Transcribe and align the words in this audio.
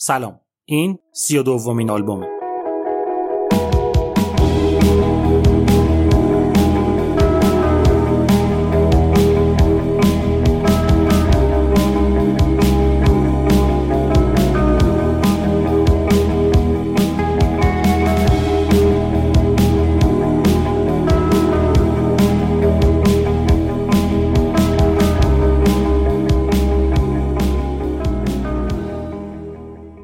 سلام. 0.00 0.40
این 0.64 0.98
سی 1.12 1.38
و 1.38 1.42
دومین 1.42 1.90
آلبومه. 1.90 2.37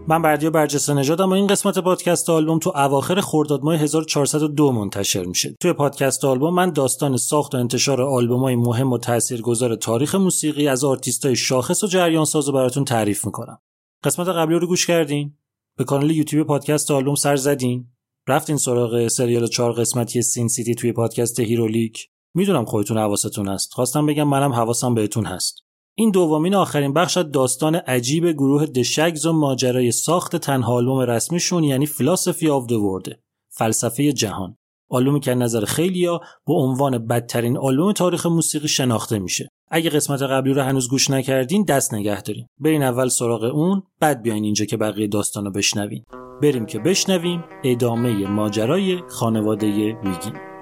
من 0.08 0.22
بردیا 0.22 0.50
برجسته 0.50 0.94
نژادم 0.94 1.30
و 1.30 1.32
این 1.32 1.46
قسمت 1.46 1.78
پادکست 1.78 2.30
آلبوم 2.30 2.58
تو 2.58 2.72
اواخر 2.74 3.20
خرداد 3.20 3.62
ماه 3.62 3.76
1402 3.76 4.72
منتشر 4.72 5.24
میشه. 5.24 5.56
توی 5.60 5.72
پادکست 5.72 6.24
آلبوم 6.24 6.54
من 6.54 6.70
داستان 6.70 7.16
ساخت 7.16 7.54
و 7.54 7.58
انتشار 7.58 8.02
آلبومای 8.02 8.56
مهم 8.56 8.92
و 8.92 8.98
تاثیرگذار 8.98 9.76
تاریخ 9.76 10.14
موسیقی 10.14 10.68
از 10.68 10.84
آرتیستای 10.84 11.36
شاخص 11.36 11.84
و 11.84 11.86
جریان 11.86 12.24
ساز 12.24 12.48
براتون 12.48 12.84
تعریف 12.84 13.24
می‌کنم. 13.24 13.58
قسمت 14.04 14.28
قبلی 14.28 14.58
رو 14.58 14.66
گوش 14.66 14.86
کردین؟ 14.86 15.38
به 15.78 15.84
کانال 15.84 16.10
یوتیوب 16.10 16.46
پادکست 16.46 16.90
آلبوم 16.90 17.14
سر 17.14 17.36
زدین؟ 17.36 17.86
رفتین 18.28 18.56
سراغ 18.56 19.08
سریال 19.08 19.46
چهار 19.46 19.72
قسمتی 19.72 20.22
Sin 20.22 20.48
City 20.48 20.74
توی 20.74 20.92
پادکست 20.92 21.40
هیرولیک؟ 21.40 22.08
می‌دونم 22.34 22.64
خودتون 22.64 22.98
حواستون 22.98 23.48
هست. 23.48 23.72
خواستم 23.72 24.06
بگم 24.06 24.28
منم 24.28 24.52
حواسم 24.52 24.94
بهتون 24.94 25.26
هست. 25.26 25.63
این 25.96 26.10
دومین 26.10 26.54
آخرین 26.54 26.92
بخش 26.92 27.16
داستان 27.16 27.74
عجیب 27.74 28.32
گروه 28.32 28.66
دشگز 28.66 29.26
و 29.26 29.32
ماجرای 29.32 29.92
ساخت 29.92 30.36
تنها 30.36 30.74
آلبوم 30.74 31.00
رسمیشون 31.00 31.64
یعنی 31.64 31.86
فلاسفی 31.86 32.48
آف 32.48 32.72
ورده 32.72 33.18
فلسفه 33.48 34.12
جهان. 34.12 34.56
آلبومی 34.90 35.20
که 35.20 35.34
نظر 35.34 35.64
خیلیا 35.64 36.20
به 36.46 36.54
عنوان 36.54 37.06
بدترین 37.06 37.58
آلبوم 37.58 37.92
تاریخ 37.92 38.26
موسیقی 38.26 38.68
شناخته 38.68 39.18
میشه. 39.18 39.48
اگه 39.70 39.90
قسمت 39.90 40.22
قبلی 40.22 40.52
رو 40.52 40.62
هنوز 40.62 40.88
گوش 40.88 41.10
نکردین 41.10 41.64
دست 41.64 41.94
نگه 41.94 42.22
دارین. 42.22 42.46
برین 42.60 42.82
اول 42.82 43.08
سراغ 43.08 43.44
اون 43.44 43.82
بعد 44.00 44.22
بیاین 44.22 44.44
اینجا 44.44 44.64
که 44.64 44.76
بقیه 44.76 45.06
داستان 45.06 45.44
رو 45.44 45.50
بشنوین. 45.50 46.04
بریم 46.42 46.66
که 46.66 46.78
بشنویم 46.78 47.44
ادامه 47.64 48.26
ماجرای 48.26 48.98
خانواده 49.08 49.66
ویگین 49.94 50.53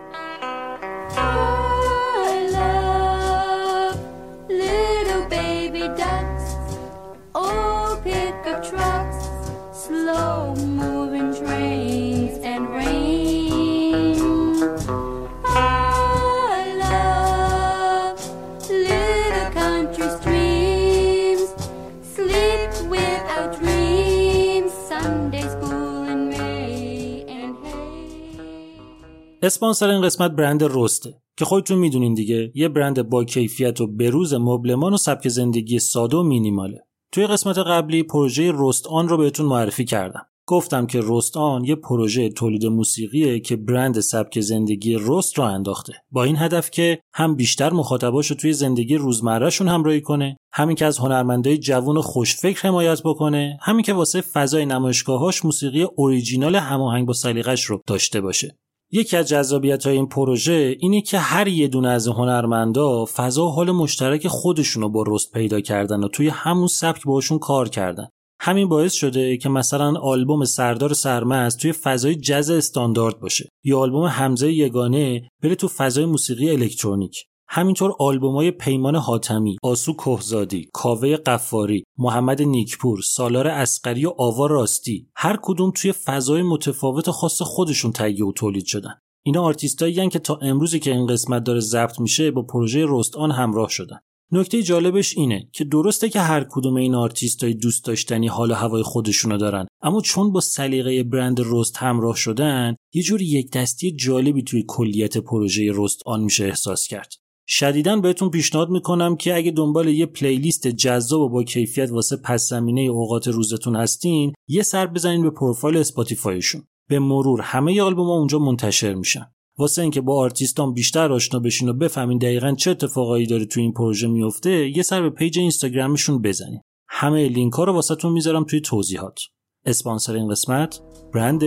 اسپانسر 29.44 29.88
این 29.88 30.02
قسمت 30.02 30.30
برند 30.30 30.62
رسته 30.62 31.14
که 31.36 31.44
خودتون 31.44 31.78
می‌دونین 31.78 32.14
دیگه 32.14 32.52
یه 32.54 32.68
برند 32.68 33.08
با 33.08 33.24
کیفیت 33.24 33.80
و 33.80 33.86
بروز 33.86 34.34
مبلمان 34.34 34.94
و 34.94 34.96
سبک 34.96 35.28
زندگی 35.28 35.78
ساده 35.78 36.16
و 36.16 36.22
مینیماله. 36.22 36.80
توی 37.12 37.26
قسمت 37.26 37.58
قبلی 37.58 38.02
پروژه 38.02 38.52
رست 38.54 38.86
آن 38.86 39.08
رو 39.08 39.16
بهتون 39.16 39.46
معرفی 39.46 39.84
کردم. 39.84 40.26
گفتم 40.46 40.86
که 40.86 41.00
رست 41.02 41.36
آن 41.36 41.64
یه 41.64 41.74
پروژه 41.74 42.28
تولید 42.28 42.66
موسیقیه 42.66 43.40
که 43.40 43.56
برند 43.56 44.00
سبک 44.00 44.40
زندگی 44.40 44.98
رست 45.00 45.38
را 45.38 45.48
انداخته. 45.48 45.92
با 46.10 46.24
این 46.24 46.36
هدف 46.36 46.70
که 46.70 47.00
هم 47.14 47.36
بیشتر 47.36 47.72
مخاطباش 47.72 48.30
رو 48.30 48.36
توی 48.36 48.52
زندگی 48.52 48.96
روزمرهشون 48.96 49.68
همراهی 49.68 50.00
کنه 50.00 50.36
همین 50.52 50.76
که 50.76 50.86
از 50.86 50.98
هنرمندای 50.98 51.58
جوون 51.58 51.96
و 51.96 52.02
خوشفکر 52.02 52.68
حمایت 52.68 53.02
بکنه 53.02 53.58
همین 53.62 53.82
که 53.82 53.92
واسه 53.92 54.20
فضای 54.20 54.66
نمایشگاهاش 54.66 55.44
موسیقی 55.44 55.82
اوریجینال 55.82 56.56
هماهنگ 56.56 57.06
با 57.06 57.12
سلیقش 57.12 57.64
رو 57.64 57.80
داشته 57.86 58.20
باشه. 58.20 58.58
یکی 58.94 59.16
از 59.16 59.28
جذابیت 59.28 59.86
های 59.86 59.96
این 59.96 60.06
پروژه 60.06 60.76
اینه 60.80 61.00
که 61.00 61.18
هر 61.18 61.48
یه 61.48 61.68
دونه 61.68 61.88
از 61.88 62.08
هنرمندا 62.08 63.04
فضا 63.04 63.46
و 63.46 63.50
حال 63.50 63.70
مشترک 63.70 64.28
خودشونو 64.28 64.88
با 64.88 65.04
رست 65.06 65.32
پیدا 65.32 65.60
کردن 65.60 66.04
و 66.04 66.08
توی 66.08 66.28
همون 66.28 66.66
سبک 66.66 67.04
باشون 67.04 67.38
کار 67.38 67.68
کردن. 67.68 68.08
همین 68.40 68.68
باعث 68.68 68.92
شده 68.92 69.36
که 69.36 69.48
مثلا 69.48 70.00
آلبوم 70.00 70.44
سردار 70.44 70.94
سرمز 70.94 71.56
توی 71.56 71.72
فضای 71.72 72.14
جز 72.14 72.50
استاندارد 72.50 73.20
باشه 73.20 73.48
یا 73.64 73.78
آلبوم 73.78 74.04
حمزه 74.04 74.52
یگانه 74.52 75.28
بره 75.42 75.54
تو 75.54 75.68
فضای 75.68 76.04
موسیقی 76.04 76.50
الکترونیک. 76.50 77.24
همینطور 77.54 77.90
های 78.22 78.50
پیمان 78.50 78.96
حاتمی، 78.96 79.56
آسو 79.62 79.92
کهزادی، 79.92 80.68
کاوه 80.72 81.16
قفاری، 81.16 81.84
محمد 81.98 82.42
نیکپور، 82.42 83.00
سالار 83.02 83.48
اسقری 83.48 84.06
و 84.06 84.12
آوا 84.18 84.46
راستی 84.46 85.08
هر 85.16 85.38
کدوم 85.42 85.72
توی 85.74 85.92
فضای 85.92 86.42
متفاوت 86.42 87.10
خاص 87.10 87.42
خودشون 87.42 87.92
تهیه 87.92 88.24
و 88.24 88.32
تولید 88.32 88.64
شدن. 88.64 88.94
اینا 89.22 89.42
آرتیستایی 89.42 90.08
که 90.08 90.18
تا 90.18 90.38
امروزی 90.42 90.78
که 90.78 90.92
این 90.92 91.06
قسمت 91.06 91.44
داره 91.44 91.60
ضبط 91.60 92.00
میشه 92.00 92.30
با 92.30 92.42
پروژه 92.42 92.84
رست 92.88 93.16
آن 93.16 93.30
همراه 93.30 93.68
شدن. 93.68 93.98
نکته 94.34 94.62
جالبش 94.62 95.16
اینه 95.16 95.48
که 95.52 95.64
درسته 95.64 96.08
که 96.08 96.20
هر 96.20 96.46
کدوم 96.50 96.76
این 96.76 96.94
آرتیستای 96.94 97.54
دوست 97.54 97.84
داشتنی 97.84 98.28
حال 98.28 98.50
و 98.50 98.54
هوای 98.54 98.82
خودشونو 98.82 99.36
دارن 99.38 99.66
اما 99.82 100.00
چون 100.00 100.32
با 100.32 100.40
سلیقه 100.40 101.02
برند 101.02 101.40
رست 101.44 101.76
همراه 101.76 102.16
شدن 102.16 102.76
یه 102.94 103.02
جوری 103.02 103.24
یک 103.24 103.52
دستی 103.52 103.92
جالبی 103.92 104.42
توی 104.42 104.64
کلیت 104.68 105.18
پروژه 105.18 105.70
رست 105.74 106.02
آن 106.06 106.20
میشه 106.20 106.44
احساس 106.44 106.86
کرد 106.86 107.21
شدیدا 107.54 107.96
بهتون 107.96 108.30
پیشنهاد 108.30 108.70
می‌کنم 108.70 109.16
که 109.16 109.36
اگه 109.36 109.50
دنبال 109.50 109.88
یه 109.88 110.06
playlist 110.06 110.68
جذاب 110.68 111.20
و 111.20 111.28
با 111.28 111.42
کیفیت 111.42 111.90
واسه 111.90 112.16
پس 112.16 112.48
زمینه 112.48 112.80
اوقات 112.80 113.28
روزتون 113.28 113.76
هستین 113.76 114.32
یه 114.48 114.62
سر 114.62 114.86
بزنین 114.86 115.22
به 115.22 115.30
پروفایل 115.30 115.76
Spotify 115.76 116.27
شون. 116.27 116.62
به 116.88 116.98
مرور 116.98 117.40
همه 117.40 117.82
آلبوم 117.82 118.06
ها 118.06 118.12
اونجا 118.12 118.38
منتشر 118.38 118.94
میشن. 118.94 119.26
واسه 119.58 119.82
اینکه 119.82 120.00
با 120.00 120.16
آرتیستاش 120.16 120.72
بیشتر 120.72 121.12
آشنا 121.12 121.40
بشین 121.40 121.68
و 121.68 121.72
بفهمین 121.72 122.18
دقیقا 122.18 122.54
چه 122.54 122.70
اتفاقایی 122.70 123.26
داره 123.26 123.44
تو 123.44 123.60
این 123.60 123.72
پروژه 123.72 124.08
میفته 124.08 124.76
یه 124.76 124.82
سر 124.82 125.02
به 125.02 125.10
page 125.10 125.38
اینستاگرامشون 125.38 126.22
بزنین. 126.22 126.60
همه 126.88 127.28
لینک 127.28 127.52
ها 127.52 127.64
رو 127.64 127.72
واسهتون 127.72 128.12
می‌ذارم 128.12 128.44
توی 128.44 128.60
توضیحات. 128.60 129.20
اسپانسر 129.66 130.14
این 130.14 130.28
قسمت 130.28 130.80
برند 131.14 131.42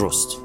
رست 0.00 0.38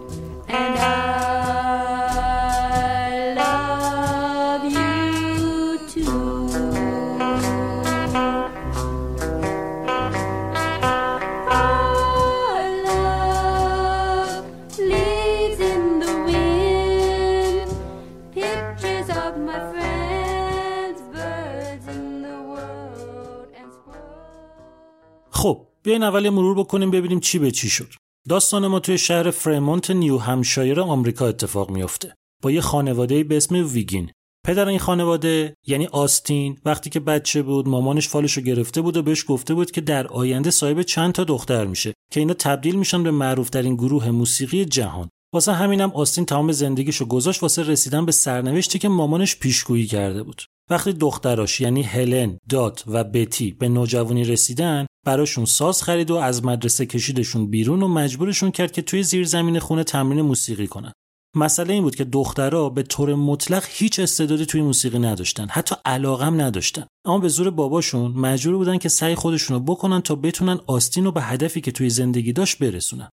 بیاین 25.85 26.03
اول 26.03 26.29
مرور 26.29 26.55
بکنیم 26.55 26.91
ببینیم 26.91 27.19
چی 27.19 27.39
به 27.39 27.51
چی 27.51 27.69
شد. 27.69 27.93
داستان 28.29 28.67
ما 28.67 28.79
توی 28.79 28.97
شهر 28.97 29.31
فرمونت 29.31 29.91
نیو 29.91 30.17
همشایر 30.17 30.81
آمریکا 30.81 31.27
اتفاق 31.27 31.71
میافته. 31.71 32.13
با 32.43 32.51
یه 32.51 32.61
خانواده 32.61 33.23
به 33.23 33.37
اسم 33.37 33.55
ویگین. 33.55 34.11
پدر 34.45 34.67
این 34.67 34.79
خانواده 34.79 35.55
یعنی 35.67 35.85
آستین 35.85 36.57
وقتی 36.65 36.89
که 36.89 36.99
بچه 36.99 37.41
بود 37.41 37.67
مامانش 37.67 38.09
فالشو 38.09 38.41
گرفته 38.41 38.81
بود 38.81 38.97
و 38.97 39.01
بهش 39.01 39.25
گفته 39.27 39.53
بود 39.53 39.71
که 39.71 39.81
در 39.81 40.07
آینده 40.07 40.51
صاحب 40.51 40.81
چند 40.81 41.13
تا 41.13 41.23
دختر 41.23 41.65
میشه 41.65 41.93
که 42.11 42.19
اینا 42.19 42.33
تبدیل 42.33 42.75
میشن 42.75 43.03
به 43.03 43.11
معروفترین 43.11 43.75
گروه 43.75 44.11
موسیقی 44.11 44.65
جهان. 44.65 45.09
واسه 45.33 45.53
همینم 45.53 45.91
آستین 45.91 46.25
تمام 46.25 46.51
زندگیشو 46.51 47.05
گذاشت 47.05 47.43
واسه 47.43 47.63
رسیدن 47.63 48.05
به 48.05 48.11
سرنوشتی 48.11 48.79
که 48.79 48.89
مامانش 48.89 49.35
پیشگویی 49.35 49.85
کرده 49.85 50.23
بود. 50.23 50.41
وقتی 50.69 50.93
دختراش 50.93 51.61
یعنی 51.61 51.83
هلن، 51.83 52.37
دات 52.49 52.83
و 52.87 53.03
بتی 53.03 53.51
به 53.51 53.69
نوجوانی 53.69 54.23
رسیدن 54.23 54.85
براشون 55.05 55.45
ساز 55.45 55.83
خرید 55.83 56.11
و 56.11 56.15
از 56.15 56.45
مدرسه 56.45 56.85
کشیدشون 56.85 57.49
بیرون 57.49 57.83
و 57.83 57.87
مجبورشون 57.87 58.51
کرد 58.51 58.71
که 58.71 58.81
توی 58.81 59.03
زیر 59.03 59.25
زمین 59.25 59.59
خونه 59.59 59.83
تمرین 59.83 60.21
موسیقی 60.21 60.67
کنن. 60.67 60.91
مسئله 61.35 61.73
این 61.73 61.83
بود 61.83 61.95
که 61.95 62.03
دخترها 62.03 62.69
به 62.69 62.83
طور 62.83 63.15
مطلق 63.15 63.63
هیچ 63.69 63.99
استعدادی 63.99 64.45
توی 64.45 64.61
موسیقی 64.61 64.99
نداشتن 64.99 65.47
حتی 65.49 65.75
علاقم 65.85 66.41
نداشتن 66.41 66.85
اما 67.05 67.17
به 67.17 67.27
زور 67.27 67.49
باباشون 67.49 68.11
مجبور 68.11 68.57
بودن 68.57 68.77
که 68.77 68.89
سعی 68.89 69.15
خودشونو 69.15 69.59
بکنن 69.59 70.01
تا 70.01 70.15
بتونن 70.15 70.59
آستین 70.67 71.05
رو 71.05 71.11
به 71.11 71.21
هدفی 71.21 71.61
که 71.61 71.71
توی 71.71 71.89
زندگی 71.89 72.33
داشت 72.33 72.59
برسونن 72.59 73.09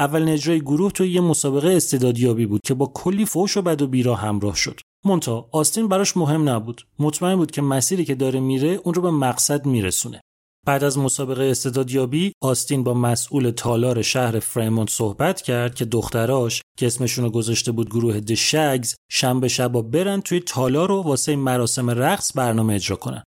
اول 0.00 0.28
اجرای 0.28 0.60
گروه 0.60 0.92
توی 0.92 1.10
یه 1.10 1.20
مسابقه 1.20 1.68
استعدادیابی 1.68 2.46
بود 2.46 2.60
که 2.64 2.74
با 2.74 2.86
کلی 2.94 3.24
فوش 3.24 3.56
و 3.56 3.62
بد 3.62 3.82
و 3.82 3.86
بیرا 3.86 4.14
همراه 4.14 4.56
شد. 4.56 4.80
مونتا 5.04 5.48
آستین 5.52 5.88
براش 5.88 6.16
مهم 6.16 6.48
نبود. 6.48 6.86
مطمئن 6.98 7.36
بود 7.36 7.50
که 7.50 7.62
مسیری 7.62 8.04
که 8.04 8.14
داره 8.14 8.40
میره 8.40 8.80
اون 8.84 8.94
رو 8.94 9.02
به 9.02 9.10
مقصد 9.10 9.66
میرسونه. 9.66 10.20
بعد 10.66 10.84
از 10.84 10.98
مسابقه 10.98 11.44
استعدادیابی 11.44 12.32
آستین 12.42 12.84
با 12.84 12.94
مسئول 12.94 13.50
تالار 13.50 14.02
شهر 14.02 14.38
فریمونت 14.38 14.90
صحبت 14.90 15.42
کرد 15.42 15.74
که 15.74 15.84
دختراش 15.84 16.62
که 16.78 16.86
اسمشون 16.86 17.24
رو 17.24 17.30
گذاشته 17.30 17.72
بود 17.72 17.90
گروه 17.90 18.20
دشگز 18.20 18.94
شنبه 19.10 19.48
شبا 19.48 19.82
برن 19.82 20.20
توی 20.20 20.40
تالار 20.40 20.92
و 20.92 21.02
واسه 21.02 21.36
مراسم 21.36 21.90
رقص 21.90 22.32
برنامه 22.36 22.74
اجرا 22.74 22.96
کنن. 22.96 23.22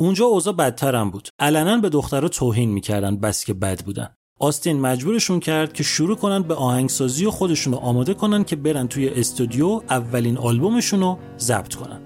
اونجا 0.00 0.24
اوضاع 0.24 0.54
بدتر 0.54 0.94
هم 0.94 1.10
بود. 1.10 1.28
علنا 1.38 1.76
به 1.76 1.88
دخترها 1.88 2.28
توهین 2.28 2.70
می‌کردن 2.70 3.16
بس 3.16 3.44
که 3.44 3.54
بد 3.54 3.84
بودن. 3.84 4.14
آستین 4.38 4.80
مجبورشون 4.80 5.40
کرد 5.40 5.72
که 5.72 5.82
شروع 5.82 6.16
کنن 6.16 6.42
به 6.42 6.54
آهنگسازی 6.54 7.26
و 7.26 7.30
خودشون 7.30 7.72
رو 7.72 7.78
آماده 7.78 8.14
کنن 8.14 8.44
که 8.44 8.56
برن 8.56 8.88
توی 8.88 9.08
استودیو 9.08 9.82
اولین 9.90 10.38
آلبومشون 10.38 11.00
رو 11.00 11.18
ضبط 11.38 11.74
کنن. 11.74 12.00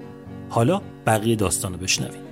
حالا 0.48 0.80
بقیه 1.06 1.36
داستان 1.36 1.72
رو 1.72 1.78
بشنویم 1.78 2.22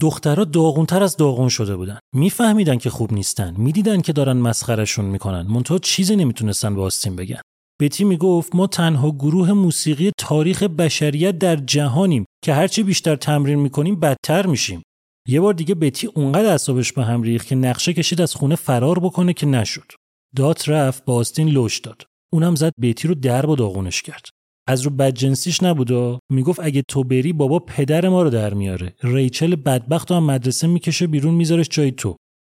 دخترها 0.00 0.44
داغونتر 0.44 1.02
از 1.02 1.16
داغون 1.16 1.48
شده 1.48 1.76
بودن. 1.76 1.98
میفهمیدن 2.14 2.78
که 2.78 2.90
خوب 2.90 3.12
نیستن. 3.12 3.54
می‌دیدن 3.58 4.00
که 4.00 4.12
دارن 4.12 4.36
مسخرشون 4.36 5.04
می‌کنن. 5.04 5.42
منتها 5.42 5.78
چیزی 5.78 6.16
نمی‌تونستن 6.16 6.74
به 6.74 6.82
آستین 6.82 7.16
بگن. 7.16 7.40
بتی 7.80 8.04
می‌گفت 8.04 8.54
ما 8.54 8.66
تنها 8.66 9.10
گروه 9.10 9.52
موسیقی 9.52 10.10
تاریخ 10.18 10.62
بشریت 10.62 11.38
در 11.38 11.56
جهانیم 11.56 12.24
که 12.44 12.54
هرچی 12.54 12.82
بیشتر 12.82 13.16
تمرین 13.16 13.58
می‌کنیم 13.58 14.00
بدتر 14.00 14.46
میشیم. 14.46 14.82
یه 15.28 15.40
بار 15.40 15.54
دیگه 15.54 15.74
بتی 15.74 16.06
اونقدر 16.06 16.46
اعصابش 16.46 16.92
به 16.92 17.04
هم 17.04 17.22
ریخت 17.22 17.46
که 17.46 17.54
نقشه 17.54 17.92
کشید 17.92 18.20
از 18.20 18.34
خونه 18.34 18.56
فرار 18.56 18.98
بکنه 18.98 19.32
که 19.32 19.46
نشد. 19.46 19.92
دات 20.36 20.68
رفت 20.68 21.04
با 21.04 21.14
آستین 21.14 21.48
لوش 21.48 21.78
داد. 21.78 22.02
اونم 22.32 22.54
زد 22.54 22.72
بیتی 22.78 23.08
رو 23.08 23.14
درب 23.14 23.48
و 23.48 23.56
داغونش 23.56 24.02
کرد. 24.02 24.26
از 24.66 24.82
رو 24.82 24.90
بدجنسیش 24.90 25.62
نبود 25.62 25.90
و 25.90 26.18
می‌گفت 26.30 26.60
اگه 26.62 26.82
تو 26.88 27.04
بری 27.04 27.32
بابا 27.32 27.58
پدر 27.58 28.08
ما 28.08 28.22
رو 28.22 28.30
در 28.30 28.54
میاره. 28.54 28.94
ریچل 29.02 29.56
بدبخت 29.56 30.12
هم 30.12 30.24
مدرسه 30.24 30.66
می‌کشه 30.66 31.06
بیرون 31.06 31.34
میذارش 31.34 31.68
جای 31.70 31.92
تو. 31.92 32.16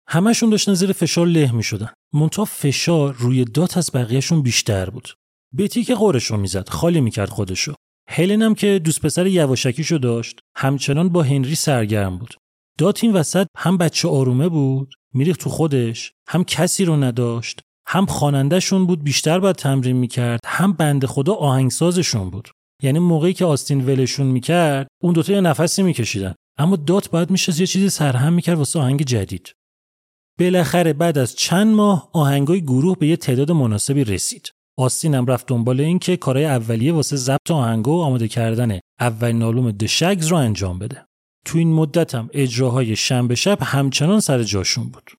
همشون 0.09 0.49
داشتن 0.49 0.73
زیر 0.73 0.91
فشار 0.91 1.27
له 1.27 1.51
می‌شدن. 1.51 1.89
منتها 2.13 2.45
فشار 2.45 3.13
روی 3.13 3.45
دات 3.45 3.77
از 3.77 3.89
بقیهشون 3.93 4.41
بیشتر 4.41 4.89
بود. 4.89 5.13
بتی 5.53 5.83
که 5.83 5.95
غرش 5.95 6.25
رو 6.25 6.37
می‌زد 6.37 6.69
خالی 6.69 7.01
می‌کرد 7.01 7.29
خودشو. 7.29 7.73
هلن 8.09 8.41
هم 8.41 8.55
که 8.55 8.81
دوست 8.83 9.01
پسر 9.01 9.27
یواشکیشو 9.27 9.97
داشت 9.97 10.39
همچنان 10.55 11.09
با 11.09 11.23
هنری 11.23 11.55
سرگرم 11.55 12.17
بود. 12.17 12.35
دات 12.77 13.03
این 13.03 13.13
وسط 13.13 13.47
هم 13.57 13.77
بچه 13.77 14.07
آرومه 14.07 14.49
بود 14.49 14.93
میریخت 15.13 15.39
تو 15.39 15.49
خودش 15.49 16.11
هم 16.27 16.43
کسی 16.43 16.85
رو 16.85 16.97
نداشت. 17.03 17.61
هم 17.87 18.05
خوانندهشون 18.05 18.87
بود 18.87 19.03
بیشتر 19.03 19.39
باید 19.39 19.55
تمرین 19.55 19.95
می‌کرد 19.95 20.39
هم 20.45 20.73
بنده 20.73 21.05
خدا 21.05 21.33
آهنگسازشون 21.33 22.29
بود. 22.29 22.49
یعنی 22.83 22.99
موقعی 22.99 23.33
که 23.33 23.45
آستین 23.45 23.85
ولشون 23.85 24.27
می‌کرد 24.27 24.87
اون 25.03 25.13
دوتا 25.13 25.33
یه 25.33 25.41
نفسی 25.41 25.83
میکشیدن. 25.83 26.35
اما 26.59 26.75
دات 26.75 27.09
باید 27.09 27.31
می‌شست 27.31 27.61
یه 27.61 27.67
چیزی 27.67 27.89
سرهم 27.89 28.33
می‌کرد 28.33 28.57
واسه 28.57 28.79
آهنگ 28.79 29.03
جدید. 29.03 29.53
بالاخره 30.39 30.93
بعد 30.93 31.17
از 31.17 31.35
چند 31.35 31.75
ماه 31.75 32.09
آهنگای 32.13 32.61
گروه 32.61 32.97
به 32.97 33.07
یه 33.07 33.15
تعداد 33.15 33.51
مناسبی 33.51 34.03
رسید. 34.03 34.51
آستین 34.79 35.15
هم 35.15 35.25
رفت 35.25 35.47
دنبال 35.47 35.81
این 35.81 35.99
که 35.99 36.17
کارهای 36.17 36.45
اولیه 36.45 36.93
واسه 36.93 37.15
ضبط 37.15 37.51
آهنگا 37.51 37.91
و 37.91 38.01
آماده 38.01 38.27
کردن 38.27 38.79
اولین 38.99 39.43
آلبوم 39.43 39.71
دشگز 39.71 40.27
رو 40.27 40.37
انجام 40.37 40.79
بده. 40.79 41.05
تو 41.45 41.57
این 41.57 41.73
مدت 41.73 42.15
هم 42.15 42.29
اجراهای 42.33 42.95
شنبه 42.95 43.35
شب 43.35 43.57
همچنان 43.61 44.19
سر 44.19 44.43
جاشون 44.43 44.83
بود. 44.89 45.11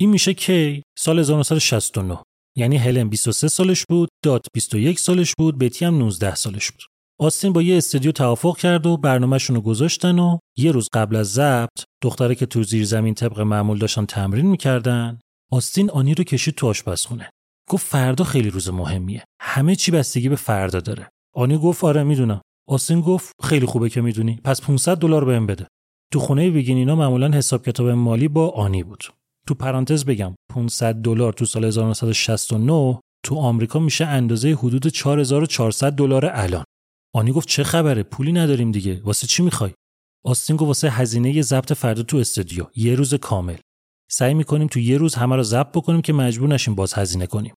این 0.00 0.10
میشه 0.10 0.34
کی 0.34 0.82
سال 0.98 1.18
1969 1.18 2.18
یعنی 2.56 2.76
هلن 2.76 3.08
23 3.08 3.48
سالش 3.48 3.84
بود 3.88 4.08
دات 4.24 4.46
21 4.54 4.98
سالش 4.98 5.34
بود 5.38 5.58
بتی 5.58 5.84
هم 5.84 5.98
19 5.98 6.34
سالش 6.34 6.70
بود. 6.70 6.82
آستین 7.20 7.52
با 7.52 7.62
یه 7.62 7.76
استودیو 7.76 8.12
توافق 8.12 8.56
کرد 8.56 8.86
و 8.86 8.96
برنامهشون 8.96 9.56
رو 9.56 9.62
گذاشتن 9.62 10.18
و 10.18 10.38
یه 10.58 10.72
روز 10.72 10.88
قبل 10.92 11.16
از 11.16 11.32
ضبط 11.32 11.84
دختره 12.02 12.34
که 12.34 12.46
تو 12.46 12.62
زیر 12.62 12.84
زمین 12.84 13.14
طبق 13.14 13.40
معمول 13.40 13.78
داشتن 13.78 14.06
تمرین 14.06 14.46
می‌کردن 14.46 15.18
آستین 15.52 15.90
آنی 15.90 16.14
رو 16.14 16.24
کشید 16.24 16.54
تو 16.54 16.66
آشپزخونه. 16.66 17.30
گفت 17.70 17.86
فردا 17.86 18.24
خیلی 18.24 18.50
روز 18.50 18.68
مهمیه. 18.68 19.24
همه 19.40 19.76
چی 19.76 19.90
بستگی 19.90 20.28
به 20.28 20.36
فردا 20.36 20.80
داره. 20.80 21.08
آنی 21.34 21.58
گفت 21.58 21.84
آره 21.84 22.02
می‌دونم. 22.02 22.40
آستین 22.68 23.00
گفت 23.00 23.32
خیلی 23.42 23.66
خوبه 23.66 23.90
که 23.90 24.00
می‌دونی. 24.00 24.40
پس 24.44 24.62
500 24.62 24.98
دلار 24.98 25.24
بهم 25.24 25.46
بده. 25.46 25.66
تو 26.12 26.20
خونه 26.20 26.50
ویگینینا 26.50 26.96
معمولا 26.96 27.30
حساب 27.30 27.64
کتاب 27.64 27.88
مالی 27.88 28.28
با 28.28 28.48
آنی 28.48 28.82
بود. 28.82 29.04
تو 29.48 29.54
پرانتز 29.54 30.04
بگم 30.04 30.34
500 30.52 30.94
دلار 30.94 31.32
تو 31.32 31.44
سال 31.44 31.64
1969 31.64 33.00
تو 33.24 33.36
آمریکا 33.36 33.78
میشه 33.78 34.06
اندازه 34.06 34.54
حدود 34.54 34.86
4400 34.86 35.92
دلار 35.92 36.26
الان. 36.26 36.64
آنی 37.14 37.32
گفت 37.32 37.48
چه 37.48 37.64
خبره 37.64 38.02
پولی 38.02 38.32
نداریم 38.32 38.70
دیگه 38.72 39.00
واسه 39.04 39.26
چی 39.26 39.42
می‌خوای؟ 39.42 39.72
آستین 40.24 40.56
گفت 40.56 40.66
واسه 40.66 40.90
هزینه 40.90 41.42
ضبط 41.42 41.72
فردا 41.72 42.02
تو 42.02 42.16
استودیو 42.16 42.66
یه 42.76 42.94
روز 42.94 43.14
کامل. 43.14 43.56
سعی 44.10 44.34
می‌کنیم 44.34 44.68
تو 44.68 44.78
یه 44.78 44.96
روز 44.98 45.14
همه 45.14 45.36
رو 45.36 45.42
ضبط 45.42 45.72
بکنیم 45.72 46.02
که 46.02 46.12
مجبور 46.12 46.48
نشیم 46.48 46.74
باز 46.74 46.94
هزینه 46.94 47.26
کنیم. 47.26 47.54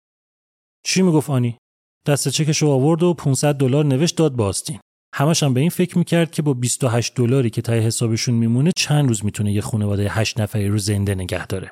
چی 0.86 1.01
می‌گفت 1.01 1.29
آنی؟ 1.29 1.58
دست 2.06 2.27
چکش 2.27 2.58
رو 2.58 2.70
آورد 2.70 3.03
و 3.03 3.13
500 3.13 3.56
دلار 3.56 3.86
نوشت 3.86 4.17
داد 4.17 4.36
به 4.36 4.44
آستین. 4.44 4.79
همش 5.15 5.44
هم 5.44 5.53
به 5.53 5.60
این 5.60 5.70
فکر 5.70 5.98
می‌کرد 5.98 6.32
که 6.32 6.41
با 6.41 6.53
28 6.53 7.15
دلاری 7.15 7.50
که 7.50 7.62
تای 7.62 7.79
حسابشون 7.79 8.36
میمونه 8.36 8.72
چند 8.77 9.08
روز 9.08 9.25
می‌تونه 9.25 9.53
یه 9.53 9.62
خانواده 9.62 10.10
8 10.10 10.39
نفری 10.39 10.67
رو 10.67 10.77
زنده 10.77 11.15
نگه 11.15 11.48
داره. 11.48 11.72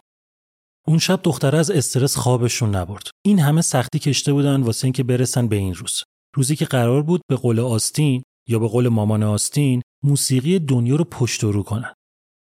اون 0.88 0.98
شب 0.98 1.20
دختره 1.24 1.58
از 1.58 1.72
استرس 1.72 2.18
خوابشون 2.18 2.76
نبرد. 2.76 3.10
این 3.26 3.40
همه 3.40 3.62
سختی 3.62 4.00
کشته 4.00 4.34
بودن 4.34 4.62
واسه 4.62 4.86
اینکه 4.86 5.04
برسن 5.04 5.48
به 5.48 5.56
این 5.56 5.74
روز. 5.74 6.04
روزی 6.36 6.56
که 6.56 6.66
قرار 6.66 7.04
بود 7.04 7.22
به 7.30 7.36
قول 7.36 7.60
آستین 7.60 8.24
یا 8.50 8.60
به 8.60 8.68
قول 8.68 8.88
مامان 8.88 9.24
آستین 9.24 9.82
موسیقی 10.04 10.60
دنیا 10.60 10.96
رو 10.96 11.04
پشت 11.04 11.44
و 11.44 11.52
رو 11.52 11.64
کنن. 11.64 11.94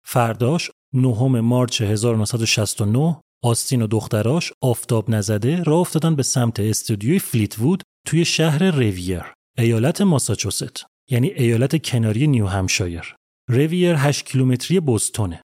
فرداش 0.06 0.70
نهم 0.94 1.40
مارچ 1.40 1.82
1969 1.82 3.20
آستین 3.44 3.82
و 3.82 3.86
دختراش 3.86 4.52
آفتاب 4.62 5.10
نزده 5.10 5.62
راه 5.62 5.78
افتادن 5.78 6.16
به 6.16 6.22
سمت 6.22 6.60
استودیوی 6.60 7.18
Fleetwood 7.18 7.82
توی 8.06 8.24
شهر 8.24 8.70
ریویر 8.70 9.22
ایالت 9.58 10.00
ماساچوست 10.00 10.86
یعنی 11.10 11.28
ایالت 11.28 11.84
کناری 11.84 12.26
نیو 12.26 12.46
همشایر 12.46 13.14
ریویر 13.50 13.94
8 13.98 14.24
کیلومتری 14.24 14.80
بوستونه 14.80 15.42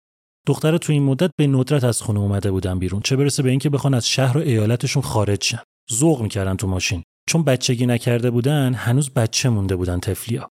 دخترا 0.48 0.77
تو 0.77 0.93
این 0.93 1.03
مدت 1.03 1.31
به 1.38 1.48
ندرت 1.48 1.84
از 1.84 2.01
خونه 2.01 2.19
اومده 2.19 2.51
بودن 2.51 2.79
بیرون. 2.79 3.01
چه 3.01 3.15
برسه 3.15 3.43
به 3.43 3.50
اینکه 3.50 3.69
بخوان 3.69 3.93
از 3.93 4.08
شهر 4.08 4.38
و 4.38 4.41
ایالتشون 4.41 5.03
خارج 5.03 5.43
شن. 5.43 5.60
ذوق 5.93 6.22
می‌کردن 6.22 6.55
تو 6.55 6.67
ماشین. 6.67 7.03
چون 7.29 7.43
بچگی 7.43 7.86
نکرده 7.86 8.31
بودن 8.31 8.74
هنوز 8.74 9.10
بچه 9.10 9.50
مونده 9.50 9.75
بودن 9.75 10.00
طفلیا. 10.00 10.50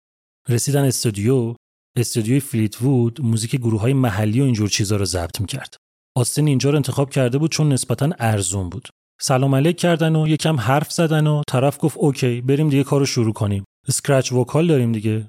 رسیدن 0.48 0.84
استودیو 0.84 1.54
استودیوی 1.96 2.40
Fleetwood 2.40 3.20
موزیک 3.20 3.56
گروه 3.56 3.80
های 3.80 3.92
محلی 3.92 4.40
و 4.40 4.44
اینجور 4.44 4.68
چیزا 4.68 4.96
رو 4.96 5.04
ضبط 5.04 5.40
می‌کرد. 5.40 5.76
آستین 6.16 6.48
اینجا 6.48 6.70
رو 6.70 6.76
انتخاب 6.76 7.10
کرده 7.10 7.38
بود 7.38 7.50
چون 7.50 7.72
نسبتا 7.72 8.10
ارزون 8.18 8.68
بود. 8.68 8.88
سلام 9.20 9.54
علیک 9.54 9.76
کردن 9.76 10.16
و 10.16 10.28
یکم 10.28 10.60
حرف 10.60 10.92
زدن 10.92 11.26
و 11.26 11.42
طرف 11.48 11.78
گفت 11.80 11.96
okay 11.98 12.40
بریم 12.40 12.68
دیگه 12.68 12.84
کارو 12.84 13.06
شروع 13.06 13.32
کنیم. 13.32 13.64
scratch 13.88 14.32
vocal 14.32 14.66
داریم 14.66 14.92
دیگه. 14.92 15.28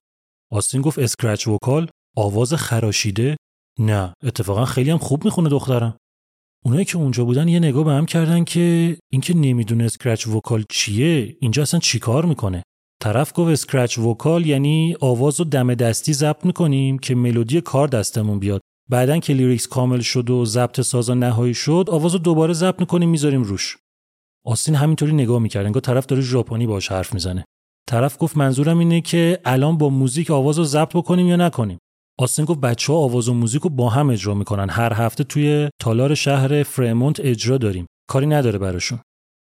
آستین 0.51 0.81
گفت 0.81 0.99
scratch 0.99 1.47
vocal 1.47 1.89
آواز 2.17 2.53
خراشیده 2.53 3.37
نه 3.79 4.13
اتفاقا 4.23 4.65
خیلی 4.65 4.89
هم 4.89 4.97
خوب 4.97 5.25
می‌خونه 5.25 5.49
دخترم. 5.49 5.97
اونایی 6.65 6.85
که 6.85 6.97
اونجا 6.97 7.25
بودن 7.25 7.47
یه 7.47 7.59
نگاه 7.59 7.83
به 7.83 7.91
هم 7.91 8.05
کردن 8.05 8.43
که 8.43 8.97
این 9.11 9.20
که 9.20 9.33
نمی‌دونه 9.33 9.83
scratch 9.83 10.27
vocal 10.27 10.63
چیه 10.69 11.37
اینجا 11.39 11.61
اصلا 11.61 11.79
چیکار 11.79 12.25
می‌کنه؟ 12.25 12.63
طرف 13.01 13.31
گفت 13.35 13.51
scratch 13.51 13.97
vocal 13.97 14.45
یعنی 14.45 14.95
آواز 15.01 15.39
رو 15.39 15.45
دم 15.45 15.73
دستی 15.73 16.13
ضبط 16.13 16.45
می‌کنیم 16.45 16.99
که 16.99 17.15
ملودی 17.15 17.61
کار 17.61 17.87
دستمون 17.87 18.39
بیاد. 18.39 18.61
بعدا 18.89 19.19
که 19.19 19.33
lyrics 19.33 19.67
کامل 19.67 19.99
شد 19.99 20.29
و 20.29 20.45
ضبط 20.45 20.81
سازا 20.81 21.13
نهایی 21.13 21.53
شد 21.53 21.85
آواز 21.91 22.13
رو 22.13 22.19
دوباره 22.19 22.53
ضبط 22.53 22.79
می‌کنیم 22.79 23.09
می‌ذاریم 23.09 23.43
روش. 23.43 23.77
آستین 24.45 24.75
همینطوری 24.75 25.13
نگاه 25.13 25.39
می‌کرد 25.39 25.65
انگار 25.65 25.81
طرف 25.81 26.05
داره 26.05 26.21
ژاپنی 26.21 26.67
باش 26.67 26.91
حرف 26.91 27.13
می‌زنه. 27.13 27.45
طرف 27.89 28.17
گفت 28.19 28.37
منظورم 28.37 28.79
اینه 28.79 29.01
که 29.01 29.39
الان 29.45 29.77
با 29.77 29.89
موزیک 29.89 30.31
آواز 30.31 30.57
رو 30.57 30.63
ضبط 30.63 30.95
بکنیم 30.95 31.27
یا 31.27 31.35
نکنیم. 31.35 31.77
آستین 32.19 32.45
گفت 32.45 32.59
بچه 32.59 32.93
ها 32.93 32.99
آواز 32.99 33.29
و 33.29 33.33
موزیک 33.33 33.61
رو 33.61 33.69
با 33.69 33.89
هم 33.89 34.09
اجرا 34.09 34.33
می‌کنن. 34.33 34.69
هر 34.69 34.93
هفته 34.93 35.23
توی 35.23 35.69
تالار 35.81 36.15
شهر 36.15 36.63
فرمونت 36.63 37.19
اجرا 37.19 37.57
داریم. 37.57 37.85
کاری 38.09 38.25
نداره 38.25 38.59
براشون. 38.59 38.99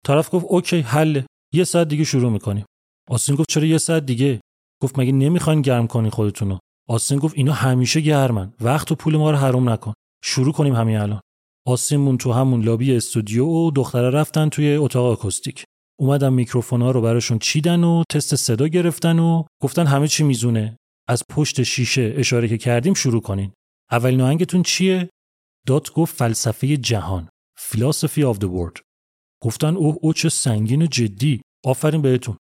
طرف 0.07 0.35
گفت 0.35 0.47
اوکی 0.49 0.81
حل. 0.81 1.23
یه 1.55 1.65
ساعت 1.65 1.89
دیگه 1.89 2.05
شروع 2.05 2.33
می‌کنیم. 2.33 2.65
آستین 3.11 3.35
گفت 3.35 3.49
چرا 3.49 3.65
یه 3.65 3.79
ساعت 3.79 4.07
دیگه؟ 4.07 4.41
گفت 4.83 4.99
مگه 4.99 5.13
نمی‌خواین 5.13 5.63
گرم 5.63 5.87
کنین 5.87 6.11
خودتونو؟ 6.11 6.59
آستین 6.89 7.19
گفت 7.19 7.35
اینا 7.37 7.53
همیشه 7.53 8.01
گرمن. 8.01 8.53
وقت 8.61 8.93
و 8.93 8.95
پول 8.95 9.17
ما 9.17 9.31
رو 9.31 9.37
حروم 9.37 9.69
نکن. 9.69 9.93
شروع 10.25 10.53
کنیم 10.53 10.75
همین 10.75 10.97
الان. 10.97 11.21
آستین 11.67 12.01
مون 12.01 12.19
تو 12.19 12.33
همون 12.33 12.63
لابی 12.63 12.97
استودیو 12.97 13.47
و 13.47 13.71
دختره 13.71 14.11
رفتن 14.11 14.49
توی 14.49 14.77
اتاق 14.77 15.13
آکوستیک. 15.13 15.65
اومدن 16.01 16.33
میکروفونا 16.33 16.91
رو 16.91 17.01
براشون 17.01 17.39
چیدن 17.39 17.85
و 17.85 18.03
تست 18.11 18.37
صدا 18.37 18.69
گرفتن 18.69 19.19
و 19.19 19.45
گفتن 19.63 19.87
همه 19.87 20.09
چی 20.09 20.25
میزونه 20.25 20.77
از 21.11 21.23
پشت 21.31 21.63
شیشه 21.63 22.15
اشاره 22.17 22.49
که 22.49 22.59
کردیم 22.59 22.95
شروع 22.95 23.23
کنین. 23.23 23.53
اولین 23.91 24.21
آهنگتون 24.21 24.63
چیه؟ 24.63 25.11
دات 25.67 25.93
گفت 25.93 26.17
فلسفه 26.17 26.77
جهان 26.77 27.29
philosophy 27.59 28.35
of 28.35 28.37
the 28.37 28.47
world. 28.47 28.81
گفتن 29.43 29.77
اوه 29.77 29.97
او 30.01 30.13
چه 30.13 30.29
سنگین 30.29 30.83
و 30.83 30.87
جدی. 30.87 31.41
آفرین 31.65 32.03
بهتون. 32.03 32.37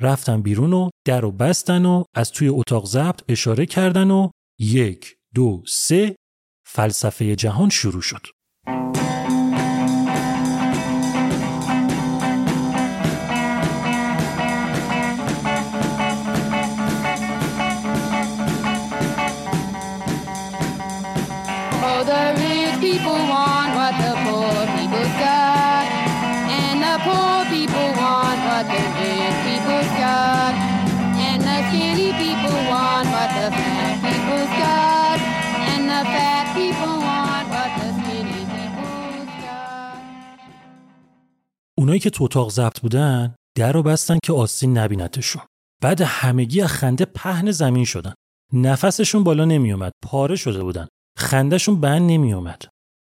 رفتن 0.00 0.42
بیرون 0.42 0.72
و 0.72 0.90
در 1.06 1.24
و 1.24 1.30
بستن 1.30 1.84
و 1.84 2.04
از 2.14 2.32
توی 2.32 2.48
اتاق 2.48 2.86
ضبط 2.86 3.22
اشاره 3.28 3.66
کردن 3.66 4.10
و 4.10 4.30
یک 4.58 5.16
دو 5.34 5.62
سه 5.66 6.16
فلسفه 6.66 7.36
جهان 7.36 7.68
شروع 7.68 8.02
شد. 8.02 8.26
اونایی 41.80 42.00
که 42.00 42.10
تو 42.10 42.24
اتاق 42.24 42.50
ضبط 42.50 42.80
بودن 42.80 43.34
در 43.56 43.72
رو 43.72 43.82
بستن 43.82 44.18
که 44.24 44.32
آستین 44.32 44.78
نبینتشون. 44.78 45.42
بعد 45.82 46.00
همگی 46.00 46.60
از 46.60 46.68
خنده 46.68 47.04
پهن 47.04 47.50
زمین 47.50 47.84
شدن. 47.84 48.14
نفسشون 48.52 49.24
بالا 49.24 49.44
نمیومد 49.44 49.92
پاره 50.04 50.36
شده 50.36 50.62
بودن. 50.62 50.88
خندهشون 51.18 51.80
بند 51.80 52.10
نمیومد 52.10 52.62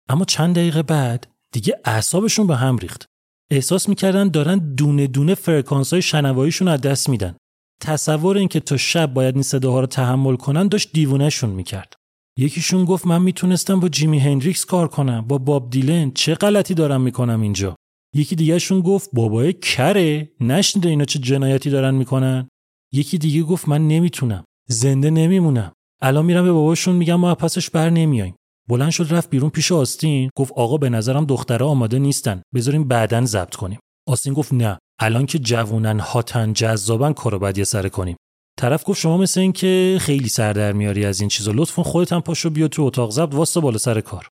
اما 0.10 0.25
چند 0.25 0.56
دقیقه 0.56 0.84
بعد 0.84 1.27
دیگه 1.51 1.80
اعصابشون 1.86 2.48
به 2.48 2.56
هم 2.56 2.77
ریخت. 2.77 3.06
احساس 3.51 3.89
می‌کردن 3.89 4.27
دارن 4.27 4.75
دونه 4.75 5.08
دونه 5.08 5.36
فرکانس 5.36 5.94
های 5.94 6.01
شنواییشون 6.01 6.68
از 6.68 6.82
دست 6.82 7.10
میدن. 7.10 7.36
تصور 7.82 8.38
اینکه 8.38 8.60
تا 8.60 8.77
شب 8.77 9.13
باید 9.13 9.36
این 9.36 9.44
صداها 9.44 9.80
رو 9.80 9.88
تحمل 9.88 10.36
کنن 10.36 10.68
داشت 10.68 10.89
دیوونهشون 10.94 11.50
می‌کرد. 11.50 11.94
یکیشون 12.39 12.86
گفت 12.86 13.08
من 13.08 13.22
می‌تونستم 13.22 13.80
با 13.80 13.89
جیمی 13.89 14.20
هندریکس 14.20 14.65
کار 14.65 14.88
کنم 14.88 15.22
با 15.22 15.38
باب 15.38 15.70
دیلن 15.70 16.12
چه 16.12 16.36
غلطی 16.36 16.74
دارم 16.74 17.01
می‌کنم 17.01 17.42
اینجا؟ 17.42 17.75
یکی 18.13 18.36
دیگهشون 18.36 18.82
گفت 18.82 19.10
بابای 19.13 19.53
کره 19.53 20.32
نشنیده 20.39 20.89
اینا 20.89 21.05
چه 21.05 21.20
جنایتی 21.20 21.70
دارن 21.70 21.96
می‌کنن؟ 21.96 22.48
یکی 22.93 23.17
دیگه 23.17 23.43
گفت 23.43 23.67
من 23.70 23.88
نمی‌تونم 23.88 24.43
زنده 24.67 25.10
نمیمونم. 25.10 25.72
الان 26.01 26.25
میرم 26.25 26.43
به 26.43 26.51
باباشون 26.51 26.96
میگم 26.96 27.15
ما 27.15 27.36
پسش 27.36 27.70
بر 27.70 27.89
نمیایم 27.89 28.36
بلند 28.70 28.91
شد 28.91 29.08
رفت 29.10 29.29
بیرون 29.29 29.50
پیش 29.50 29.72
آستین 29.72 30.29
گفت 30.36 30.53
آقا 30.55 30.77
به 30.77 30.89
نظرم 30.89 31.25
دخترها 31.25 31.67
آماده 31.67 32.00
نیستن 32.00 32.41
بذاریم 32.55 32.88
بعدن 32.88 33.25
ضبط 33.25 33.55
کنیم. 33.55 33.79
آستین 34.08 34.34
گفت 34.34 34.53
نه 34.53 34.77
الان 35.00 35.25
که 35.25 35.39
جوونن 35.39 36.00
هاتن 36.00 36.53
جذابن 36.53 37.13
کارو 37.13 37.39
بعد 37.39 37.58
یه 37.58 37.63
سره 37.63 37.89
کنیم. 37.89 38.17
طرف 38.58 38.84
گفت 38.86 39.00
شما 39.00 39.17
مثل 39.17 39.39
این 39.39 39.51
که 39.51 39.98
خیلی 40.01 40.29
سر 40.29 40.53
در 40.53 40.72
میاری 40.72 41.05
از 41.05 41.20
این 41.20 41.29
چیزا 41.29 41.51
لطفا 41.55 41.84
خودت 41.84 42.13
هم 42.13 42.22
پاشو 42.22 42.50
بیا 42.50 42.67
تو 42.67 42.82
اتاق 42.82 43.12
ضبط 43.12 43.34
واسه 43.36 43.60
بالا 43.60 43.77
سر 43.77 44.01
کار. 44.01 44.27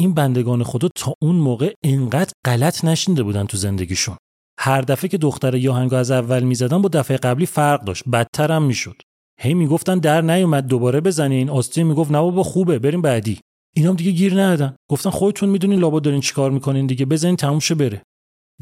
این 0.00 0.14
بندگان 0.14 0.62
خدا 0.62 0.88
تا 0.96 1.14
اون 1.22 1.36
موقع 1.36 1.72
انقدر 1.84 2.32
غلط 2.44 2.84
نشینده 2.84 3.22
بودن 3.22 3.46
تو 3.46 3.56
زندگیشون. 3.56 4.16
هر 4.60 4.80
دفعه 4.80 5.08
که 5.08 5.18
دختر 5.18 5.54
یاهنگو 5.54 5.94
از 5.96 6.10
اول 6.10 6.42
می‌زدن 6.42 6.82
با 6.82 6.88
دفعه 6.88 7.16
قبلی 7.16 7.46
فرق 7.46 7.84
داشت. 7.84 8.08
بدتر 8.08 8.52
هم 8.52 8.62
می‌شد. 8.62 8.96
هی 9.40 9.54
می‌گفتن 9.54 9.98
در 9.98 10.20
نیومد 10.20 10.66
دوباره 10.66 11.00
بزنین 11.00 11.50
آستین 11.50 11.86
می‌گفت 11.86 12.10
نه 12.10 12.20
بابا 12.20 12.42
خوبه 12.42 12.78
بریم 12.78 13.02
بعدی. 13.02 13.40
اینام 13.76 13.96
دیگه 13.96 14.10
گیر 14.10 14.42
ندادن. 14.42 14.76
گفتن 14.90 15.10
خودتون 15.10 15.48
می‌دونین 15.48 15.78
لابا 15.78 16.00
دارین 16.00 16.20
چیکار 16.20 16.50
می‌کنین 16.50 16.86
دیگه. 16.86 17.06
بزنین 17.06 17.36
تموم 17.36 17.58
شه 17.58 17.74
بره. 17.74 18.02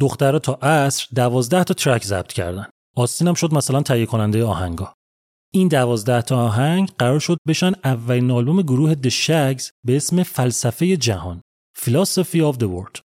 دخترها 0.01 0.39
تا 0.39 0.55
عصر 0.55 1.07
دوازده 1.15 1.65
تا 1.65 1.75
ترک 1.75 2.05
ضبط 2.05 2.33
کردن. 2.33 2.67
آستین 2.97 3.29
هم 3.29 3.35
شد 3.35 3.55
مثلا 3.55 3.83
تهیه 3.83 4.07
کننده 4.07 4.45
آهنگا. 4.45 4.95
این 5.54 5.68
دوازده 5.68 6.23
تا 6.23 6.37
آهنگ 6.37 6.88
قرار 6.99 7.18
شد 7.18 7.37
بشن 7.49 7.73
اولین 7.85 8.30
آلبوم 8.30 8.62
گروه 8.62 8.94
Shags 8.94 9.71
به 9.87 9.97
اسم 9.97 10.23
فلسفه 10.23 10.97
جهان 10.97 11.40
Philosophy 11.78 12.52
of 12.52 12.56
the 12.59 12.66
World. 12.66 13.00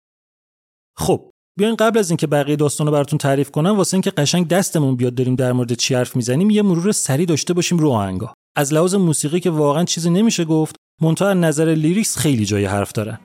خب 0.97 1.29
بیاین 1.59 1.75
قبل 1.75 1.99
از 1.99 2.09
اینکه 2.09 2.27
بقیه 2.27 2.55
داستان 2.55 2.87
رو 2.87 2.93
براتون 2.93 3.19
تعریف 3.19 3.51
کنم 3.51 3.77
واسه 3.77 3.95
اینکه 3.95 4.11
قشنگ 4.11 4.47
دستمون 4.47 4.95
بیاد 4.95 5.15
داریم 5.15 5.35
در 5.35 5.51
مورد 5.51 5.73
چی 5.73 5.95
حرف 5.95 6.15
می‌زنیم 6.15 6.49
یه 6.49 6.61
مرور 6.61 6.91
سری 6.91 7.25
داشته 7.25 7.53
باشیم 7.53 7.77
رو 7.77 7.89
آهنگا. 7.89 8.33
از 8.55 8.73
لحاظ 8.73 8.95
موسیقی 8.95 9.39
که 9.39 9.49
واقعا 9.49 9.83
چیزی 9.83 10.09
نمیشه 10.09 10.45
گفت 10.45 10.75
منتها 11.01 11.27
از 11.27 11.37
نظر 11.37 11.75
لیریکس 11.75 12.17
خیلی 12.17 12.45
جای 12.45 12.65
حرف 12.65 12.91
داره 12.91 13.19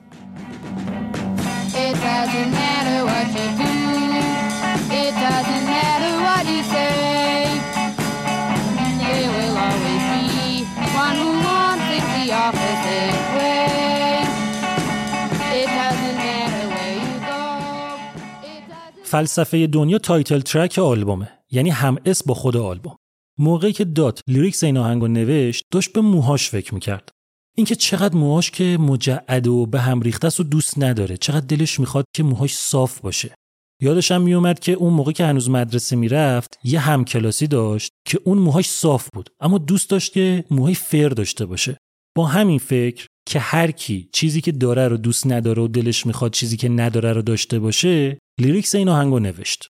فلسفه 19.09 19.67
دنیا 19.67 19.97
title 19.97 20.39
track 20.39 20.79
آلبومه. 20.79 21.29
یعنی 21.51 21.69
هم 21.69 21.97
اسم 22.05 22.23
با 22.27 22.33
خود 22.33 22.57
آلبوم. 22.57 22.95
موقعی 23.39 23.73
که 23.73 23.85
دات 23.85 24.21
lyrics 24.27 24.63
این 24.63 24.77
آهنگو 24.77 25.07
نوشت 25.07 25.63
داشت 25.71 25.93
به 25.93 26.01
موهاش 26.01 26.49
فکر 26.49 26.73
می‌کرد. 26.73 27.09
اینکه 27.57 27.75
چقدر 27.75 28.15
موهاش 28.15 28.51
که 28.51 28.77
مجعد 28.81 29.47
و 29.47 29.65
به 29.65 29.79
هم 29.79 30.01
ریخته 30.01 30.27
و 30.39 30.43
دوست 30.43 30.83
نداره 30.83 31.17
چقدر 31.17 31.45
دلش 31.45 31.79
می‌خواد 31.79 32.05
که 32.15 32.23
موهاش 32.23 32.55
صاف 32.55 32.99
باشه. 32.99 33.35
یادش 33.81 34.11
هم 34.11 34.21
میومد 34.21 34.59
که 34.59 34.71
اون 34.71 34.93
موقع 34.93 35.11
که 35.11 35.25
هنوز 35.25 35.49
مدرسه 35.49 35.95
می‌رفت 35.95 36.59
یه 36.63 36.79
همکلاسی 36.79 37.47
داشت 37.47 37.91
که 38.07 38.19
اون 38.23 38.37
موهاش 38.37 38.69
صاف 38.69 39.07
بود 39.13 39.29
اما 39.39 39.57
دوست 39.57 39.89
داشت 39.89 40.13
که 40.13 40.43
موهای 40.51 40.75
فر 40.75 41.09
داشته 41.09 41.45
باشه. 41.45 41.77
با 42.17 42.25
همین 42.25 42.59
فکر 42.59 43.07
که 43.27 43.39
هر 43.39 43.71
کی 43.71 44.09
چیزی 44.13 44.41
که 44.41 44.51
داره 44.51 44.87
رو 44.87 44.97
دوست 44.97 45.27
نداره 45.27 45.61
و 45.63 45.67
دلش 45.67 46.05
می‌خواد 46.05 46.31
چیزی 46.31 46.57
که 46.57 46.69
نداره 46.69 47.13
رو 47.13 47.21
داشته 47.21 47.59
باشه 47.59 48.17
lyrics 48.39 48.75
این 48.75 48.89
آهنگو 48.89 49.19
نوشت. 49.19 49.67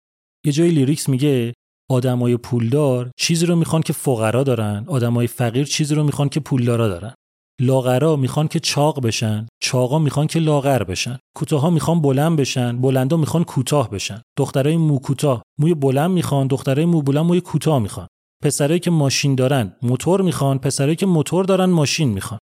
یه 0.45 0.51
جای 0.51 0.69
لیریکس 0.69 1.09
میگه 1.09 1.53
آدمای 1.91 2.37
پولدار 2.37 3.11
چیزی 3.17 3.45
رو 3.45 3.55
می‌خوان 3.55 3.81
که 3.81 3.93
فقرا 3.93 4.43
دارن 4.43 4.85
آدمای 4.87 5.27
فقیر 5.27 5.65
چیزی 5.65 5.95
رو 5.95 6.03
می‌خوان 6.03 6.29
که 6.29 6.39
پولدارا 6.39 6.87
دارن. 6.87 7.13
لاغرا 7.61 8.15
می‌خوان 8.15 8.47
که 8.47 8.59
چاق 8.59 9.01
بشن 9.01 9.47
چاقا 9.61 9.99
می‌خوان 9.99 10.27
که 10.27 10.39
لاغر 10.39 10.83
بشن. 10.83 11.19
کوتاها 11.35 11.69
می‌خوان 11.69 12.01
بلند 12.01 12.37
بشن 12.39 12.81
بلندا 12.81 13.17
می‌خوان 13.17 13.43
کوتاه 13.43 13.89
بشن. 13.89 14.21
دخترای 14.37 14.77
مو 14.77 14.99
کوتاه 14.99 15.41
موی 15.59 15.73
بلند 15.73 16.11
می‌خوان 16.11 16.47
دخترای 16.47 16.85
مو 16.85 17.01
بلند 17.01 17.25
موی 17.25 17.41
کوتاه 17.41 17.79
می‌خوان. 17.79 18.07
پسرایی 18.43 18.79
که 18.79 18.91
ماشین 18.91 19.35
دارن 19.35 19.75
موتور 19.81 20.21
می‌خوان 20.21 20.59
پسرایی 20.59 20.95
که 20.95 21.05
موتور 21.05 21.45
دارن 21.45 21.69
ماشین 21.69 22.09
می‌خوان. 22.09 22.39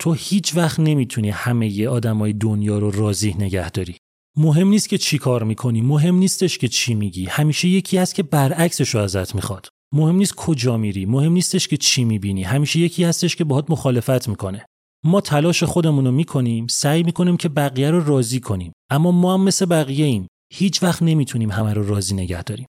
تو 0.00 0.12
هیچ 0.12 0.56
وقت 0.56 0.80
نمی‌تونی 0.80 1.30
همه 1.30 1.78
ی 1.78 1.86
آدمای 1.86 2.32
دنیا 2.32 2.78
رو 2.78 2.90
راضی 2.90 3.34
نگه 3.38 3.70
داری. 3.70 3.96
مهم 4.38 4.68
نیست 4.68 4.88
که 4.88 4.98
چی 4.98 5.18
کار 5.18 5.42
می‌کنی 5.42 5.80
مهم 5.80 6.14
نیستش 6.14 6.58
که 6.58 6.68
چی 6.68 6.94
میگی. 6.94 7.26
همیشه 7.26 7.68
یکی 7.68 7.98
هست 7.98 8.14
که 8.14 8.22
برعکسش 8.22 8.94
رو 8.94 9.00
ازت 9.00 9.34
می‌خواد. 9.34 9.68
مهم 9.94 10.16
نیست 10.16 10.34
کجا 10.34 10.76
میری 10.76 11.06
مهم 11.06 11.32
نیستش 11.32 11.68
که 11.68 11.76
چی 11.76 12.04
می‌بینی. 12.04 12.42
همیشه 12.42 12.78
یکی 12.78 13.04
هستش 13.04 13.36
که 13.36 13.44
باهات 13.44 13.70
مخالفت 13.70 14.28
می‌کنه. 14.28 14.66
ما 15.04 15.20
تلاش 15.20 15.62
خودمون 15.62 16.04
رو 16.06 16.12
می‌کنیم 16.12 16.66
سعی 16.66 17.02
می‌کنیم 17.02 17.36
که 17.36 17.48
بقیه 17.48 17.90
رو 17.90 18.04
راضی 18.04 18.40
کنیم. 18.40 18.72
اما 18.90 19.12
ما 19.12 19.34
هم 19.34 19.40
مثل 19.40 19.66
بقیه 19.66 20.06
ایم. 20.06 20.26
هیچ 20.52 20.82
وقت 20.82 21.02
نمی‌تونیم 21.02 21.50
همه 21.50 21.72
رو 21.72 21.88
راضی 21.88 22.14
نگه 22.14 22.42
داریم. 22.42 22.66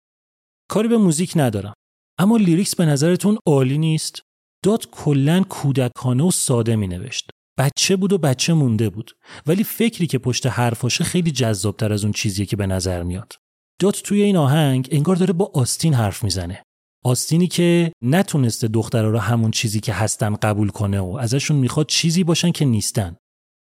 کاری 0.71 0.89
به 0.89 0.97
موزیک 0.97 1.33
ندارم. 1.37 1.75
اما 2.19 2.37
لیریکس 2.37 2.77
به 2.77 2.87
نظرتون 2.87 3.39
عالی 3.47 3.79
نیست؟ 3.79 4.23
داد 4.65 4.87
کلا 4.91 5.43
کودکانه 5.49 6.25
و 6.25 6.31
ساده 6.31 6.77
مینوشت. 6.77 7.31
بچه 7.61 7.97
بود 7.97 8.13
و 8.13 8.19
بچه 8.19 8.53
مونده 8.53 8.91
بود. 8.91 9.17
ولی 9.47 9.65
فکری 9.65 10.07
که 10.07 10.19
پشت 10.19 10.47
حرفاشه 10.47 11.05
خیلی 11.05 11.31
جذابتر 11.31 11.93
از 11.93 12.05
اون 12.05 12.13
چیزیه 12.13 12.47
که 12.47 12.57
به 12.57 12.67
نظر 12.67 13.03
میاد. 13.03 13.33
دات 13.81 14.03
توی 14.03 14.23
این 14.23 14.37
آهنگ 14.37 14.89
انگار 14.91 15.17
داره 15.17 15.33
با 15.33 15.51
آستین 15.55 15.95
حرف 15.95 16.25
می‌زنه. 16.25 16.63
آستینی 17.05 17.47
که 17.47 17.93
نتونسته 18.03 18.69
دخترها 18.69 19.11
رو 19.11 19.19
همون 19.19 19.51
چیزی 19.51 19.81
که 19.81 19.93
هستن 19.93 20.35
قبول 20.35 20.69
کنه 20.69 21.01
و 21.01 21.17
ازشون 21.21 21.57
می‌خواد 21.57 21.87
چیزی 21.87 22.25
باشن 22.25 22.51
که 22.51 22.65
نیستن. 22.65 23.17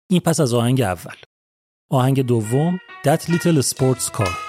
این 0.09 0.19
پس 0.19 0.39
از 0.39 0.53
آهنگ 0.53 0.81
اول. 0.81 1.15
آهنگ 1.91 2.21
دوم 2.21 2.79
That 3.05 3.21
Little 3.21 3.61
Sports 3.61 4.11
Car. 4.17 4.46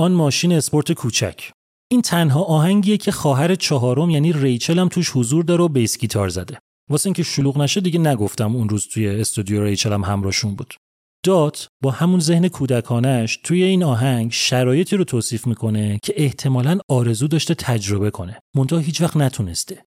آن 0.00 0.12
ماشین 0.12 0.52
اسپورت 0.52 0.92
کوچک. 0.92 1.50
این 1.90 2.02
تنها 2.02 2.42
آهنگیه 2.42 2.96
که 2.96 3.12
خواهر 3.12 3.54
چهارم 3.54 4.10
یعنی 4.10 4.32
ریچل 4.32 4.78
هم 4.78 4.88
توش 4.88 5.10
حضور 5.10 5.44
داره 5.44 5.64
و 5.64 5.68
bass 5.68 5.98
guitar 5.98 6.28
زده. 6.28 6.58
واسه 6.90 7.06
اینکه 7.06 7.22
شلوغ 7.22 7.58
نشه 7.58 7.80
دیگه 7.80 7.98
نگفتم 7.98 8.56
اون 8.56 8.68
روز 8.68 8.88
توی 8.88 9.08
استودیو 9.08 9.64
ریچل 9.64 9.92
هم 9.92 10.04
همراهشون 10.04 10.54
بود. 10.54 10.74
دات 11.24 11.68
با 11.82 11.90
همون 11.90 12.20
ذهن 12.20 12.48
کودکانش 12.48 13.40
توی 13.44 13.62
این 13.62 13.84
آهنگ 13.84 14.32
شرایطی 14.32 14.96
رو 14.96 15.04
توصیف 15.04 15.46
می‌کنه 15.46 15.98
که 16.02 16.14
احتمالاً 16.16 16.78
آرزو 16.88 17.28
داشته 17.28 17.54
تجربه 17.54 18.10
کنه. 18.10 18.38
منتها 18.56 18.78
هیچ 18.78 19.00
وقت 19.00 19.16
نتونسته. 19.16 19.84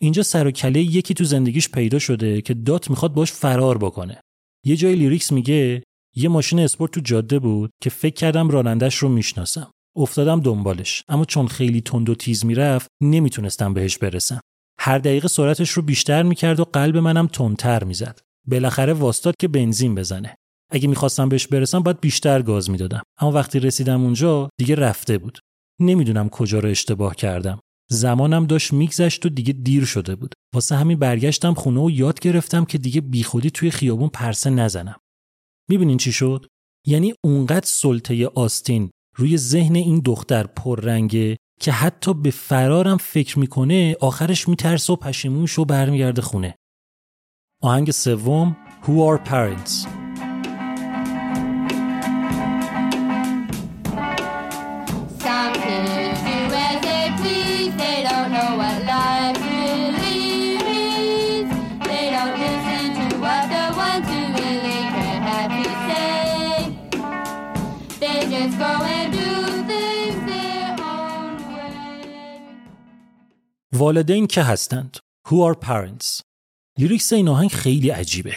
اینجا 0.00 0.22
سر 0.22 0.46
و 0.46 0.50
کله 0.50 0.80
یکی 0.80 1.14
تو 1.14 1.24
زندگیش 1.24 1.68
پیدا 1.68 1.98
شده 1.98 2.40
که 2.40 2.54
دات 2.54 2.90
می‌خواد 2.90 3.14
باش 3.14 3.32
فرار 3.32 3.78
بکنه. 3.78 4.20
یه 4.66 4.76
جای 4.76 4.94
لیریکس 4.94 5.32
میگه 5.32 5.82
یه 6.16 6.28
ماشین 6.28 6.58
اسپورت 6.58 6.92
تو 6.92 7.00
جاده 7.00 7.38
بود 7.38 7.70
که 7.82 7.90
فکر 7.90 8.14
کردم 8.14 8.48
رانندش 8.48 8.96
رو 8.96 9.08
می‌شناسم. 9.08 9.70
افتادم 9.96 10.40
دنبالش 10.40 11.04
اما 11.08 11.24
چون 11.24 11.46
خیلی 11.46 11.80
تند 11.80 12.08
و 12.08 12.14
تیز 12.14 12.44
می‌رفت 12.44 12.88
نمی‌تونستم 13.02 13.74
بهش 13.74 13.98
برسم. 13.98 14.40
هر 14.80 14.98
دقیقه 14.98 15.28
سرعتش 15.28 15.70
رو 15.70 15.82
بیشتر 15.82 16.22
می‌کرد 16.22 16.60
و 16.60 16.64
قلب 16.64 16.96
منم 16.96 17.26
تندتر 17.26 17.84
می‌زد. 17.84 18.20
بالاخره 18.48 18.92
واستاد 18.92 19.34
که 19.40 19.48
بنزین 19.48 19.94
بزنه. 19.94 20.34
اگه 20.70 20.88
می‌خواستم 20.88 21.28
بهش 21.28 21.46
برسم 21.46 21.80
باید 21.80 22.00
بیشتر 22.00 22.42
گاز 22.42 22.70
می‌دادم. 22.70 23.02
اما 23.20 23.32
وقتی 23.32 23.60
رسیدم 23.60 24.02
اونجا 24.02 24.48
دیگه 24.58 24.74
رفته 24.74 25.18
بود. 25.18 25.38
نمی‌دونم 25.80 26.28
کجا 26.28 26.58
رو 26.58 26.68
اشتباه 26.68 27.16
کردم. 27.16 27.60
زمانم 27.90 28.46
داشت 28.46 28.72
میگذشت 28.72 29.26
و 29.26 29.28
دیگه 29.28 29.52
دیر 29.52 29.84
شده 29.84 30.14
بود. 30.16 30.34
واسه 30.54 30.76
همین 30.76 30.98
برگشتم 30.98 31.54
خونه 31.54 31.80
و 31.80 31.90
یاد 31.90 32.20
گرفتم 32.20 32.64
که 32.64 32.78
دیگه 32.78 33.00
بیخودی 33.00 33.50
توی 33.50 33.70
خیابون 33.70 34.08
پرسه 34.08 34.50
نزنم. 34.50 34.96
می‌بینین 35.72 35.96
چی 35.96 36.12
شد؟ 36.12 36.46
یعنی 36.86 37.14
اونقدر 37.24 37.66
سلطه 37.66 38.26
آستین 38.26 38.90
روی 39.16 39.36
ذهن 39.36 39.76
این 39.76 40.02
دختر 40.04 40.46
پررنگه 40.46 41.36
که 41.60 41.72
حتی 41.72 42.14
به 42.14 42.30
فرارم 42.30 42.96
فکر 42.96 43.38
می‌کنه 43.38 43.96
آخرش 44.00 44.48
میترسه 44.48 44.92
و 44.92 44.96
پشیمونش 44.96 45.58
و 45.58 45.64
برمیگرده 45.64 46.22
خونه. 46.22 46.54
آهنگ 47.62 47.90
سوم 47.90 48.56
Who 48.82 48.90
Are 48.90 49.18
Parents. 49.30 49.86
They 61.88 62.06
don't 62.16 62.36
listen 62.44 62.84
to 62.98 63.06
what 63.24 63.44
the 63.54 63.64
ones 63.86 64.06
who 64.12 64.31
just 68.32 68.56
go 68.58 68.72
do 69.18 69.30
things 69.70 70.18
their 70.30 70.72
own 70.94 71.34
way. 71.54 72.56
والدین 73.72 74.26
که 74.26 74.42
هستند. 74.42 74.96
Who 75.28 75.32
are 75.32 75.56
parents? 75.66 76.22
لیریکس 76.78 77.12
این 77.12 77.28
آهنگ 77.28 77.50
خیلی 77.50 77.90
عجیبه. 77.90 78.34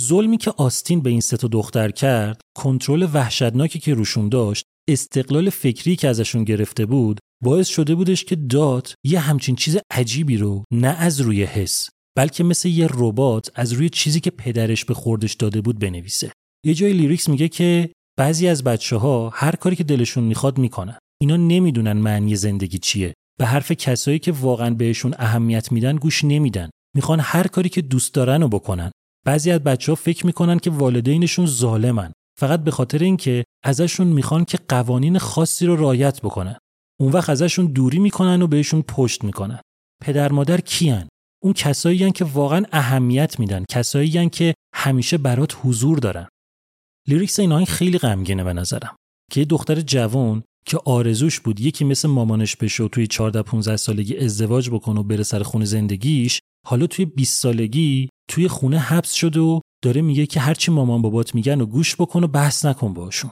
ظلمی 0.00 0.36
که 0.36 0.50
آستین 0.56 1.00
به 1.00 1.10
این 1.10 1.20
سه 1.20 1.36
تا 1.36 1.48
دختر 1.48 1.90
کرد 1.90 2.40
کنترل 2.56 3.08
وحشتناکی 3.12 3.78
که 3.78 3.94
روشون 3.94 4.28
داشت 4.28 4.64
استقلال 4.88 5.50
فکری 5.50 5.96
که 5.96 6.08
ازشون 6.08 6.44
گرفته 6.44 6.86
بود 6.86 7.20
باعث 7.42 7.68
شده 7.68 7.94
بودش 7.94 8.24
که 8.24 8.36
دات 8.36 8.94
یه 9.04 9.20
همچین 9.20 9.56
چیز 9.56 9.78
عجیبی 9.90 10.36
رو 10.36 10.64
نه 10.72 10.88
از 10.88 11.20
روی 11.20 11.44
حس 11.44 11.88
بلکه 12.16 12.44
مثل 12.44 12.68
یه 12.68 12.88
ربات 12.94 13.50
از 13.54 13.72
روی 13.72 13.88
چیزی 13.88 14.20
که 14.20 14.30
پدرش 14.30 14.84
به 14.84 14.94
خوردش 14.94 15.34
داده 15.34 15.60
بود 15.60 15.78
بنویسه. 15.78 16.32
یه 16.66 16.74
جای 16.74 16.92
لیریکس 16.92 17.28
میگه 17.28 17.48
که 17.48 17.90
بعضی 18.20 18.48
از 18.48 18.64
بچه 18.64 18.96
ها 18.96 19.30
هر 19.34 19.56
کاری 19.56 19.76
که 19.76 19.84
دلشون 19.84 20.24
می‌خواد 20.24 20.58
می‌کنن. 20.58 20.98
اینا 21.20 21.36
نمی‌دونن 21.36 21.92
معنی 21.92 22.36
زندگی 22.36 22.78
چیه. 22.78 23.14
به 23.38 23.46
حرف 23.46 23.72
کسایی 23.72 24.18
که 24.18 24.32
واقعا 24.32 24.74
بهشون 24.74 25.14
اهمیت 25.18 25.72
میدن 25.72 25.96
گوش 25.96 26.24
نمیدن. 26.24 26.70
می‌خوان 26.96 27.20
هر 27.20 27.46
کاری 27.46 27.68
که 27.68 27.82
دوست 27.82 28.14
دارن 28.14 28.42
رو 28.42 28.48
بکنن. 28.48 28.90
بعضی 29.26 29.50
از 29.50 29.60
بچه 29.60 29.92
ها 29.92 29.96
فکر 29.96 30.26
می‌کنن 30.26 30.58
که 30.58 30.70
والدینشون 30.70 31.46
ظالمن. 31.46 32.12
فقط 32.40 32.64
به 32.64 32.70
خاطر 32.70 32.98
اینکه 32.98 33.44
ازشون 33.64 34.06
می‌خوان 34.06 34.44
که 34.44 34.58
قوانین 34.68 35.18
خاصی 35.18 35.66
رو 35.66 35.76
رعایت 35.76 36.20
بکنن. 36.20 36.56
اون 37.00 37.12
وقت 37.12 37.30
ازشون 37.30 37.66
دوری 37.66 37.98
می‌کنن 37.98 38.42
و 38.42 38.46
بهشون 38.46 38.82
پشت 38.82 39.24
می‌کنن. 39.24 39.60
پدر 40.02 40.32
مادر 40.32 40.60
کیان؟ 40.60 41.08
اون 41.42 41.52
کسایی 41.52 42.12
که 42.12 42.24
واقعا 42.24 42.64
اهمیت 42.72 43.40
میدن. 43.40 43.64
کسایی 43.70 44.28
که 44.28 44.54
همیشه 44.74 45.18
برات 45.18 45.56
حضور 45.62 45.98
دارن. 45.98 46.28
لیریکس 47.10 47.40
این 47.40 47.64
خیلی 47.64 47.98
غمگینه 47.98 48.44
به 48.44 48.52
نظرم. 48.52 48.96
که 49.30 49.40
یه 49.40 49.46
دختر 49.46 49.80
جوان 49.80 50.42
که 50.66 50.78
آرزوش 50.84 51.40
بود 51.40 51.60
یکی 51.60 51.84
مثل 51.84 52.08
مامانش 52.08 52.56
بشه 52.56 52.84
و 52.84 52.88
توی 52.88 53.06
14 53.06 53.42
15 53.42 53.76
سالگی 53.76 54.16
ازدواج 54.16 54.70
بکنه 54.70 55.00
و 55.00 55.02
بره 55.02 55.22
سر 55.22 55.42
خونه 55.42 55.64
زندگیش 55.64 56.40
حالا 56.66 56.86
توی 56.86 57.04
20 57.04 57.42
سالگی 57.42 58.08
توی 58.28 58.48
خونه 58.48 58.78
حبس 58.78 59.12
شده 59.12 59.40
و 59.40 59.60
داره 59.84 60.02
میگه 60.02 60.26
که 60.26 60.40
هرچی 60.40 60.72
مامان 60.72 61.02
بابات 61.02 61.34
میگن 61.34 61.60
و 61.60 61.66
گوش 61.66 61.96
بکن 61.96 62.24
و 62.24 62.26
بحث 62.26 62.64
نکن 62.64 62.94
باشون 62.94 63.30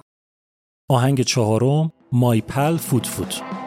آهنگ 0.90 1.20
چهارم 1.20 1.92
مای 2.12 2.40
پل 2.40 2.76
فوت 2.76 3.06
فوت. 3.06 3.57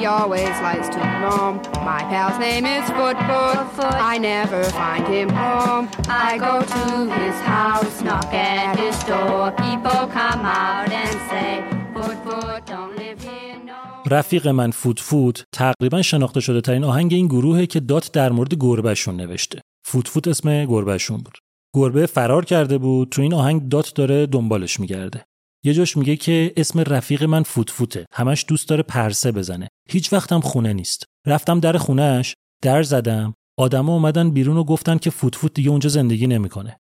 Your 0.00 0.12
always 0.22 0.56
likes 0.68 0.88
to 0.94 1.00
roam. 1.22 1.54
My 1.92 2.02
pal's 2.12 2.38
name 2.46 2.64
is 2.76 2.84
Foot 2.96 3.18
Foot. 3.28 3.92
I 4.12 4.16
never 4.32 4.62
find 4.80 5.04
him 5.16 5.28
home. 5.42 5.84
I 6.28 6.30
go 6.48 6.54
to 6.74 6.84
his 7.18 7.36
house, 7.54 7.96
knock 8.06 8.32
at 8.32 8.78
his 8.84 8.96
door. 9.10 9.44
People 9.66 10.00
come 10.18 10.42
out 10.64 10.90
and 11.02 11.14
say, 11.30 11.50
Foot 11.94 12.18
Foot, 12.26 12.60
don't 12.72 12.94
live 13.02 13.18
here. 13.28 13.58
No. 13.70 14.10
رفیق 14.10 14.48
من 14.48 14.70
فوت 14.70 15.00
فوت 15.00 15.44
تقریبا 15.52 16.02
شناخته 16.02 16.40
شده 16.40 16.60
ترین 16.60 16.84
آهنگ 16.84 17.14
این 17.14 17.26
گروهه 17.26 17.66
که 17.66 17.80
دات 17.80 18.12
در 18.12 18.32
مورد 18.32 18.54
گربهشون 18.54 19.16
نوشته. 19.16 19.60
فوت 19.84 20.08
فوت 20.08 20.28
اسم 20.28 20.64
گربهشون 20.64 21.16
بود. 21.16 21.38
گربه 21.74 22.06
فرار 22.06 22.44
کرده 22.44 22.78
بود 22.78 23.08
تو 23.08 23.22
این 23.22 23.34
آهنگ 23.34 23.68
دات 23.68 23.94
داره 23.94 24.26
دنبالش 24.26 24.80
میگرده. 24.80 25.24
یه 25.64 25.74
جاش 25.74 25.96
میگه 25.96 26.16
که 26.16 26.52
اسم 26.56 26.80
رفیق 26.80 27.24
من 27.24 27.42
فوت 27.42 27.70
فوته. 27.70 28.06
همش 28.12 28.44
دوست 28.48 28.68
داره 28.68 28.82
پرسه 28.82 29.32
بزنه. 29.32 29.68
هیچ 29.88 30.12
وقتم 30.12 30.40
خونه 30.40 30.72
نیست. 30.72 31.04
رفتم 31.26 31.60
در 31.60 31.78
خونهش، 31.78 32.34
در 32.62 32.82
زدم. 32.82 33.34
آدما 33.58 33.92
اومدن 33.92 34.30
بیرون 34.30 34.56
و 34.56 34.64
گفتن 34.64 34.98
که 34.98 35.10
فوت 35.10 35.36
فوت 35.36 35.54
دیگه 35.54 35.70
اونجا 35.70 35.88
زندگی 35.88 36.26
نمی‌کنه. 36.26 36.76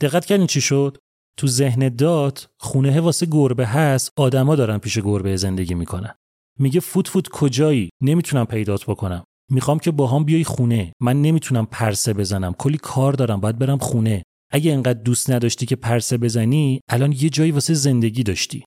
دقت 0.00 0.24
کردین 0.24 0.46
چی 0.46 0.60
شد؟ 0.60 0.98
تو 1.36 1.46
ذهن 1.46 1.88
دات 1.88 2.48
خونه 2.60 3.00
واسه 3.00 3.26
گربه 3.26 3.66
هست 3.66 4.10
آدما 4.16 4.56
دارن 4.56 4.78
پیش 4.78 4.98
گربه 4.98 5.36
زندگی 5.36 5.74
می‌کنن 5.74 6.14
میگه 6.58 6.80
فوت 6.80 7.08
فوت 7.08 7.28
کجایی 7.28 7.90
نمی‌تونم 8.02 8.44
پیدات 8.44 8.84
بکنم 8.84 9.24
می‌خوام 9.50 9.78
که 9.78 9.90
باهام 9.90 10.24
بیای 10.24 10.44
خونه 10.44 10.92
من 11.00 11.22
نمی‌تونم 11.22 11.66
پرسه 11.66 12.12
بزنم 12.12 12.52
کلی 12.52 12.78
کار 12.78 13.12
دارم 13.12 13.40
باید 13.40 13.58
برم 13.58 13.78
خونه 13.78 14.22
اگه 14.52 14.72
انقدر 14.72 15.02
دوست 15.02 15.30
نداشتی 15.30 15.66
که 15.66 15.76
پرسه 15.76 16.18
بزنی 16.18 16.80
الان 16.88 17.12
یه 17.12 17.30
جایی 17.30 17.50
واسه 17.50 17.74
زندگی 17.74 18.22
داشتی. 18.22 18.64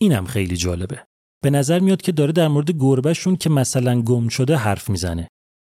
اینم 0.00 0.24
خیلی 0.24 0.56
جالبه. 0.56 1.04
به 1.42 1.50
نظر 1.50 1.78
میاد 1.78 2.02
که 2.02 2.12
داره 2.12 2.32
در 2.32 2.48
مورد 2.48 2.70
گربهشون 2.70 3.36
که 3.36 3.50
مثلا 3.50 4.02
گم 4.02 4.28
شده 4.28 4.56
حرف 4.56 4.90
می‌زنه. 4.90 5.28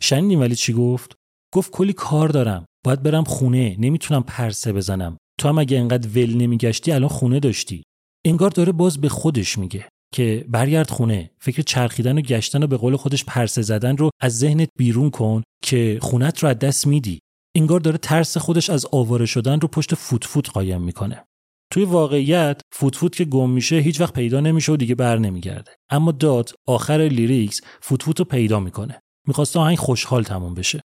شنیدین 0.02 0.38
ولی 0.38 0.54
چی 0.54 0.72
گفت؟ 0.72 1.14
گفت 1.54 1.70
کلی 1.70 1.92
کار 1.92 2.28
دارم. 2.28 2.64
باید 2.84 3.02
برم 3.02 3.24
خونه 3.24 3.76
نمی‌تونم 3.78 4.22
پرسه 4.22 4.72
بزنم. 4.72 5.16
تو 5.40 5.48
هم 5.48 5.58
اگه 5.58 5.78
انقدر 5.78 6.08
ول 6.08 6.36
نمیگشتی 6.36 6.92
الان 6.92 7.08
خونه 7.08 7.40
داشتی. 7.40 7.82
انگار 8.26 8.50
داره 8.50 8.72
باز 8.72 9.00
به 9.00 9.08
خودش 9.08 9.58
میگه 9.58 9.88
که 10.14 10.44
برگرد 10.48 10.90
خونه 10.90 11.30
فکر 11.38 11.62
چرخیدن 11.62 12.18
و 12.18 12.20
گشتن 12.20 12.62
و 12.62 12.66
به 12.66 12.76
قول 12.76 12.96
خودش 12.96 13.24
پرسه 13.24 13.62
زدن 13.62 13.96
رو 13.96 14.10
از 14.20 14.38
ذهنت 14.38 14.68
بیرون 14.78 15.10
کن 15.10 15.42
که 15.62 15.98
خونت 16.02 16.38
رو 16.38 16.48
از 16.48 16.58
دست 16.58 16.86
میدی. 16.86 17.18
انگار 17.54 17.80
داره 17.80 17.98
ترس 17.98 18.36
خودش 18.36 18.70
از 18.70 18.86
آواره 18.92 19.26
شدن 19.26 19.60
رو 19.60 19.68
پشت 19.68 19.94
فوت 19.94 20.24
فوت 20.24 20.50
قایم 20.50 20.82
می‌کنه. 20.82 21.24
توی 21.72 21.84
واقعیت 21.84 22.60
فوت 22.72 22.96
فوت 22.96 23.16
که 23.16 23.24
گم 23.24 23.50
میشه 23.50 23.76
هیچ 23.76 24.00
وقت 24.00 24.12
پیدا 24.12 24.40
نمیشه 24.40 24.72
و 24.72 24.76
دیگه 24.76 24.94
بر 24.94 25.18
نمیگرده. 25.18 25.70
اما 25.90 26.12
داد 26.12 26.52
آخر 26.66 26.98
لیریکس 26.98 27.60
فوت 27.80 28.02
فوت 28.02 28.18
رو 28.18 28.24
پیدا 28.24 28.60
می‌کنه. 28.60 29.00
می‌خواسته 29.26 29.58
آهنگ 29.58 29.78
خوشحال 29.78 30.22
تموم 30.22 30.54
بشه. 30.54 30.80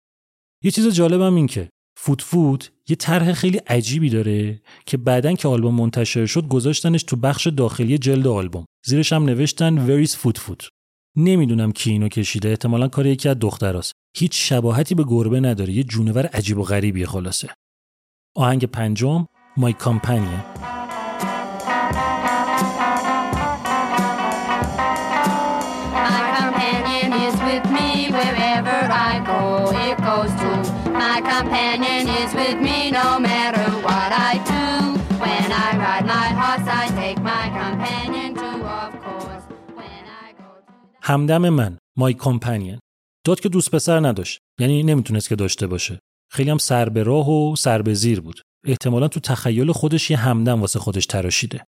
یه 0.63 0.71
چیز 0.71 0.87
جالبم 0.87 1.35
این 1.35 1.47
که 1.47 1.69
فوت 1.97 2.21
فوت 2.21 2.71
یه 2.89 2.95
طرح 2.95 3.33
خیلی 3.33 3.57
عجیبی 3.57 4.09
داره 4.09 4.61
که 4.85 4.97
بعدن 4.97 5.35
که 5.35 5.47
آلبوم 5.47 5.75
منتشر 5.75 6.25
شد 6.25 6.47
گذاشتنش 6.47 7.03
تو 7.03 7.15
بخش 7.15 7.47
داخلی 7.47 7.97
جلد 7.97 8.27
آلبوم. 8.27 8.65
زیرش 8.85 9.13
هم 9.13 9.23
نوشتن 9.25 9.77
وریس 9.77 10.17
فوت 10.17 10.37
فوت؟ 10.37 10.67
نمی‌دونم 11.17 11.71
کی 11.71 11.91
اینو 11.91 12.07
کشیده 12.07 12.49
احتمالا 12.49 12.87
کار 12.87 13.05
یکی 13.05 13.29
از 13.29 13.37
دختراست. 13.39 13.93
هیچ 14.15 14.49
شباهتی 14.49 14.95
به 14.95 15.03
گربه 15.03 15.39
نداره 15.39 15.73
یه 15.73 15.83
جونور 15.83 16.25
عجیب 16.25 16.57
و 16.57 16.63
غریبیه 16.63 17.05
خلاصه 17.05 17.49
آهنگ 18.35 18.65
پنجم 18.65 19.27
مای 19.57 19.73
کامپنیه 19.73 20.45
My 26.09 26.23
companion 26.39 27.09
is 27.27 27.35
with 27.49 27.65
me 27.77 27.89
wherever 28.17 28.79
I 29.11 29.13
go. 29.31 29.41
It 29.87 29.97
goes 30.07 30.31
to. 30.41 30.51
My 31.03 31.17
companion 31.33 32.03
is 32.21 32.31
with 32.41 32.57
me 32.67 32.79
no 32.99 33.09
matter 33.29 33.67
what 33.87 34.09
I 34.31 34.33
do. 34.53 34.65
When 35.23 35.47
I 35.65 35.69
ride 35.83 36.05
my 36.17 36.27
horse, 36.41 36.67
I 36.83 36.85
take 37.01 37.19
my 37.33 37.45
companion 37.61 38.29
too, 38.41 38.59
of 38.81 38.91
course. 39.05 39.43
When 39.79 40.03
I 40.23 40.27
go 40.41 40.49
to. 40.67 40.73
همدم 41.01 41.49
من 41.49 41.77
مای 41.97 42.13
کامپنین 42.13 42.79
داد 43.25 43.39
که 43.39 43.49
دوست 43.49 43.71
پسر 43.71 43.99
نداشت. 43.99 44.39
یعنی 44.59 44.83
نمی‌تونست 44.83 45.29
که 45.29 45.35
داشته 45.35 45.67
باشه. 45.67 45.99
خیلی 46.31 46.49
هم 46.49 46.57
سر 46.57 46.89
به 46.89 47.03
راه 47.03 47.29
و 47.29 47.55
سر 47.55 47.81
به 47.81 47.93
زیر 47.93 48.21
بود. 48.21 48.41
احتمالا 48.65 49.07
تو 49.07 49.19
تخیل 49.19 49.71
خودش 49.71 50.11
یه 50.11 50.17
همدم 50.17 50.61
واسه 50.61 50.79
خودش 50.79 51.05
تراشیده. 51.05 51.63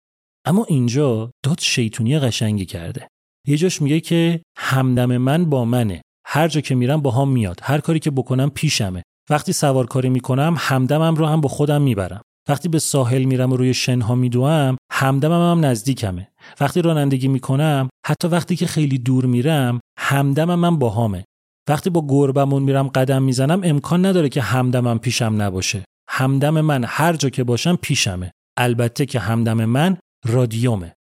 اما 0.46 0.66
اینجا 0.70 1.32
داد 1.46 1.60
شیطونی 1.60 2.20
قشنگی 2.20 2.66
کرده. 2.66 3.08
یه 3.48 3.58
جاش 3.58 3.82
میگه 3.82 4.00
که 4.00 4.42
همدم 4.58 5.18
من 5.18 5.46
با 5.46 5.66
منه. 5.66 6.02
هر 6.26 6.48
جا 6.48 6.62
که 6.62 6.76
میرم 6.76 7.02
باهام 7.02 7.30
میاد. 7.30 7.60
هر 7.64 7.80
کاری 7.80 8.00
که 8.00 8.12
بکنم 8.12 8.50
پیشمه. 8.50 9.04
وقتی 9.30 9.54
سوارکاری 9.54 10.10
می‌کنم 10.10 10.56
همدمم 10.58 11.16
رو 11.16 11.26
هم 11.26 11.42
با 11.42 11.50
خودم 11.50 11.82
می‌برم. 11.82 12.22
وقتی 12.50 12.70
به 12.70 12.80
ساحل 12.80 13.24
میرم 13.24 13.52
و 13.52 13.58
روی 13.58 13.74
شنها 13.74 14.16
میدوم 14.16 14.78
همدمم 14.92 15.52
هم 15.52 15.66
نزدیکمه. 15.66 16.28
وقتی 16.60 16.82
رانندگی 16.82 17.28
می‌کنم 17.28 17.90
حتی 18.06 18.28
وقتی 18.28 18.56
که 18.56 18.68
خیلی 18.68 18.98
دور 18.98 19.26
میرم 19.26 19.80
همدمم 20.00 20.66
هم 20.66 20.80
باهامه. 20.80 21.24
وقتی 21.70 21.90
با 21.90 22.06
گربمون 22.10 22.64
میرم 22.64 22.88
قدم 22.88 23.24
می‌زنم 23.24 23.62
امکان 23.64 24.06
نداره 24.06 24.30
که 24.30 24.42
همدمم 24.42 25.00
پیشم 25.00 25.42
نباشه. 25.42 25.86
همدم 26.10 26.62
من 26.62 26.84
هر 26.88 27.14
جا 27.14 27.30
که 27.30 27.44
باشم 27.44 27.76
پیشمه. 27.76 28.32
البته 28.58 29.06
که 29.06 29.20
همدم 29.20 29.66
من 29.66 29.98
رادیومه. 30.26 30.94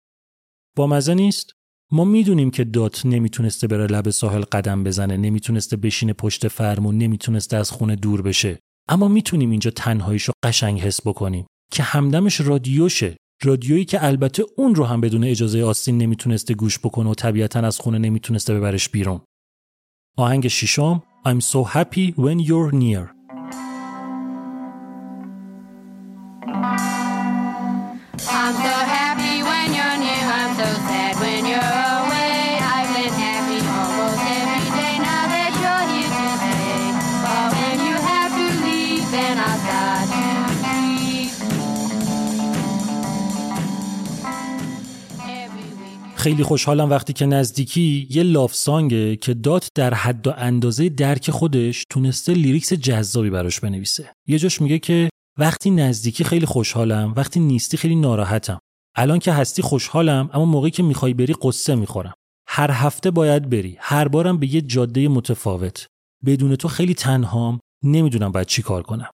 با 0.76 0.86
مزه 0.86 1.14
نیست؟ 1.14 1.52
ما 1.92 2.04
می‌دونیم 2.04 2.50
که 2.50 2.64
دات 2.64 3.06
نمی‌تونسته 3.06 3.66
بره 3.66 3.86
لب 3.86 4.10
ساحل 4.10 4.42
قدم 4.42 4.84
بزنه 4.84 5.16
نمی‌تونسته 5.16 5.76
بشینه 5.76 6.12
پشت 6.12 6.48
فرمون 6.48 6.98
نمی‌تونسته 6.98 7.56
از 7.56 7.70
خونه 7.70 7.96
دور 7.96 8.22
بشه. 8.22 8.58
اما 8.88 9.08
می‌تونیم 9.08 9.50
اینجا 9.50 9.70
تنهاییشو 9.70 10.32
قشنگ 10.44 10.80
حس 10.80 11.00
بکنیم 11.06 11.46
که 11.72 11.82
همدمش 11.82 12.40
رادیوشه. 12.40 13.16
رادیویی 13.42 13.84
که 13.84 14.04
البته 14.04 14.44
اون 14.56 14.74
رو 14.74 14.84
هم 14.84 15.00
بدون 15.00 15.24
اجازه 15.24 15.62
آستین 15.64 15.98
نمی‌تونسته 15.98 16.54
گوش 16.54 16.78
بکنه 16.78 17.10
و 17.10 17.14
طبیعتا 17.14 17.60
از 17.60 17.78
خونه 17.78 17.98
نمی‌تونسته 17.98 18.54
ببرش 18.54 18.88
بیرون. 18.88 19.20
آهنگ 20.17 20.47
ششم 20.47 21.03
I'm 21.25 21.41
so 21.41 21.63
happy 21.63 22.13
when 22.15 22.39
you're 22.39 22.71
near 22.71 23.15
خیلی 46.20 46.42
خوشحالم 46.42 46.90
وقتی 46.90 47.12
که 47.12 47.26
نزدیکی 47.26 48.06
یه 48.10 48.22
لاف 48.22 48.54
سانگه 48.54 49.16
که 49.16 49.34
دات 49.34 49.68
در 49.74 49.94
حد 49.94 50.26
و 50.26 50.32
اندازه 50.36 50.88
درک 50.88 51.30
خودش 51.30 51.84
تونسته 51.90 52.32
لیریکس 52.32 52.72
جذابی 52.72 53.30
براش 53.30 53.60
بنویسه. 53.60 54.12
یه 54.26 54.38
جاش 54.38 54.60
میگه 54.60 54.78
که 54.78 55.10
وقتی 55.38 55.70
نزدیکی 55.70 56.24
خیلی 56.24 56.46
خوشحالم 56.46 57.14
وقتی 57.16 57.40
نیستی 57.40 57.76
خیلی 57.76 57.94
ناراحتم. 57.94 58.58
الان 58.96 59.18
که 59.18 59.32
هستی 59.32 59.62
خوشحالم 59.62 60.30
اما 60.32 60.44
موقعی 60.44 60.70
که 60.70 60.82
می‌خوای 60.82 61.14
بری 61.14 61.34
قصه 61.42 61.74
می‌خورم. 61.74 62.14
هر 62.48 62.70
هفته 62.70 63.10
باید 63.10 63.50
بری. 63.50 63.76
هر 63.78 64.08
بارم 64.08 64.38
به 64.38 64.54
یه 64.54 64.60
جاده 64.60 65.08
متفاوت. 65.08 65.86
بدون 66.26 66.56
تو 66.56 66.68
خیلی 66.68 66.94
تنهام 66.94 67.60
نمی‌دونم 67.84 68.32
باید 68.32 68.46
چی 68.46 68.62
کار 68.62 68.82
کنم. 68.82 69.10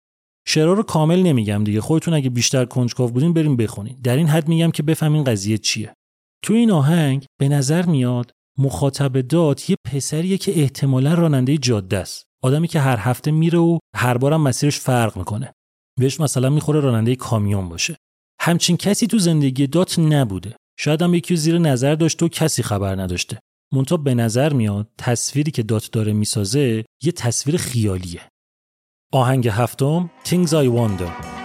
شعرها 0.47 0.73
رو 0.73 0.83
کامل 0.83 1.21
نمیگم 1.21 1.63
دیگه. 1.63 1.81
خودتون 1.81 2.13
اگه 2.13 2.29
بیشتر 2.29 2.65
کنجکاو 2.65 3.09
بودین 3.09 3.33
بریم 3.33 3.55
بخونین. 3.57 3.97
در 4.03 4.17
این 4.17 4.27
حد 4.27 4.47
میگم 4.47 4.71
که 4.71 4.83
بفهمین 4.83 5.23
قضیه 5.23 5.57
چیه. 5.57 5.93
تو 6.43 6.54
این 6.54 6.71
آهنگ 6.71 7.25
به 7.39 7.49
نظر 7.49 7.86
میاد 7.86 8.32
مخاطب 8.58 9.21
داد 9.21 9.62
یه 9.69 9.75
پسریه 9.91 10.38
که 10.38 10.62
احتمالا 10.62 11.13
راننده 11.13 11.58
جاده 11.58 11.97
است. 11.97 12.25
آدمی 12.43 12.67
که 12.67 12.80
هر 12.80 12.97
هفته 12.99 13.32
میره 13.32 13.60
و 13.60 13.77
هر 13.95 14.17
بارم 14.17 14.41
مسیرش 14.41 14.80
فرق 14.80 15.17
می‌کنه. 15.17 15.54
بهش 15.99 16.19
مثلا 16.19 16.49
می‌خوره 16.49 16.80
راننده 16.80 17.15
کامیون 17.15 17.69
باشه. 17.69 17.97
همچین 18.41 18.77
کسی 18.77 19.08
تو 19.08 19.19
زندگی 19.19 19.67
دات 19.67 19.99
نبوده. 19.99 20.56
شاید 20.80 21.01
هم 21.01 21.13
یکی 21.13 21.36
زیر 21.36 21.58
نظر 21.58 21.95
داشته 21.95 22.25
و 22.25 22.30
کسی 22.30 22.63
خبر 22.63 23.01
نداشته. 23.01 23.39
منتها 23.73 23.97
به 23.97 24.13
نظر 24.13 24.54
میاد 24.54 24.88
تصویری 24.97 25.51
که 25.51 25.63
دات 25.63 25.91
داره 25.91 26.13
می‌سازه 26.13 26.86
یه 27.04 27.12
تصویر 27.12 27.58
خیالیه. 27.58 28.21
آهنگ 29.13 29.47
هفتم 29.47 30.12
Things 30.25 30.49
I 30.49 30.67
Wonder. 30.77 31.40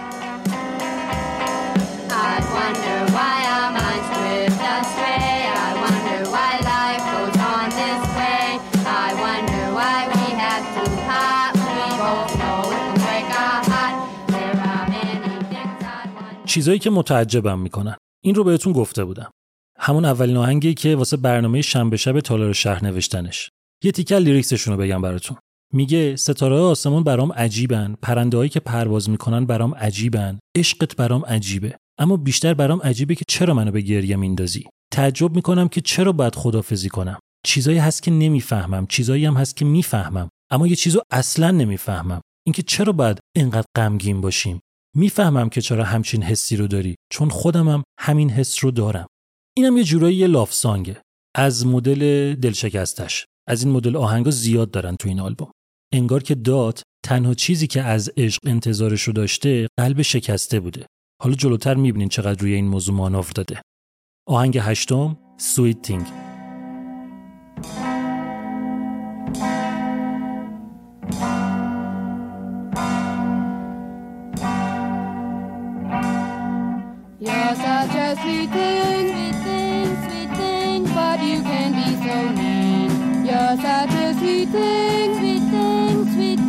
چیزایی 16.57 16.79
که 16.79 16.89
متعجبم 16.89 17.59
می‌کنن. 17.59 17.95
این 18.23 18.35
رو 18.35 18.43
بهتون 18.43 18.73
گفته 18.73 19.03
بودم. 19.03 19.31
همون 19.79 20.05
اولین 20.05 20.37
آهنگی 20.37 20.73
که 20.73 20.95
واسه 20.95 21.17
برنامه 21.17 21.61
شنبه 21.61 21.97
شب 21.97 22.19
تالار 22.19 22.53
شهر 22.53 22.85
نوشتنش. 22.85 23.49
یه 23.83 23.91
تیکل 23.91 24.15
لیریکسشون 24.15 24.73
رو 24.73 24.79
بگم 24.79 25.01
براتون. 25.01 25.37
میگه 25.73 26.15
ستاره 26.15 26.55
آسمون 26.55 27.03
برام 27.03 27.33
عجیبن 27.33 27.95
پرندههایی 28.01 28.49
که 28.49 28.59
پرواز 28.59 29.09
می‌کنن 29.09 29.45
برام 29.45 29.75
عجیبن 29.75 30.39
عشقت 30.57 30.95
برام 30.95 31.25
عجیبه. 31.25 31.77
اما 31.99 32.17
بیشتر 32.17 32.53
برام 32.53 32.79
عجیبه 32.79 33.15
که 33.15 33.25
چرا 33.27 33.53
منو 33.53 33.71
به 33.71 33.81
گریه 33.81 34.15
میندازی؟ 34.15 34.65
تعجب 34.93 35.35
می‌کنم 35.35 35.67
که 35.67 35.81
چرا 35.81 36.11
باید 36.11 36.35
خدافزی 36.35 36.89
کنم. 36.89 37.19
چیزایی 37.45 37.77
هست 37.77 38.03
که 38.03 38.11
نمی‌فهمم 38.11 38.87
چیزایی 38.87 39.25
هم 39.25 39.33
هست 39.33 39.57
که 39.57 39.65
می‌فهمم. 39.65 40.29
اما 40.51 40.67
یه 40.67 40.75
چیزو 40.75 41.01
اصلا 41.11 41.51
نمی‌فهمم. 41.51 42.21
اینکه 42.45 42.61
چرا 42.61 42.93
باید 42.93 43.19
اینقدر 43.35 43.67
غمگین 43.75 44.21
باشیم؟ 44.21 44.59
می‌فهمم 44.97 45.49
که 45.49 45.61
چرا 45.61 45.83
همچین 45.83 46.23
حسی 46.23 46.55
رو 46.55 46.67
داری 46.67 46.95
چون 47.11 47.29
خودمم 47.29 47.83
همین 47.99 48.29
حس 48.29 48.63
رو 48.63 48.71
دارم. 48.71 49.07
اینم 49.57 49.77
یه 49.77 49.83
جورایی 49.83 50.15
یه 50.15 50.27
لاف 50.27 50.53
سانگه 50.53 51.01
از 51.35 51.67
مدل 51.67 52.33
دلشکستش. 52.35 53.25
از 53.49 53.63
این 53.63 53.73
مدل 53.73 53.95
آهنگا 53.95 54.31
زیاد 54.31 54.71
دارن 54.71 54.95
تو 54.95 55.07
این 55.09 55.19
آلبوم. 55.19 55.51
انگار 55.93 56.23
که 56.23 56.35
داد 56.35 56.81
تنها 57.05 57.33
چیزی 57.33 57.67
که 57.67 57.81
از 57.81 58.11
عشق 58.17 58.39
انتظارش 58.45 59.01
رو 59.03 59.13
داشته 59.13 59.67
قلب 59.79 60.01
شکسته 60.01 60.59
بوده. 60.59 60.85
حالا 61.21 61.35
جلوتر 61.35 61.75
می‌بینین 61.75 62.09
چقدر 62.09 62.41
روی 62.41 62.53
این 62.53 62.67
موضوع 62.67 62.95
مانور 62.95 63.31
داده 63.35 63.61
آهنگ 64.27 64.57
هشتم 64.57 65.17
سویت 65.37 65.81
تینگ 65.81 66.05
sweet 78.15 78.49
sweet 79.11 79.37
sweet 80.03 80.29
thing, 80.39 80.81
but 80.97 81.19
you 81.29 81.39
can 81.49 81.69
be 81.79 81.89
so 82.05 82.17
mean. 82.37 82.89
A 83.29 83.57
sweet 84.19 84.49
sweet 85.19 85.43
sweet 86.13 86.39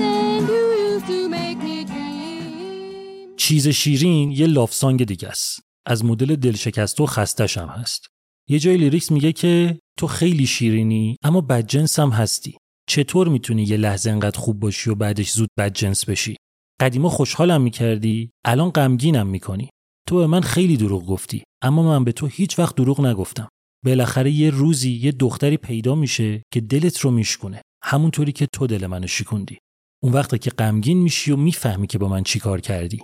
you 0.50 0.62
used 0.88 1.06
to 1.12 1.18
make 1.36 1.58
me 1.68 1.78
dream. 1.84 3.36
چیز 3.36 3.68
شیرین 3.68 4.30
یه 4.30 4.46
لاف 4.46 4.74
سانگ 4.74 5.04
دیگه 5.04 5.28
است. 5.28 5.60
از 5.86 6.04
مدل 6.04 6.36
دلشکسته 6.36 7.02
و 7.02 7.06
خستش 7.06 7.58
هم 7.58 7.68
هست. 7.68 8.06
یه 8.48 8.58
جای 8.58 8.76
لیریکس 8.76 9.10
میگه 9.10 9.32
که 9.32 9.78
تو 9.98 10.06
خیلی 10.06 10.46
شیرینی 10.46 11.16
اما 11.22 11.40
بدجنس 11.40 11.98
هم 11.98 12.10
هستی. 12.10 12.56
چطور 12.88 13.28
می‌تونی 13.28 13.62
یه 13.62 13.76
لحظه 13.76 14.10
انقدر 14.10 14.38
خوب 14.38 14.60
باشی 14.60 14.90
و 14.90 14.94
بعدش 14.94 15.30
زود 15.30 15.48
بدجنس 15.58 16.08
بشی؟ 16.08 16.36
قدیما 16.80 17.08
خوشحالم 17.08 17.62
می‌کردی 17.62 18.30
الان 18.44 18.70
غمگینم 18.70 19.26
می‌کنی. 19.26 19.70
تو 20.08 20.16
به 20.16 20.26
من 20.26 20.40
خیلی 20.40 20.76
دروغ 20.76 21.06
گفتی 21.06 21.42
اما 21.62 21.82
من 21.82 22.04
به 22.04 22.12
تو 22.12 22.26
هیچ 22.26 22.58
وقت 22.58 22.76
دروغ 22.76 23.00
نگفتم. 23.00 23.48
بالاخره 23.84 24.30
یه 24.30 24.50
روزی 24.50 24.92
یه 24.92 25.12
دختری 25.12 25.56
پیدا 25.56 25.94
میشه 25.94 26.42
که 26.52 26.60
دلت 26.60 27.00
رو 27.00 27.10
میشکونه. 27.10 27.62
همونطوری 27.84 28.32
که 28.32 28.46
تو 28.52 28.66
دل 28.66 28.86
منو 28.86 29.06
شکوندی. 29.06 29.58
اون 30.02 30.12
وقت 30.12 30.40
که 30.40 30.50
غمگین 30.50 30.98
میشی 30.98 31.32
و 31.32 31.36
می‌فهمی 31.36 31.86
که 31.86 31.98
با 31.98 32.08
من 32.08 32.22
چیکار 32.22 32.60
کردی. 32.60 33.02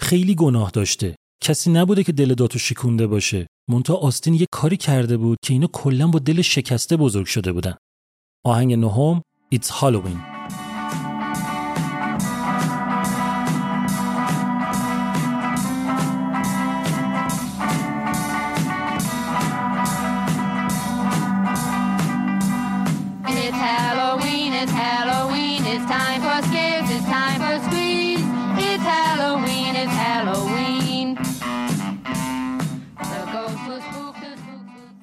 خیلی 0.00 0.34
گناه 0.34 0.70
داشته. 0.70 1.16
کسی 1.42 1.70
نبوده 1.70 2.04
که 2.04 2.12
دل 2.12 2.34
داتو 2.34 2.58
شکونده 2.58 3.06
باشه. 3.06 3.46
مونتا 3.70 3.94
آستین 3.94 4.34
یه 4.34 4.46
کاری 4.52 4.76
کرده 4.76 5.16
بود 5.16 5.38
که 5.44 5.52
اینا 5.52 5.66
کلا 5.66 6.06
با 6.06 6.18
دل 6.18 6.42
شکسته 6.42 6.96
بزرگ 6.96 7.26
شده 7.26 7.52
بودن. 7.52 7.74
آهنگ 8.44 8.74
نهم 8.74 9.22
It's 9.54 9.68
Halloween. 9.68 10.33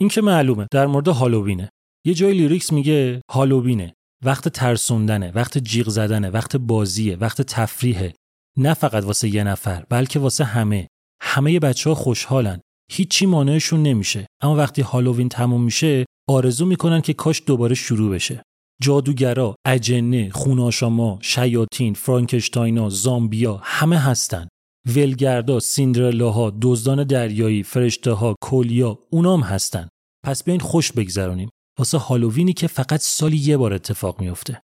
این 0.02 0.10
که 0.10 0.22
معلومه 0.22 0.68
در 0.72 0.88
مورد 0.88 1.08
هالووینه. 1.08 1.70
یه 2.06 2.14
جای 2.14 2.34
لیریکس 2.34 2.74
میگه 2.74 3.22
هالووینه. 3.32 3.94
وقت 4.26 4.48
ترسوندنه 4.48 5.32
وقت 5.32 5.58
جیغ 5.58 5.90
زدنه 5.90 6.30
وقت 6.30 6.56
بازیه 6.56 7.16
وقت 7.16 7.42
تفریحه. 7.42 8.14
نه 8.58 8.74
فقط 8.74 9.04
واسه 9.04 9.30
یه 9.30 9.44
نفر 9.44 9.86
بلکه 9.90 10.20
واسه 10.20 10.44
همه. 10.44 10.88
همه 11.22 11.60
بچه 11.60 11.90
ها 11.90 11.96
خوشحالن. 11.96 12.60
هیچی 12.92 13.26
مانعشون 13.26 13.84
نمیشه. 13.84 14.28
اما 14.44 14.56
وقتی 14.56 14.82
هالووین 14.82 15.30
تموم 15.30 15.64
میشه 15.64 16.06
آرزو 16.30 16.66
می‌کنن 16.66 17.02
که 17.02 17.14
کاش 17.14 17.44
دوباره 17.46 17.76
شروع 17.76 18.16
بشه. 18.16 18.44
جادوگرا، 18.82 19.56
اجنه، 19.68 20.30
خوناشاما، 20.30 21.20
شیاطین، 21.22 21.94
فرانکشتاینا، 21.94 22.90
زامبیا 22.90 23.60
همه 23.64 24.00
هستن. 24.00 24.48
ولگردا، 24.88 25.60
سیندرلاها، 25.60 26.54
دزدان 26.62 27.04
دریایی، 27.04 27.64
فرشته 27.64 28.12
ها، 28.12 28.36
کولیا، 28.42 29.00
اونام 29.10 29.42
هستن. 29.42 29.90
پس 30.26 30.44
بیاین 30.44 30.60
خوش 30.60 30.92
بگذرونیم. 30.92 31.50
واسه 31.80 31.98
هالووینی 31.98 32.54
که 32.54 32.68
فقط 32.68 33.00
سالی 33.00 33.38
یه 33.38 33.58
بار 33.58 33.74
اتفاق 33.74 34.22
میفته. 34.22 34.62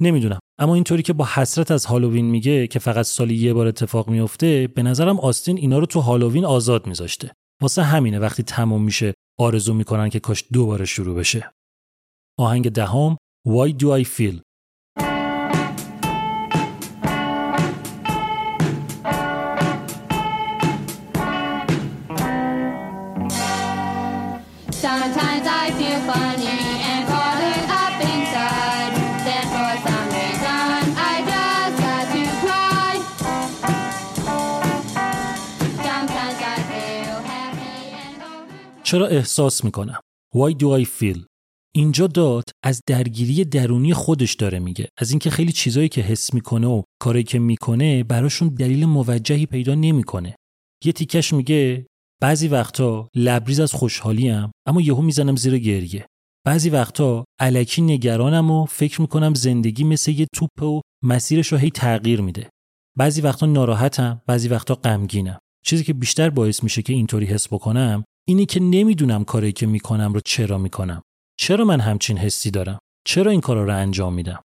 نمی‌دونم 0.00 0.38
اما 0.58 0.74
اینطوری 0.74 1.02
که 1.02 1.12
با 1.12 1.28
حسرت 1.34 1.70
از 1.70 1.86
هالووین 1.86 2.24
میگه 2.24 2.66
که 2.66 2.78
فقط 2.78 3.04
سالی 3.04 3.34
یه 3.34 3.52
بار 3.54 3.66
اتفاق 3.66 4.08
میفته 4.08 4.68
به 4.74 4.82
نظرم 4.82 5.20
آستین 5.20 5.58
اینا 5.58 5.78
رو 5.78 5.86
تو 5.86 6.00
هالووین 6.00 6.44
آزاد 6.44 6.86
میذاشته 6.86 7.32
واسه 7.62 7.82
همینه 7.82 8.18
وقتی 8.18 8.42
تموم 8.42 8.82
میشه 8.82 9.14
آرزو 9.38 9.74
می‌کنن 9.74 10.08
که 10.08 10.20
کاش 10.20 10.44
دوباره 10.52 10.84
شروع 10.84 11.16
بشه 11.16 11.50
آهنگ 12.38 12.70
دهم 12.70 13.16
Why 13.48 13.72
do 13.72 13.86
I 14.02 14.04
feel 14.04 14.40
چرا 38.94 39.06
احساس 39.06 39.64
می‌کنم؟ 39.64 40.00
Why 40.36 40.52
do 40.52 40.84
I 40.84 40.84
feel? 40.84 41.24
اینجا 41.74 42.06
داد 42.06 42.44
از 42.64 42.80
درگیری 42.86 43.44
درونی 43.44 43.94
خودش 43.94 44.34
داره 44.34 44.58
میگه. 44.58 44.88
از 44.98 45.10
اینکه 45.10 45.30
خیلی 45.30 45.52
چیزایی 45.52 45.88
که 45.88 46.00
حس 46.00 46.34
می‌کنه 46.34 46.66
و 46.66 46.82
کاری 47.00 47.22
که 47.22 47.38
می‌کنه 47.38 48.04
براشون 48.04 48.48
دلیل 48.48 48.84
موجهی 48.84 49.46
پیدا 49.46 49.74
نمی‌کنه. 49.74 50.36
یه 50.84 50.92
تیکش 50.92 51.32
میگه 51.32 51.86
بعضی 52.22 52.48
وقتا 52.48 53.08
لبریز 53.14 53.60
از 53.60 53.72
خوشحالیم 53.72 54.50
اما 54.66 54.80
یهو 54.80 55.02
می‌زنم 55.02 55.36
زیر 55.36 55.58
گریه. 55.58 56.06
بعضی 56.46 56.70
وقتا 56.70 57.24
علکی 57.40 57.82
نگرانم 57.82 58.50
و 58.50 58.66
فکر 58.66 59.00
می‌کنم 59.00 59.34
زندگی 59.34 59.84
مثل 59.84 60.10
یه 60.10 60.26
توپه 60.34 60.66
و 60.66 60.80
مسیرش 61.04 61.52
رو 61.52 61.58
هی 61.58 61.70
تغییر 61.70 62.20
میده. 62.20 62.50
بعضی 62.98 63.20
وقتا 63.20 63.46
ناراحتم 63.46 64.22
بعضی 64.26 64.48
وقتا 64.48 64.74
غمگینم. 64.74 65.38
چیزی 65.64 65.84
که 65.84 65.92
بیشتر 65.92 66.30
باعث 66.30 66.62
میشه 66.62 66.82
که 66.82 66.92
اینطوری 66.92 67.26
حس 67.26 67.46
بکنم 67.48 68.04
اینی 68.28 68.46
که 68.46 68.60
نمی‌دونم 68.60 69.24
کاری 69.24 69.52
که 69.52 69.66
می‌کنم 69.66 70.12
رو 70.12 70.20
چرا 70.24 70.58
می‌کنم. 70.58 71.02
چرا 71.40 71.64
من 71.64 71.80
همچین 71.80 72.18
حسی 72.18 72.50
دارم؟ 72.50 72.78
چرا 73.06 73.30
این 73.30 73.40
کارا 73.40 73.64
رو 73.64 73.76
انجام 73.76 74.14
میدم؟ 74.14 74.42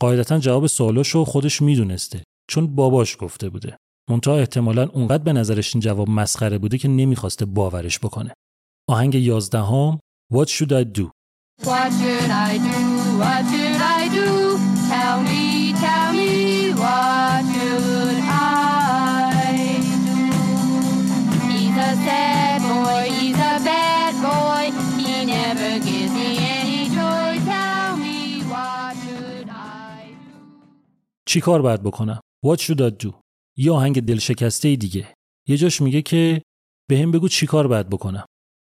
قاعدتا 0.00 0.38
جواب 0.38 0.66
سوالاشو 0.66 1.24
خودش 1.24 1.62
می‌دونسته 1.62 2.22
چون 2.50 2.74
باباش 2.74 3.16
گفته 3.20 3.48
بوده. 3.48 3.76
منتها 4.10 4.36
احتمالا 4.36 4.88
اونقدر 4.88 5.22
به 5.22 5.32
نظرش 5.32 5.74
این 5.74 5.80
جواب 5.82 6.10
مسخره 6.10 6.58
بوده 6.58 6.78
که 6.78 6.88
نمی‌خواسته 6.88 7.44
باورش 7.44 7.98
بکنه. 7.98 8.34
آهنگ 8.88 9.14
یازدهم 9.14 9.98
What 10.34 10.48
should 10.48 10.72
I 10.72 10.84
do 10.98 11.10
What 11.68 11.90
should 11.98 12.30
I 12.30 12.52
do? 12.66 12.78
What 13.22 13.42
should 13.50 13.80
I 13.98 14.02
do? 14.18 14.28
Tell 14.90 15.18
me, 15.28 15.72
tell 15.84 16.12
me, 16.12 16.72
what 16.82 17.17
چی 31.28 31.40
کار 31.40 31.62
باید 31.62 31.82
بکنم؟ 31.82 32.20
What 32.46 32.58
should 32.58 32.78
I 32.78 33.04
do? 33.04 33.12
یه 33.56 33.72
آهنگ 33.72 34.00
دلشکسته 34.00 34.76
دیگه. 34.76 35.14
یه 35.48 35.56
جاش 35.56 35.80
میگه 35.80 36.02
که 36.02 36.42
به 36.88 36.98
هم 36.98 37.10
بگو 37.10 37.28
چی 37.28 37.46
کار 37.46 37.66
باید 37.66 37.88
بکنم. 37.88 38.24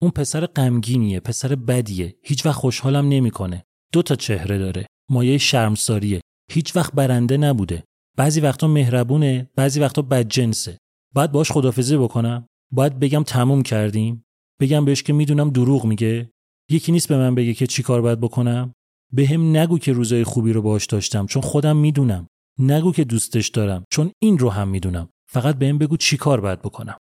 اون 0.03 0.11
پسر 0.11 0.47
غمگینیه 0.47 1.21
پسر 1.21 1.55
بدیه. 1.55 2.17
هیچ 2.23 2.47
وقت 2.47 2.55
خوشحالم 2.55 3.09
نمی‌کنه. 3.09 3.65
دو 3.93 4.03
تا 4.03 4.15
چهره 4.15 4.59
داره. 4.59 4.87
مایه 5.11 5.39
شرمساریه. 5.39 6.21
هیچ 6.51 6.77
وقت 6.77 6.93
برنده 6.93 7.37
نبوده. 7.37 7.85
بعضی 8.17 8.41
وقتا 8.41 8.69
مهربونه 8.69 9.51
بعضی 9.57 9.81
وقتا 9.81 10.03
بدجنسه. 10.03 10.79
باید 11.15 11.33
باش 11.33 11.53
خدافزی 11.53 11.97
بکنم. 11.97 12.47
باید 12.73 12.99
بگم 12.99 13.23
تموم 13.23 13.63
کردیم. 13.63 14.25
بگم 14.61 14.85
بهش 14.85 15.03
که 15.03 15.13
می‌دونم 15.13 15.51
دروغ 15.51 15.85
میگه. 15.85 16.31
یکی 16.71 16.93
نیست 16.93 17.09
به 17.09 17.17
من 17.17 17.35
بگه 17.35 17.55
که 17.55 17.67
چی 17.67 17.83
کار 17.83 18.01
باید 18.03 18.21
بکنم. 18.21 18.73
به 19.13 19.27
هم 19.27 19.57
نگو 19.57 19.79
که 19.79 19.93
روزای 19.93 20.25
خوبی 20.25 20.53
رو 20.53 20.63
باهاش 20.63 20.87
داشتم 20.87 21.27
چون 21.27 21.43
خودم 21.43 21.77
می‌دونم. 21.77 22.27
نگو 22.59 22.93
که 22.93 23.05
دوستش 23.05 23.49
دارم 23.49 23.85
چون 23.91 24.13
این 24.23 24.39
رو 24.39 24.51
هم 24.51 24.69
می‌دونم. 24.69 25.09
فقط 25.31 25.57
بهم 25.57 25.79
بگو 25.79 25.97
چی 25.97 26.17
کار 26.17 26.41
باید 26.41 26.63
بکنم. 26.63 26.99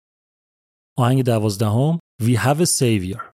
آهنگ 0.97 1.23
دوازدهم 1.23 1.99
We 2.21 2.35
have 2.35 2.59
a 2.59 2.65
savior. 2.65 3.36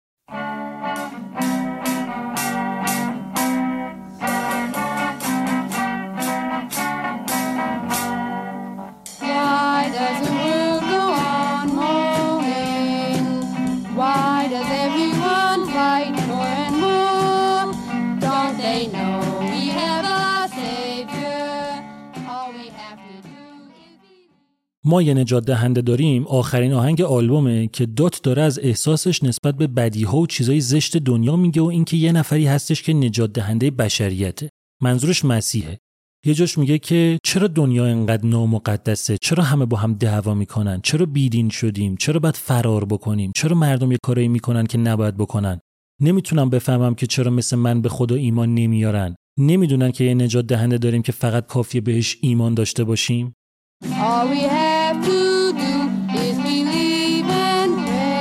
ما 24.89 25.01
یه 25.01 25.13
نجات 25.13 25.45
دهنده 25.45 25.81
داریم 25.81 26.27
آخرین 26.27 26.73
آهنگ 26.73 27.01
آلبومه 27.01 27.67
که 27.67 27.85
دات 27.85 28.19
داره 28.23 28.41
از 28.41 28.59
احساسش 28.59 29.23
نسبت 29.23 29.55
به 29.57 29.67
بدیها 29.67 30.17
و 30.17 30.27
چیزای 30.27 30.61
زشت 30.61 30.97
دنیا 30.97 31.35
میگه 31.35 31.61
و 31.61 31.65
اینکه 31.65 31.97
یه 31.97 32.11
نفری 32.11 32.45
هستش 32.45 32.83
که 32.83 32.93
نجات 32.93 33.33
دهنده 33.33 33.71
بشریته. 33.71 34.49
منظورش 34.81 35.25
مسیحه. 35.25 35.79
یه 36.25 36.33
جاش 36.33 36.57
میگه 36.57 36.77
که 36.77 37.19
چرا 37.23 37.47
دنیا 37.47 37.85
انقدر 37.85 38.25
نامقدسه؟ 38.25 39.17
چرا 39.21 39.43
همه 39.43 39.65
با 39.65 39.77
هم 39.77 39.93
دعوا 39.93 40.33
می‌کنن؟ 40.33 40.79
چرا 40.83 41.05
بیدین 41.05 41.49
شدیم؟ 41.49 41.95
چرا 41.95 42.19
باید 42.19 42.35
فرار 42.35 42.85
بکنیم؟ 42.85 43.31
چرا 43.35 43.57
مردم 43.57 43.91
یه 43.91 43.97
کارایی 44.03 44.27
می‌کنن 44.27 44.65
که 44.65 44.77
نباید 44.77 45.17
بکنن؟ 45.17 45.59
نمی‌تونم 46.01 46.49
بفهمم 46.49 46.95
که 46.95 47.07
چرا 47.07 47.31
مثل 47.31 47.55
من 47.55 47.81
به 47.81 47.89
خدا 47.89 48.15
ایمان 48.15 48.55
نمیارن. 48.55 49.15
نمی‌دونن 49.39 49.91
که 49.91 50.03
یه 50.03 50.13
نجات 50.13 50.47
دهنده 50.47 50.77
داریم 50.77 51.01
که 51.01 51.11
فقط 51.11 51.47
کافیه 51.47 51.81
بهش 51.81 52.17
ایمان 52.21 52.53
داشته 52.53 52.83
باشیم. 52.83 53.33
All 53.81 54.27
we 54.27 54.41
have 54.41 55.05
to 55.05 55.53
do 55.53 55.73
is 56.19 56.37
believe 56.37 57.25
and 57.29 57.71
pray. 57.85 58.19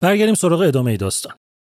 برگردیم 0.00 0.34
سراغ 0.34 0.60
ادامه 0.60 0.96
داستان 0.96 1.36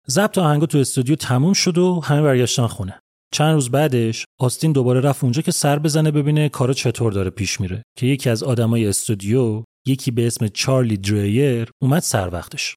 ضبط 0.09 0.38
آهنگا 0.38 0.66
تو 0.66 0.79
استودیو 0.79 1.16
تموم 1.16 1.53
شد 1.53 1.79
و 1.79 2.01
همه 2.01 2.23
برگشتن 2.23 2.66
خونه 2.66 3.04
چند 3.35 3.55
روز 3.55 3.70
بعدش 3.70 4.25
آستین 4.40 4.73
دوباره 4.73 5.01
رفت 5.01 5.25
اونجا 5.25 5.42
که 5.42 5.53
سر 5.53 5.79
بزنه 5.79 6.11
ببینه 6.11 6.49
کارا 6.49 6.73
چطور 6.73 7.12
داره 7.12 7.31
پیش 7.31 7.61
میره 7.61 7.83
که 7.99 8.07
یکی 8.07 8.31
از 8.31 8.42
آدمای 8.42 8.87
استودیو 8.87 9.64
یکی 9.87 10.11
به 10.11 10.27
اسم 10.27 10.49
چارلی 10.49 10.97
دریر 10.97 11.70
اومد 11.83 12.03
سر 12.03 12.29
وقتش. 12.33 12.77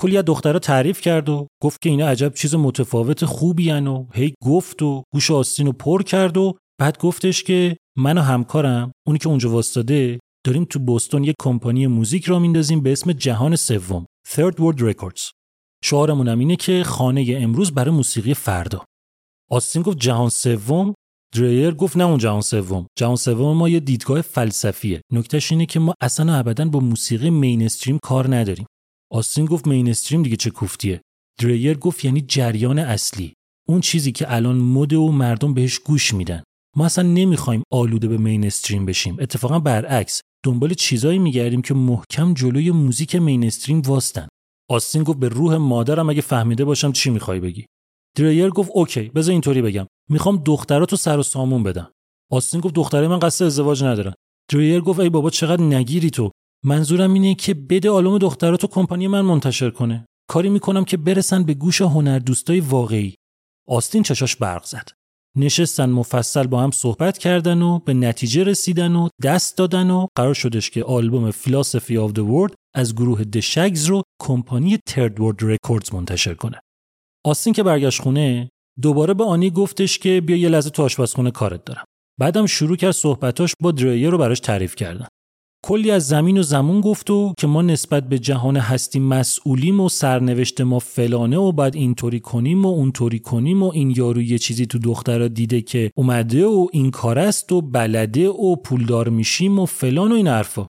کلی 0.00 0.18
از 0.18 0.24
دخترها 0.24 0.58
تعریف 0.58 1.00
کرد 1.00 1.28
و 1.28 1.46
گفت 1.62 1.80
که 1.82 1.90
اینا 1.90 2.08
عجب 2.08 2.34
چیز 2.34 2.54
متفاوت 2.54 3.24
خوبی 3.24 3.70
و 3.70 4.06
هی 4.12 4.34
گفت 4.44 4.82
و 4.82 5.02
گوش 5.12 5.30
آستین 5.30 5.66
رو 5.66 5.72
پر 5.72 6.02
کرد 6.02 6.36
و 6.36 6.56
بعد 6.80 6.98
گفتش 6.98 7.42
که 7.42 7.76
من 7.98 8.18
و 8.18 8.20
همکارم 8.20 8.92
اونی 9.06 9.18
که 9.18 9.28
اونجا 9.28 9.50
واسطاده 9.50 10.20
داریم 10.46 10.64
تو 10.64 10.78
بوستون 10.78 11.24
یک 11.24 11.34
کمپانی 11.42 11.86
موزیک 11.86 12.24
را 12.24 12.38
میندازیم 12.38 12.80
به 12.80 12.92
اسم 12.92 13.12
جهان 13.12 13.56
سوم 13.56 14.06
Third 14.28 14.54
World 14.54 14.80
Records. 14.80 15.30
شعارمون 15.84 16.28
اینه 16.28 16.56
که 16.56 16.84
خانه 16.84 17.38
امروز 17.40 17.72
برای 17.72 17.94
موسیقی 17.94 18.34
فردا. 18.34 18.84
آستین 19.52 19.82
گفت 19.82 19.98
جهان 19.98 20.28
سوم 20.28 20.94
دریر 21.34 21.70
گفت 21.70 21.96
نه 21.96 22.04
اون 22.04 22.18
جهان 22.18 22.40
سوم. 22.40 22.86
جهان 22.98 23.16
سوم 23.16 23.56
ما 23.56 23.68
یه 23.68 23.80
دیدگاه 23.80 24.20
فلسفیه. 24.20 25.00
نکتهش 25.12 25.52
اینه 25.52 25.66
که 25.66 25.80
ما 25.80 25.94
اصلا 26.00 26.34
ابدا 26.34 26.64
با 26.64 26.80
موسیقی 26.80 27.30
مینستریم 27.30 27.98
کار 28.02 28.36
نداریم. 28.36 28.66
آستین 29.12 29.44
گفت 29.44 29.66
مینستریم 29.66 30.22
دیگه 30.22 30.36
چه 30.36 30.50
کوفتیه. 30.50 31.00
دریر 31.40 31.78
گفت 31.78 32.04
یعنی 32.04 32.20
جریان 32.20 32.78
اصلی. 32.78 33.32
اون 33.68 33.80
چیزی 33.80 34.12
که 34.12 34.34
الان 34.34 34.56
مد 34.58 34.92
و 34.92 35.12
مردم 35.12 35.54
بهش 35.54 35.78
گوش 35.78 36.14
میدن. 36.14 36.42
ما 36.76 36.84
اصلا 36.84 37.08
نمی‌خوایم 37.08 37.62
آلوده 37.72 38.08
به 38.08 38.18
مینستریم 38.18 38.86
بشیم. 38.86 39.16
اتفاقا 39.20 39.58
برعکس. 39.58 40.20
دنبال 40.44 40.74
چیزایی 40.74 41.18
میگردیم 41.18 41.62
که 41.62 41.74
محکم 41.74 42.34
جلوی 42.34 42.70
موزیک 42.70 43.16
مینستریم 43.16 43.80
واستن. 43.80 44.28
آستین 44.70 45.02
گفت 45.02 45.18
به 45.18 45.28
روح 45.28 45.56
مادرم 45.56 46.10
اگه 46.10 46.20
فهمیده 46.20 46.64
باشم 46.64 46.92
چی 46.92 47.10
می‌خوای 47.10 47.40
بگی. 47.40 47.66
دریر 48.16 48.50
گفت 48.50 48.70
اوکی 48.74 49.02
بذار 49.02 49.32
اینطوری 49.32 49.62
بگم. 49.62 49.86
می‌خوام 50.10 50.42
دختراتو 50.46 50.96
سر 50.96 51.18
و 51.18 51.22
سامون 51.22 51.62
بدم. 51.62 51.90
آستین 52.30 52.60
گفت 52.60 52.74
دختره 52.74 53.08
من 53.08 53.18
قصد 53.18 53.44
ازدواج 53.44 53.84
ندارن. 53.84 54.14
دریر 54.50 54.80
گفت 54.80 55.00
ای 55.00 55.08
بابا 55.08 55.30
چقدر 55.30 55.62
نگیری 55.62 56.10
تو. 56.10 56.30
منظورم 56.64 57.12
اینه 57.12 57.34
که 57.34 57.54
بده 57.54 57.90
آلبوم 57.90 58.18
دختراتو 58.18 58.66
کمپانی 58.66 59.08
من 59.08 59.20
منتشر 59.20 59.70
کنه. 59.70 60.06
کاری 60.28 60.48
می‌کنم 60.48 60.84
که 60.84 60.96
برسن 60.96 61.44
به 61.44 61.54
گوش 61.54 61.80
هنردوستای 61.80 62.60
واقعی. 62.60 63.14
آستین 63.68 64.02
چشاش 64.02 64.36
برق 64.36 64.64
زد. 64.64 64.88
نشستن 65.36 65.90
مفصل 65.90 66.46
با 66.46 66.60
هم 66.60 66.70
صحبت 66.70 67.18
کردن 67.18 67.62
و 67.62 67.78
به 67.78 67.94
نتیجه 67.94 68.44
رسیدن 68.44 68.96
و 68.96 69.08
دست 69.22 69.58
دادن 69.58 69.90
و 69.90 70.06
قرار 70.16 70.34
شدش 70.34 70.70
که 70.70 70.84
آلبوم 70.84 71.30
فلسفی 71.30 71.98
آف 71.98 72.12
World 72.12 72.54
از 72.74 72.94
گروه 72.94 73.24
دشگز 73.24 73.84
رو 73.84 74.02
کمپانی 74.22 74.78
ترد 74.86 75.20
ورد 75.20 75.36
رکوردز 75.42 75.94
منتشر 75.94 76.34
کنه. 76.34 76.60
آستین 77.24 77.52
که 77.52 77.62
برگشت 77.62 78.02
خونه 78.02 78.50
دوباره 78.82 79.14
به 79.14 79.24
آنی 79.24 79.50
گفتش 79.50 79.98
که 79.98 80.20
بیا 80.20 80.36
یه 80.36 80.48
لحظه 80.48 80.70
تو 80.70 80.82
آشپزخونه 80.82 81.30
کارت 81.30 81.64
دارم. 81.64 81.84
بعدم 82.20 82.46
شروع 82.46 82.76
کرد 82.76 82.90
صحبتاش 82.90 83.54
با 83.62 83.72
دریر 83.72 84.10
رو 84.10 84.18
براش 84.18 84.40
تعریف 84.40 84.74
کردن. 84.74 85.06
کلی 85.64 85.90
از 85.90 86.08
زمین 86.08 86.38
و 86.38 86.42
زمون 86.42 86.80
گفت 86.80 87.10
و 87.10 87.34
که 87.38 87.46
ما 87.46 87.62
نسبت 87.62 88.08
به 88.08 88.18
جهان 88.18 88.56
هستی 88.56 89.00
مسئولیم 89.00 89.80
و 89.80 89.88
سرنوشت 89.88 90.60
ما 90.60 90.78
فلانه 90.78 91.36
و 91.36 91.52
بعد 91.52 91.76
اینطوری 91.76 92.20
کنیم 92.20 92.64
و 92.64 92.68
اونطوری 92.68 93.18
کنیم 93.18 93.62
و 93.62 93.70
این 93.74 93.94
یارو 93.96 94.22
یه 94.22 94.38
چیزی 94.38 94.66
تو 94.66 94.78
دخترا 94.78 95.28
دیده 95.28 95.60
که 95.60 95.90
اومده 95.96 96.46
و 96.46 96.66
این 96.72 96.90
کار 96.90 97.18
است 97.18 97.52
و 97.52 97.60
بلده 97.60 98.28
و 98.28 98.56
پولدار 98.56 99.08
میشیم 99.08 99.58
و 99.58 99.66
فلان 99.66 100.12
و 100.12 100.14
این 100.14 100.28
حرفا 100.28 100.66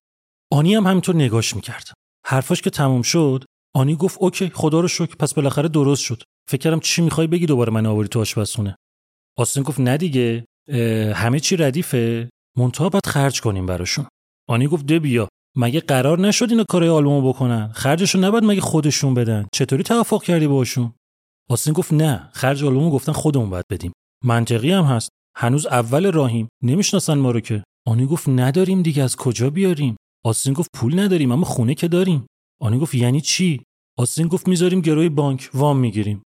آنی 0.52 0.74
هم 0.74 0.86
همینطور 0.86 1.14
نگاش 1.14 1.56
می‌کرد 1.56 1.88
حرفاش 2.26 2.62
که 2.62 2.70
تموم 2.70 3.02
شد 3.02 3.44
آنی 3.74 3.96
گفت 3.96 4.18
اوکی 4.20 4.48
خدا 4.48 4.80
رو 4.80 4.88
شکر 4.88 5.14
پس 5.14 5.34
بالاخره 5.34 5.68
درست 5.68 6.02
شد. 6.02 6.22
فکر 6.50 6.60
کردم 6.60 6.80
چی 6.80 7.02
می‌خوای 7.02 7.26
بگی 7.26 7.46
دوباره 7.46 7.72
من 7.72 7.86
آوری 7.86 8.08
تو 8.08 8.20
آشپزخونه. 8.20 8.76
آستین 9.38 9.62
گفت 9.62 9.80
نه 9.80 9.96
دیگه 9.96 10.44
همه 11.14 11.40
چی 11.40 11.56
ردیفه. 11.56 12.28
منتها 12.58 12.88
باید 12.88 13.06
خرج 13.06 13.40
کنیم 13.40 13.66
براشون. 13.66 14.06
آنی 14.48 14.66
گفت 14.66 14.86
ده 14.86 14.98
بیا. 14.98 15.28
مگه 15.56 15.80
قرار 15.80 16.18
نشد 16.18 16.50
اینا 16.50 16.64
کارای 16.68 16.88
آلبومو 16.88 17.28
بکنن؟ 17.32 17.72
خرجشو 17.72 18.18
نباید 18.18 18.44
مگه 18.44 18.60
خودشون 18.60 19.14
بدن. 19.14 19.46
چطوری 19.52 19.82
توافق 19.82 20.22
کردی 20.22 20.46
باشون 20.46 20.92
آستین 21.50 21.72
گفت 21.72 21.92
نه 21.92 22.30
خرج 22.32 22.64
آلبومو 22.64 22.90
گفتن 22.90 23.12
خودمون 23.12 23.50
باید 23.50 23.64
بدیم. 23.70 23.92
منطقی 24.24 24.72
هم 24.72 24.84
هست. 24.84 25.08
هنوز 25.36 25.66
اول 25.66 26.12
راهیم. 26.12 26.48
نمی‌شناسن 26.62 27.18
ما 27.18 27.30
رو 27.30 27.40
که. 27.40 27.64
آنی 27.86 28.06
گفت 28.06 28.28
نداریم 28.28 28.82
دیگه 28.82 29.02
از 29.02 29.16
کجا 29.16 29.50
بیاریم؟ 29.50 29.96
آستین 30.24 30.52
گفت 30.52 30.70
پول 30.74 30.98
نداریم 30.98 31.32
اما 31.32 31.44
خونه 31.44 31.74
که 31.74 31.88
داریم. 31.88 32.26
آنی 32.62 32.78
گفت 32.78 32.94
یعنی 32.94 33.20
چی؟ 33.20 33.62
آستین 33.98 34.28
گفت 34.28 34.48
می‌ذاریم 34.48 34.80
گروی 34.80 35.08
بانک 35.08 35.50
وام 35.54 35.78
می‌گیریم. 35.78 36.22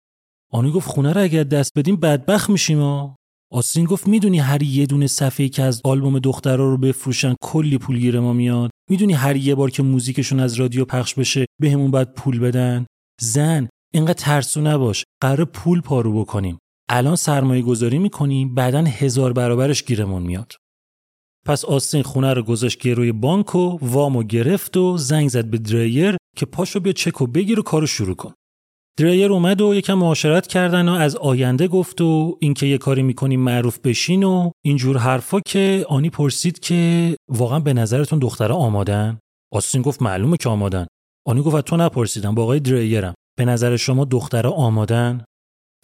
آنی 0.52 0.72
گفت 0.72 0.88
خونه 0.88 1.14
رو 1.14 1.22
اگر 1.22 1.44
دست 1.44 1.72
بدیم 1.78 1.96
بدبخت 1.96 2.50
میشیم 2.50 2.80
ها 2.80 3.16
آستین 3.52 3.86
گفت 3.86 4.08
می‌دونی 4.08 4.40
هر 4.40 4.64
یه 4.64 4.86
دونه 4.86 5.08
صفحه 5.08 5.50
که 5.50 5.64
از 5.64 5.82
آلبوم 5.86 6.20
دخترا 6.20 6.70
رو 6.70 6.78
بفروشن 6.78 7.36
کلی 7.42 7.78
پول 7.78 8.00
گیر 8.00 8.20
ما 8.20 8.34
میاد؟ 8.34 8.70
می‌دونی 8.90 9.14
هر 9.14 9.36
یه 9.36 9.56
بار 9.56 9.70
که 9.70 9.84
موزیکشون 9.84 10.40
از 10.40 10.54
رادیو 10.54 10.86
پخش 10.86 11.14
بشه 11.14 11.46
بهمون 11.62 11.92
باید 11.92 12.14
پول 12.14 12.40
بدن؟ 12.40 12.86
زن 13.22 13.70
اینقدر 13.94 14.14
ترسو 14.14 14.62
نباش. 14.62 15.04
قرار 15.22 15.46
پول 15.46 15.82
پارو 15.82 16.22
بکنیم. 16.22 16.58
الان 16.90 17.16
سرمایه 17.16 17.62
گذاری 17.62 18.00
می‌کنیم 18.00 18.56
بعدا 18.56 18.82
هزار 18.82 19.34
برابرش 19.34 19.84
گیرمون 19.84 20.24
میاد. 20.24 20.54
پس 21.46 21.66
آستین 21.66 22.04
خونه 22.04 22.34
رو 22.34 22.44
گذاشت 22.44 22.80
گروی 22.80 23.12
بانک 23.12 23.56
و 23.56 23.78
وامو 23.82 24.24
گرفت 24.24 24.78
و 24.78 24.98
زنگ 24.98 25.30
زد 25.30 25.46
به 25.46 25.58
دریر 25.58 26.18
که 26.38 26.46
پاشو 26.46 26.80
بیا 26.80 26.94
چک 26.94 27.22
و 27.22 27.28
بگیر 27.28 27.60
و 27.60 27.64
کارو 27.64 27.88
شروع 27.88 28.16
کن. 28.16 28.34
دریر 29.00 29.32
اومد 29.32 29.62
و 29.62 29.76
یکم 29.76 29.94
معاشرت 29.94 30.48
کردن 30.48 30.90
و 30.90 30.92
از 30.92 31.16
آینده 31.16 31.68
گفت 31.68 32.02
و 32.02 32.38
اینکه 32.42 32.66
یه 32.66 32.78
کاری 32.78 33.04
می‌کنیم 33.04 33.40
معروف 33.40 33.80
بشین 33.80 34.24
و 34.24 34.52
اینجور 34.66 34.98
حرفا 34.98 35.40
که 35.40 35.86
آنی 35.90 36.10
پرسید 36.10 36.60
که 36.60 37.16
واقعا 37.30 37.60
به 37.60 37.74
نظرتون 37.74 38.20
دخترها 38.20 38.58
آمادن؟ 38.58 39.20
آستین 39.54 39.82
گفت 39.82 40.02
معلومه 40.02 40.38
که 40.38 40.50
آمادن. 40.50 40.86
آنی 41.28 41.42
گفت 41.42 41.62
تو 41.66 41.78
نپرسیدم 41.78 42.36
با 42.36 42.44
آقای 42.44 42.60
دریرم 42.60 43.14
به 43.38 43.46
نظر 43.46 43.76
شما 43.76 44.06
دخترها 44.06 44.52
آمادن؟ 44.52 45.24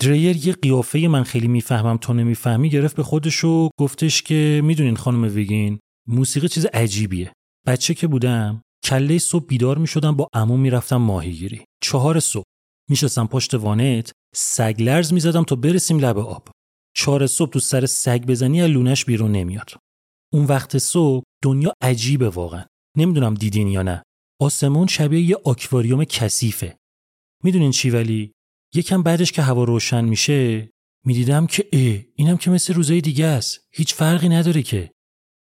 دریر 0.01 0.47
یه 0.47 0.53
قیافه 0.53 1.07
من 1.07 1.23
خیلی 1.23 1.47
می‌فهمم 1.47 1.97
تو 1.97 2.13
نمی‌فهمی 2.13 2.69
گرفت 2.69 2.95
به 2.95 3.03
خودش 3.03 3.43
و 3.43 3.69
گفتش 3.79 4.21
که 4.21 4.61
می‌دونین 4.63 4.95
خانم 4.95 5.35
ویگین 5.35 5.79
موسیقی 6.07 6.47
چیز 6.47 6.65
عجیبیه. 6.65 7.33
بچه 7.67 7.93
که 7.93 8.07
بودم 8.07 8.61
کله 8.83 9.17
صبح 9.17 9.45
بیدار 9.45 9.77
می‌شدم 9.77 10.15
با 10.15 10.27
عمو 10.33 10.57
می‌رفتم 10.57 10.95
ماهیگیری. 10.95 11.65
چهار 11.83 12.19
صبح. 12.19 12.43
میشستم 12.89 13.27
پشت 13.27 13.53
وانت 13.53 14.11
سگ 14.35 14.75
لرز 14.79 15.13
می‌زدم 15.13 15.43
تا 15.43 15.55
برسیم 15.55 15.99
لب 15.99 16.17
آب. 16.17 16.47
چهار 16.95 17.27
صبح 17.27 17.51
تو 17.51 17.59
سر 17.59 17.85
سگ 17.85 18.25
بزنی 18.25 18.61
از 18.61 18.69
لونش 18.69 19.05
بیرون 19.05 19.31
نمیاد. 19.31 19.69
اون 20.33 20.45
وقت 20.45 20.77
صبح 20.77 21.23
دنیا 21.43 21.73
عجیبه 21.81 22.29
واقعا. 22.29 22.65
نمی‌دونم 22.97 23.33
دیدین 23.33 23.67
یا 23.67 23.81
نه. 23.81 24.03
آسمون 24.41 24.87
شبیه 24.87 25.21
یه 25.21 25.37
آکواریوم 25.45 26.03
کثیفه. 26.03 26.77
می‌دونین 27.43 27.71
چی 27.71 27.89
ولی؟ 27.89 28.31
یکم 28.73 29.03
بعدش 29.03 29.31
که 29.31 29.41
هوا 29.41 29.63
روشن 29.63 30.05
میشه 30.05 30.69
می‌دیدم 31.05 31.47
که 31.47 31.67
اه 31.73 31.99
اینم 32.15 32.37
که 32.37 32.51
مثل 32.51 32.73
روزای 32.73 33.01
دیگه 33.01 33.25
است. 33.25 33.59
هیچ 33.71 33.93
فرقی 33.93 34.29
نداره 34.29 34.63
که. 34.63 34.91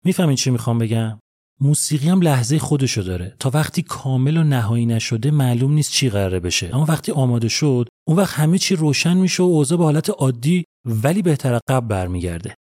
می‌فهمین 0.04 0.36
چی 0.36 0.50
می‌خوام 0.50 0.78
بگم؟ 0.78 1.20
موسیقی 1.60 2.08
هم 2.08 2.20
لحظه 2.20 2.58
خودشو 2.58 3.00
داره. 3.00 3.36
تا 3.40 3.50
وقتی 3.54 3.82
کامل 3.82 4.36
و 4.36 4.42
نهایی 4.42 4.86
نشده 4.86 5.30
معلوم 5.30 5.72
نیست 5.72 5.92
چی 5.92 6.10
قراره 6.10 6.40
بشه. 6.40 6.74
اما 6.74 6.84
وقتی 6.84 7.12
آماده 7.12 7.48
شد 7.48 7.88
اون 8.06 8.16
وقت 8.16 8.34
همه 8.34 8.58
چی 8.58 8.76
روشن 8.76 9.16
میشه 9.16 9.42
و 9.42 9.46
اوضاع 9.46 9.78
به 9.78 9.84
حالت 9.84 10.10
عادی 10.10 10.64
ولی 10.84 11.22
بهتر 11.22 11.58
قبل 11.68 11.86
برمیگرده. 11.86 12.54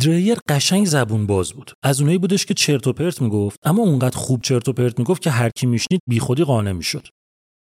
دریر 0.00 0.38
قشنگ 0.48 0.86
زبون 0.86 1.26
باز 1.26 1.52
بود. 1.52 1.72
از 1.82 2.00
اونایی 2.00 2.18
بودش 2.18 2.46
که 2.46 2.54
چرت 2.54 2.86
و 2.86 2.92
پرت 2.92 3.22
می‌گفت 3.22 3.58
اما 3.64 3.82
اونقدر 3.82 4.16
خوب 4.16 4.42
چرت 4.42 4.68
و 4.68 4.72
پرت 4.72 4.98
می‌گفت 4.98 5.22
که 5.22 5.30
هر 5.30 5.50
کی 5.50 5.66
میشنید 5.66 6.00
بیخودی 6.08 6.44
قانع 6.44 6.72
می‌شد. 6.72 7.08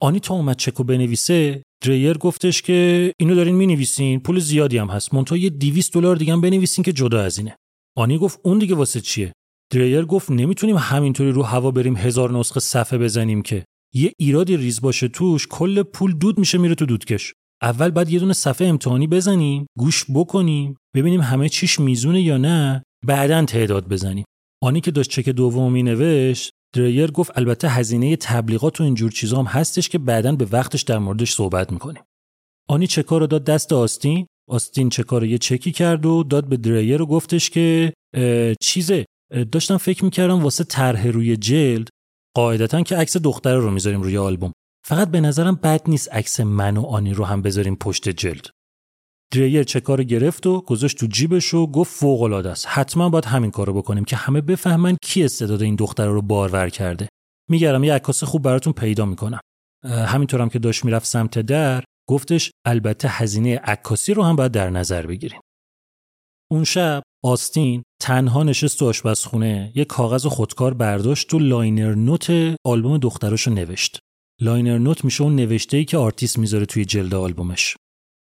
آنی 0.03 0.19
تا 0.19 0.33
اومد 0.33 0.57
چکو 0.57 0.83
بنویسه 0.83 1.63
دریر 1.83 2.17
گفتش 2.17 2.61
که 2.61 3.11
اینو 3.19 3.35
دارین 3.35 3.55
می‌نویسین 3.55 4.19
پول 4.19 4.39
زیادی 4.39 4.77
هم 4.77 4.87
هست. 4.87 5.13
مونتا 5.13 5.37
یه 5.37 5.49
200 5.49 5.93
دلار 5.93 6.15
دیگه 6.15 6.33
هم 6.33 6.41
بنویسین 6.41 6.83
که 6.83 6.93
جدا 6.93 7.21
از 7.21 7.37
اینه. 7.37 7.55
آنی 7.97 8.17
گفت 8.17 8.39
اون 8.43 8.59
دیگه 8.59 8.75
واسه 8.75 9.01
چیه؟ 9.01 9.33
دریر 9.71 10.05
گفت 10.05 10.31
نمی‌تونیم 10.31 10.77
همینطوری 10.77 11.31
رو 11.31 11.43
هوا 11.43 11.71
بریم 11.71 11.97
هزار 11.97 12.31
نسخه 12.31 12.59
صفحه 12.59 12.99
بزنیم 12.99 13.41
که. 13.41 13.65
یه 13.93 14.13
ایرادی 14.19 14.57
ریز 14.57 14.81
باشه 14.81 15.07
توش 15.07 15.47
کل 15.47 15.83
پول 15.83 16.13
دود 16.13 16.39
میشه 16.39 16.57
میره 16.57 16.75
تو 16.75 16.85
دودکش. 16.85 17.33
اول 17.61 17.91
باید 17.91 18.09
یه 18.09 18.19
دونه 18.19 18.33
صفحه 18.33 18.67
امتحانی 18.67 19.07
بزنیم 19.07 19.65
گوش 19.77 20.05
بکنیم 20.13 20.75
ببینیم 20.95 21.21
همه 21.21 21.49
چیش 21.49 21.79
میزونه 21.79 22.21
یا 22.21 22.37
نه 22.37 22.83
بعدا 23.05 23.45
تعداد 23.45 23.87
بزنیم. 23.87 24.25
آنی 24.63 24.81
که 24.81 24.91
داشت 24.91 25.09
چک 25.09 25.29
دومی 25.29 25.83
نوشت 25.83 26.51
دریر 26.73 27.11
گفت 27.11 27.37
البته 27.37 27.69
هزینه 27.69 28.15
تبلیغات 28.15 28.81
و 28.81 28.83
اینجور 28.83 29.11
چیزا 29.11 29.37
هم 29.37 29.45
هستش 29.45 29.89
که 29.89 29.97
بعدا 29.97 30.35
به 30.35 30.45
وقتش 30.51 30.81
در 30.81 30.97
موردش 30.97 31.33
صحبت 31.33 31.71
می‌کنیم. 31.71 32.03
آنی 32.69 32.87
چکا 32.87 33.17
رو 33.17 33.27
داد 33.27 33.43
دست 33.43 33.73
آستین؟ 33.73 34.27
آستین 34.49 34.89
چکا 34.89 35.17
رو 35.17 35.25
یه 35.25 35.37
چکی 35.37 35.71
کرد 35.71 36.05
و 36.05 36.23
داد 36.23 36.49
به 36.49 36.57
دریر 36.57 36.97
رو 36.97 37.05
گفتش 37.05 37.49
که 37.49 37.93
چیزه. 38.61 39.05
داشتم 39.51 39.77
فکر 39.77 40.05
می‌کردم 40.05 40.43
واسه 40.43 40.63
طرح 40.63 41.07
روی 41.07 41.37
جلد 41.37 41.87
قاعدتا 42.35 42.81
که 42.81 42.95
عکس 42.95 43.17
دختره 43.17 43.57
رو 43.57 43.71
می‌ذاریم 43.71 44.01
روی 44.01 44.17
آلبوم. 44.17 44.51
فقط 44.85 45.11
به 45.11 45.21
نظرم 45.21 45.55
بد 45.55 45.81
نیست 45.87 46.13
عکس 46.13 46.39
من 46.39 46.77
و 46.77 46.85
آنی 46.85 47.13
رو 47.13 47.25
هم 47.25 47.41
بذاریم 47.41 47.75
پشت 47.75 48.09
جلد. 48.09 48.47
دریر 49.33 49.63
چکا 49.63 49.95
رو 49.95 50.03
گرفت 50.03 50.47
و 50.47 50.61
گذاشت 50.61 50.97
تو 50.97 51.07
جیبش 51.07 51.53
و 51.53 51.67
گفت 51.67 51.93
فوق 51.93 52.21
العاده 52.21 52.49
است 52.49 52.67
حتما 52.67 53.09
باید 53.09 53.25
همین 53.25 53.51
کارو 53.51 53.73
بکنیم 53.73 54.05
که 54.05 54.15
همه 54.15 54.41
بفهمن 54.41 54.97
کی 55.01 55.23
استعداد 55.23 55.61
این 55.61 55.75
دختره 55.75 56.11
رو 56.11 56.21
بارور 56.21 56.69
کرده 56.69 57.07
میگرم 57.49 57.83
یه 57.83 57.93
عکاس 57.93 58.23
خوب 58.23 58.41
براتون 58.41 58.73
پیدا 58.73 59.05
می‌کنم 59.05 59.39
همینطورم 59.85 60.49
که 60.49 60.59
داشت 60.59 60.85
می‌رفت 60.85 61.05
سمت 61.05 61.39
در 61.39 61.83
گفتش 62.09 62.51
البته 62.65 63.07
هزینه 63.07 63.57
عکاسی 63.57 64.13
رو 64.13 64.23
هم 64.23 64.35
باید 64.35 64.51
در 64.51 64.69
نظر 64.69 65.05
بگیریم 65.05 65.39
اون 66.51 66.63
شب 66.63 67.03
آستین 67.23 67.83
تنها 68.01 68.43
نشست 68.43 68.79
تو 68.79 68.85
آشپزخونه 68.87 69.71
یه 69.75 69.85
کاغذ 69.85 70.25
خودکار 70.25 70.73
برداشت 70.73 71.33
و 71.33 71.39
لاینر 71.39 71.95
نوت 71.95 72.55
آلبوم 72.65 72.97
دختراشو 72.97 73.51
نوشت. 73.51 73.99
لاینر 74.41 74.77
نوت 74.77 75.05
میشه 75.05 75.23
اون 75.23 75.35
نوشته 75.35 75.77
ای 75.77 75.85
که 75.85 75.97
آرتیست 75.97 76.39
می‌ذاره 76.39 76.65
توی 76.65 76.85
جلد 76.85 77.13
آلبومش. 77.13 77.75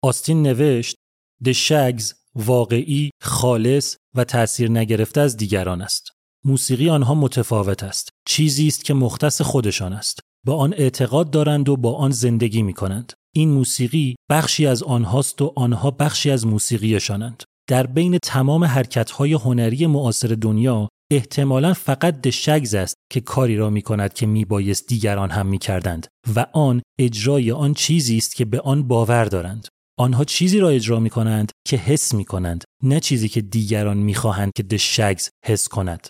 آستین 0.02 0.42
نوشت 0.42 0.96
د 1.44 1.52
شگز 1.52 2.14
واقعی، 2.34 3.10
خالص 3.22 3.96
و 4.16 4.24
تأثیر 4.24 4.70
نگرفته 4.70 5.20
از 5.20 5.36
دیگران 5.36 5.82
است. 5.82 6.10
موسیقی 6.44 6.90
آنها 6.90 7.14
متفاوت 7.14 7.82
است. 7.82 8.08
چیزی 8.28 8.66
است 8.66 8.84
که 8.84 8.94
مختص 8.94 9.42
خودشان 9.42 9.92
است. 9.92 10.20
با 10.46 10.56
آن 10.56 10.74
اعتقاد 10.74 11.30
دارند 11.30 11.68
و 11.68 11.76
با 11.76 11.94
آن 11.94 12.10
زندگی 12.10 12.62
می 12.62 12.72
کنند. 12.72 13.12
این 13.34 13.50
موسیقی 13.50 14.16
بخشی 14.30 14.66
از 14.66 14.82
آنهاست 14.82 15.42
و 15.42 15.52
آنها 15.56 15.90
بخشی 15.90 16.30
از 16.30 16.46
موسیقیشانند. 16.46 17.42
در 17.68 17.86
بین 17.86 18.18
تمام 18.18 18.64
حرکت‌های 18.64 19.32
هنری 19.32 19.86
معاصر 19.86 20.28
دنیا 20.28 20.88
احتمالا 21.12 21.74
فقط 21.74 22.20
دشگز 22.20 22.74
است 22.74 22.94
که 23.12 23.20
کاری 23.20 23.56
را 23.56 23.70
می 23.70 23.82
کند 23.82 24.12
که 24.12 24.26
می 24.26 24.44
بایست 24.44 24.86
دیگران 24.86 25.30
هم 25.30 25.46
می 25.46 25.58
کردند 25.58 26.06
و 26.36 26.46
آن 26.52 26.82
اجرای 27.00 27.52
آن 27.52 27.74
چیزی 27.74 28.16
است 28.16 28.36
که 28.36 28.44
به 28.44 28.60
آن 28.60 28.88
باور 28.88 29.24
دارند. 29.24 29.68
آنها 30.00 30.24
چیزی 30.24 30.58
را 30.58 30.68
اجرا 30.68 31.00
می 31.00 31.10
کنند 31.10 31.52
که 31.66 31.76
حس 31.76 32.14
می 32.14 32.24
کنند 32.24 32.64
نه 32.82 33.00
چیزی 33.00 33.28
که 33.28 33.40
دیگران 33.40 33.96
می 33.96 34.14
خواهند 34.14 34.52
که 34.56 34.62
دشگز 34.62 35.28
حس 35.44 35.68
کند. 35.68 36.08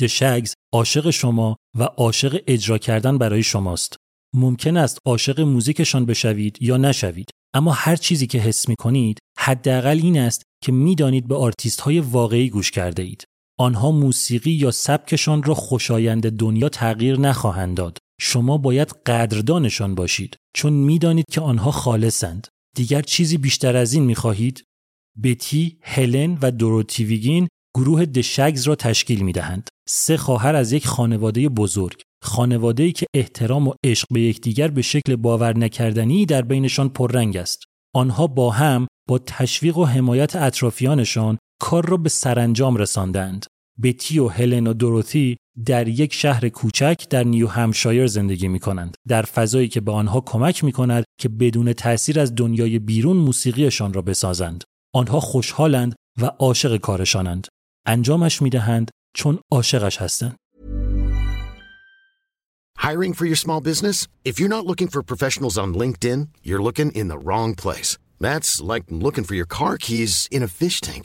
دشگز 0.00 0.54
عاشق 0.72 1.10
شما 1.10 1.56
و 1.78 1.82
عاشق 1.82 2.42
اجرا 2.46 2.78
کردن 2.78 3.18
برای 3.18 3.42
شماست. 3.42 3.96
ممکن 4.34 4.76
است 4.76 4.98
عاشق 5.06 5.40
موزیکشان 5.40 6.06
بشوید 6.06 6.58
یا 6.60 6.76
نشوید 6.76 7.30
اما 7.54 7.72
هر 7.72 7.96
چیزی 7.96 8.26
که 8.26 8.38
حس 8.38 8.68
می 8.68 8.76
کنید 8.76 9.18
حداقل 9.38 10.00
این 10.02 10.18
است 10.18 10.42
که 10.64 10.72
می‌دانید 10.72 11.28
به 11.28 11.36
آرتیست 11.36 11.80
های 11.80 12.00
واقعی 12.00 12.50
گوش 12.50 12.70
کرده 12.70 13.02
اید. 13.02 13.24
آنها 13.58 13.90
موسیقی 13.90 14.50
یا 14.50 14.70
سبکشان 14.70 15.42
را 15.42 15.54
خوشایند 15.54 16.30
دنیا 16.30 16.68
تغییر 16.68 17.20
نخواهند 17.20 17.76
داد. 17.76 17.98
شما 18.20 18.58
باید 18.58 18.88
قدردانشان 19.06 19.94
باشید 19.94 20.36
چون 20.56 20.72
می‌دانید 20.72 21.24
که 21.30 21.40
آنها 21.40 21.70
خالصند. 21.70 22.46
دیگر 22.74 23.02
چیزی 23.02 23.38
بیشتر 23.38 23.76
از 23.76 23.92
این 23.92 24.04
می‌خواهید؟ 24.04 24.64
بتی، 25.22 25.78
هلن 25.82 26.38
و 26.42 26.50
دوروتی 26.50 27.04
ویگین 27.04 27.48
گروه 27.76 28.04
دشگز 28.04 28.62
را 28.62 28.74
تشکیل 28.74 29.22
می 29.22 29.32
دهند. 29.32 29.68
سه 29.88 30.16
خواهر 30.16 30.54
از 30.56 30.72
یک 30.72 30.86
خانواده 30.86 31.48
بزرگ. 31.48 32.02
خانواده‌ای 32.22 32.92
که 32.92 33.06
احترام 33.14 33.68
و 33.68 33.74
عشق 33.84 34.06
به 34.10 34.20
یکدیگر 34.20 34.68
به 34.68 34.82
شکل 34.82 35.16
باور 35.16 35.58
نکردنی 35.58 36.26
در 36.26 36.42
بینشان 36.42 36.88
پررنگ 36.88 37.36
است. 37.36 37.64
آنها 37.94 38.26
با 38.26 38.50
هم 38.50 38.86
با 39.08 39.18
تشویق 39.18 39.78
و 39.78 39.84
حمایت 39.84 40.36
اطرافیانشان 40.36 41.38
کار 41.60 41.88
را 41.88 41.96
به 41.96 42.08
سرانجام 42.08 42.76
رساندند. 42.76 43.46
بتی 43.82 44.18
و 44.18 44.28
هلن 44.28 44.66
و 44.66 44.72
دوروتی 44.72 45.36
در 45.66 45.88
یک 45.88 46.14
شهر 46.14 46.48
کوچک 46.48 47.06
در 47.10 47.24
نیو 47.24 47.48
همشایر 47.48 48.06
زندگی 48.06 48.48
می 48.48 48.58
کنند. 48.58 48.96
در 49.08 49.22
فضایی 49.22 49.68
که 49.68 49.80
به 49.80 49.92
آنها 49.92 50.20
کمک 50.20 50.64
می 50.64 50.72
کند 50.72 51.04
که 51.20 51.28
بدون 51.28 51.72
تأثیر 51.72 52.20
از 52.20 52.34
دنیای 52.34 52.78
بیرون 52.78 53.16
موسیقیشان 53.16 53.92
را 53.92 54.02
بسازند. 54.02 54.64
آنها 54.94 55.20
خوشحالند 55.20 55.94
و 56.20 56.26
عاشق 56.26 56.76
کارشانند. 56.76 57.46
انجامش 57.86 58.42
می 58.42 58.50
دهند 58.50 58.90
چون 59.16 59.38
عاشقش 59.50 59.98
هستند. 59.98 60.36
Hiring 62.78 63.14
for 63.14 63.24
your 63.24 63.36
small 63.36 63.60
business? 63.70 64.08
If 64.30 64.38
you're 64.38 64.56
not 64.56 64.66
looking 64.66 64.88
for 64.88 65.02
professionals 65.02 65.56
on 65.56 65.72
LinkedIn, 65.82 66.28
you're 66.42 66.62
looking 66.62 66.90
in 67.00 67.08
the 67.08 67.22
wrong 67.26 67.54
place. 67.54 67.96
That's 68.20 68.60
like 68.60 68.84
looking 68.90 69.24
for 69.24 69.34
your 69.34 69.46
car 69.58 69.78
keys 69.78 70.28
in 70.30 70.42
a 70.42 70.48
fish 70.60 70.80
tank. 70.80 71.04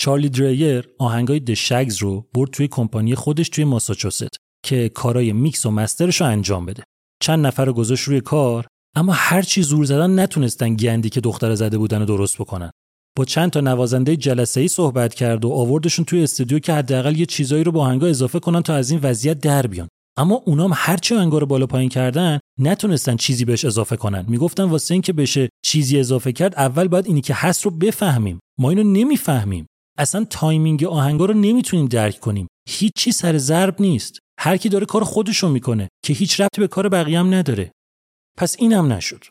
چارلی 0.00 0.28
دریر 0.28 0.88
آهنگای 0.98 1.40
دشگز 1.40 1.96
رو 1.96 2.26
برد 2.34 2.50
توی 2.50 2.68
کمپانی 2.68 3.14
خودش 3.14 3.48
توی 3.48 3.64
ماساچوست 3.64 4.36
که 4.64 4.88
کارای 4.88 5.32
میکس 5.32 5.66
و 5.66 5.70
مسترش 5.70 6.20
رو 6.20 6.26
انجام 6.26 6.66
بده. 6.66 6.82
چند 7.22 7.46
نفر 7.46 7.64
رو 7.64 7.72
گذاشت 7.72 8.04
روی 8.04 8.20
کار 8.20 8.66
اما 8.96 9.12
هر 9.12 9.42
چی 9.42 9.62
زور 9.62 9.84
زدن 9.84 10.20
نتونستن 10.20 10.74
گندی 10.74 11.08
که 11.08 11.20
دختر 11.20 11.54
زده 11.54 11.78
بودن 11.78 12.00
رو 12.00 12.04
درست 12.04 12.38
بکنن. 12.38 12.70
با 13.16 13.24
چند 13.24 13.50
تا 13.50 13.60
نوازنده 13.60 14.16
جلسه 14.16 14.60
ای 14.60 14.68
صحبت 14.68 15.14
کرد 15.14 15.44
و 15.44 15.50
آوردشون 15.50 16.04
توی 16.04 16.22
استودیو 16.22 16.58
که 16.58 16.72
حداقل 16.72 17.16
یه 17.16 17.26
چیزایی 17.26 17.64
رو 17.64 17.72
با 17.72 17.82
آهنگا 17.82 18.06
اضافه 18.06 18.40
کنن 18.40 18.62
تا 18.62 18.74
از 18.74 18.90
این 18.90 19.00
وضعیت 19.02 19.38
در 19.38 19.66
بیان 19.66 19.88
اما 20.18 20.42
اونام 20.46 20.70
هرچی 20.74 21.14
آهنگا 21.14 21.38
رو 21.38 21.46
بالا 21.46 21.66
پایین 21.66 21.88
کردن 21.88 22.38
نتونستن 22.60 23.16
چیزی 23.16 23.44
بهش 23.44 23.64
اضافه 23.64 23.96
کنن 23.96 24.24
می‌گفتن 24.28 24.64
واسه 24.64 24.94
اینکه 24.94 25.12
بشه 25.12 25.48
چیزی 25.64 25.98
اضافه 25.98 26.32
کرد 26.32 26.54
اول 26.54 26.88
باید 26.88 27.06
اینی 27.06 27.20
که 27.20 27.34
هست 27.34 27.64
رو 27.64 27.70
بفهمیم 27.70 28.38
ما 28.58 28.70
اینو 28.70 28.82
نمی‌فهمیم 28.82 29.66
اصلا 29.98 30.24
تایمینگ 30.24 30.84
آهنگا 30.84 31.24
رو 31.24 31.34
نمی‌تونیم 31.34 31.86
درک 31.86 32.20
کنیم. 32.20 32.46
هیچی 32.68 33.12
سر 33.12 33.38
ضرب 33.38 33.76
نیست. 33.80 34.18
هر 34.40 34.56
کی 34.56 34.68
داره 34.68 34.86
کار 34.86 35.04
خودشو 35.04 35.48
می‌کنه 35.48 35.88
که 36.04 36.12
هیچ 36.12 36.40
ربطی 36.40 36.60
به 36.60 36.68
کار 36.68 36.88
بقیه 36.88 37.22
نداره. 37.22 37.72
پس 38.38 38.56
اینم 38.58 38.92
نشد. 38.92 39.24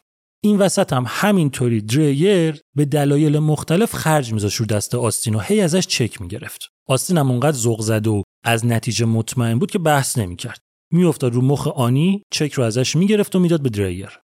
این 0.43 0.57
وسط 0.57 0.93
هم 0.93 1.05
همینطوری 1.07 1.82
دریر 1.82 2.61
به 2.76 2.86
دلایل 2.86 3.39
مختلف 3.39 3.95
خرج 3.95 4.34
میذاش 4.34 4.55
رو 4.55 4.65
دست 4.65 4.95
آستین 4.95 5.36
و 5.36 5.39
هی 5.39 5.61
ازش 5.61 5.88
چک 5.88 6.22
می‌گرفت. 6.22 6.70
آستین 6.88 7.18
هم 7.18 7.32
اونقدر 7.32 7.57
ذوق 7.57 7.82
زد 7.82 8.07
و 8.07 8.24
از 8.45 8.65
نتیجه 8.65 9.05
مطمئن 9.05 9.59
بود 9.59 9.72
که 9.72 9.80
بحث 9.80 10.18
نمی‌کرد. 10.18 10.59
میافتاد 10.93 11.34
رو 11.34 11.41
مخ 11.41 11.68
آنی 11.68 12.24
چک 12.32 12.53
رو 12.53 12.63
ازش 12.63 12.95
می‌گرفت 12.95 13.36
و 13.36 13.39
می‌داد 13.39 13.61
به 13.61 13.70
دریر 13.70 14.20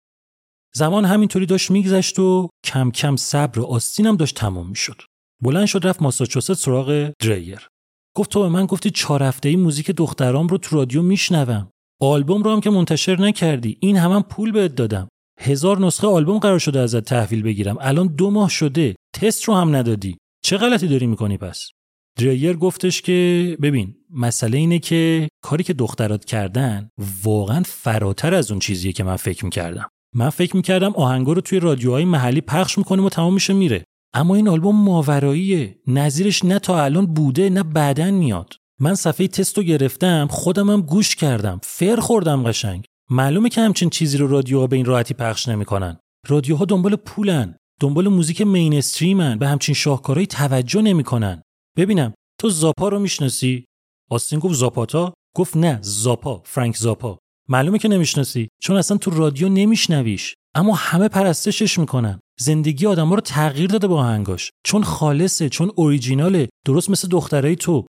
زمان 0.74 1.04
همینطوری 1.04 1.46
داشت 1.46 1.70
میگذشت 1.70 2.18
و 2.18 2.48
کم 2.64 2.90
کم 2.90 3.16
صبر 3.16 3.60
آستینم 3.60 4.16
داشت 4.16 4.36
تمام 4.36 4.68
می‌شد. 4.68 5.02
بلند 5.42 5.66
شد 5.66 5.86
رفت 5.86 6.02
ماساچوست 6.02 6.52
سراغ 6.52 7.10
دریر. 7.20 7.68
گفت 8.16 8.30
تو 8.30 8.42
به 8.42 8.48
من 8.48 8.66
گفتی 8.66 8.90
چهار 8.90 9.22
هفته 9.22 9.48
ای 9.48 9.56
موزیک 9.56 9.90
دخترام 9.90 10.48
رو 10.48 10.58
تو 10.58 10.76
رادیو 10.76 11.02
میشنوم. 11.02 11.70
آلبوم 12.00 12.42
رو 12.42 12.52
هم 12.52 12.60
که 12.60 12.70
منتشر 12.70 13.20
نکردی. 13.20 13.76
این 13.80 13.96
هم, 13.96 14.12
هم 14.12 14.22
پول 14.22 14.52
بهت 14.52 14.74
دادم. 14.74 15.08
هزار 15.40 15.78
نسخه 15.78 16.06
آلبوم 16.06 16.38
قرار 16.38 16.58
شده 16.58 16.80
ازت 16.80 17.04
تحویل 17.04 17.42
بگیرم. 17.42 17.76
الان 17.80 18.06
دو 18.06 18.30
ماه 18.30 18.48
شده. 18.48 18.94
تست 19.14 19.44
رو 19.44 19.54
هم 19.54 19.76
ندادی. 19.76 20.16
چه 20.44 20.56
غلطی 20.56 20.88
داری 20.88 21.06
می‌کنی 21.06 21.36
پس؟ 21.36 21.70
دریر 22.18 22.56
گفتش 22.56 23.02
که 23.02 23.56
ببین 23.62 23.94
مسئله 24.10 24.58
اینه 24.58 24.78
که 24.78 25.28
کاری 25.42 25.64
که 25.64 25.72
دخترات 25.72 26.24
کردن 26.24 26.88
واقعا 27.24 27.62
فراتر 27.66 28.34
از 28.34 28.50
اون 28.50 28.60
چیزیه 28.60 28.92
که 28.92 29.04
من 29.04 29.16
فکر 29.16 29.44
می‌کردم. 29.44 29.88
من 30.14 30.30
فکر 30.30 30.56
می‌کردم 30.56 30.92
آهنگا 30.92 31.32
رو 31.32 31.40
توی 31.40 31.60
رادیوهای 31.60 32.04
محلی 32.04 32.40
پخش 32.40 32.78
می‌کنیم 32.78 33.04
و 33.04 33.08
تمام 33.08 33.34
میشه 33.34 33.52
میره. 33.52 33.84
اما 34.14 34.34
این 34.34 34.48
آلبوم 34.48 34.84
ماوراییه 34.84 35.78
نظیرش 35.86 36.44
نه 36.44 36.58
تا 36.58 36.84
الان 36.84 37.06
بوده 37.06 37.50
نه 37.50 37.62
بعدن 37.62 38.10
میاد. 38.10 38.54
من 38.80 38.94
صفحه 38.94 39.28
تست 39.28 39.58
رو 39.58 39.64
گرفتم 39.64 40.28
خودمم 40.30 40.80
گوش 40.80 41.16
کردم. 41.16 41.60
فر 41.62 41.96
خوردم 41.96 42.42
قشنگ. 42.42 42.84
معلومه 43.10 43.48
که 43.48 43.60
همچین 43.60 43.90
چیزی 43.90 44.18
رو 44.18 44.28
رادیوها 44.28 44.66
به 44.66 44.76
این 44.76 44.84
راحتی 44.84 45.14
پخش 45.14 45.48
نمی‌کنن. 45.48 45.96
رادیوها 46.28 46.64
دنبال 46.64 46.96
پولن 46.96 47.56
دنبال 47.80 48.08
موزیک 48.08 48.40
مینستریمن 48.40 49.38
به 49.38 49.48
همچین 49.48 49.74
شاهکارهایی 49.74 50.26
توجه 50.26 50.82
نمی‌کنن. 50.82 51.42
ببینم 51.76 52.14
تو 52.40 52.48
زاپا 52.48 52.88
رو 52.88 52.98
می‌شناسی؟ 52.98 53.64
آستین 54.10 54.38
گفت 54.38 54.54
زاپاتا؟ 54.54 55.14
گفت 55.36 55.56
نه 55.56 55.78
زاپا 55.82 56.42
فرانک 56.44 56.76
زاپا. 56.76 57.18
معلومه 57.48 57.78
که 57.78 57.88
نمی‌شناسی 57.88 58.48
چون 58.62 58.76
اصلا 58.76 58.96
تو 58.96 59.10
رادیو 59.10 59.48
نمیشنویش. 59.48 60.34
اما 60.54 60.74
همه 60.74 61.08
پرستشش 61.08 61.78
می‌کنن. 61.78 62.20
زندگی 62.42 62.86
آدما 62.86 63.14
رو 63.14 63.20
تغییر 63.20 63.70
داده 63.70 63.86
با 63.86 64.00
آهنگاش. 64.00 64.50
چون 64.64 64.82
خالصه 64.82 65.48
چون 65.48 65.70
اوریجیناله. 65.74 66.48
درست 66.66 66.90
مثل 66.90 67.08
دخترای 67.08 67.56
تو. 67.56 67.86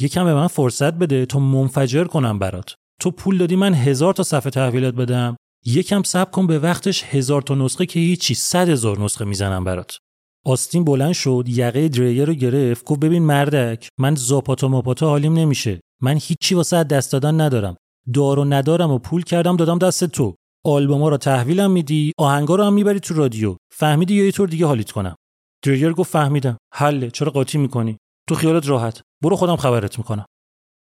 یکم 0.00 0.24
به 0.24 0.34
من 0.34 0.46
فرصت 0.46 0.94
بده 0.94 1.26
تا 1.26 1.38
منفجر 1.38 2.04
کنم 2.04 2.38
برات. 2.38 2.74
تو 3.00 3.10
پول 3.10 3.38
دادی 3.38 3.56
من 3.56 3.74
هزار 3.74 4.14
تا 4.14 4.22
صفحه 4.22 4.50
تحویلات 4.50 4.94
بدم. 4.94 5.36
یکم 5.66 6.02
صبر 6.02 6.30
کن 6.30 6.46
به 6.46 6.58
وقتش 6.58 7.04
هزار 7.04 7.42
تا 7.42 7.54
نسخه 7.54 7.86
که 7.86 8.00
هیچی. 8.00 8.34
صد 8.34 8.68
هزار 8.68 9.00
نسخه 9.00 9.24
می‌زنم 9.24 9.64
برات. 9.64 9.98
آستین 10.46 10.84
بلند 10.84 11.12
شد 11.12 11.44
یقه 11.48 11.88
دریر 11.88 12.24
رو 12.24 12.34
گرفت 12.34 12.84
گفت 12.84 13.00
ببین 13.00 13.22
مردک 13.22 13.88
من 13.98 14.14
زاپاتا 14.14 14.68
ماپاتا 14.68 15.08
حالیم 15.08 15.32
نمیشه. 15.32 15.80
من 16.00 16.18
هیچی 16.22 16.54
واسه 16.54 16.84
دست 16.84 17.12
دادن 17.12 17.40
ندارم. 17.40 17.76
دار 18.14 18.38
و 18.38 18.44
ندارم 18.44 18.90
و 18.90 18.98
پول 18.98 19.22
کردم 19.22 19.56
دادم 19.56 19.78
دست 19.78 20.04
تو. 20.04 20.34
آلبوما 20.66 21.08
رو 21.08 21.16
تحویلم 21.16 21.70
میدی 21.70 22.12
آهنگا 22.18 22.54
رو 22.54 22.64
هم 22.64 22.72
می‌بری 22.72 23.00
تو 23.00 23.14
رادیو. 23.14 23.56
فهمیدی 23.74 24.14
یا 24.14 24.24
یه 24.24 24.32
طور 24.32 24.48
دیگه 24.48 24.66
حالیت 24.66 24.90
کنم؟ 24.90 25.16
دریر 25.64 25.92
گفت 25.92 26.12
فهمیدم. 26.12 26.56
حله 26.74 27.10
چرا 27.10 27.30
قاطی 27.30 27.58
می‌کنی؟ 27.58 27.98
تو 28.28 28.34
خیالت 28.34 28.68
راحت. 28.68 29.00
برو 29.22 29.36
خودم 29.36 29.56
خبرت 29.56 29.98
می‌کنم. 29.98 30.24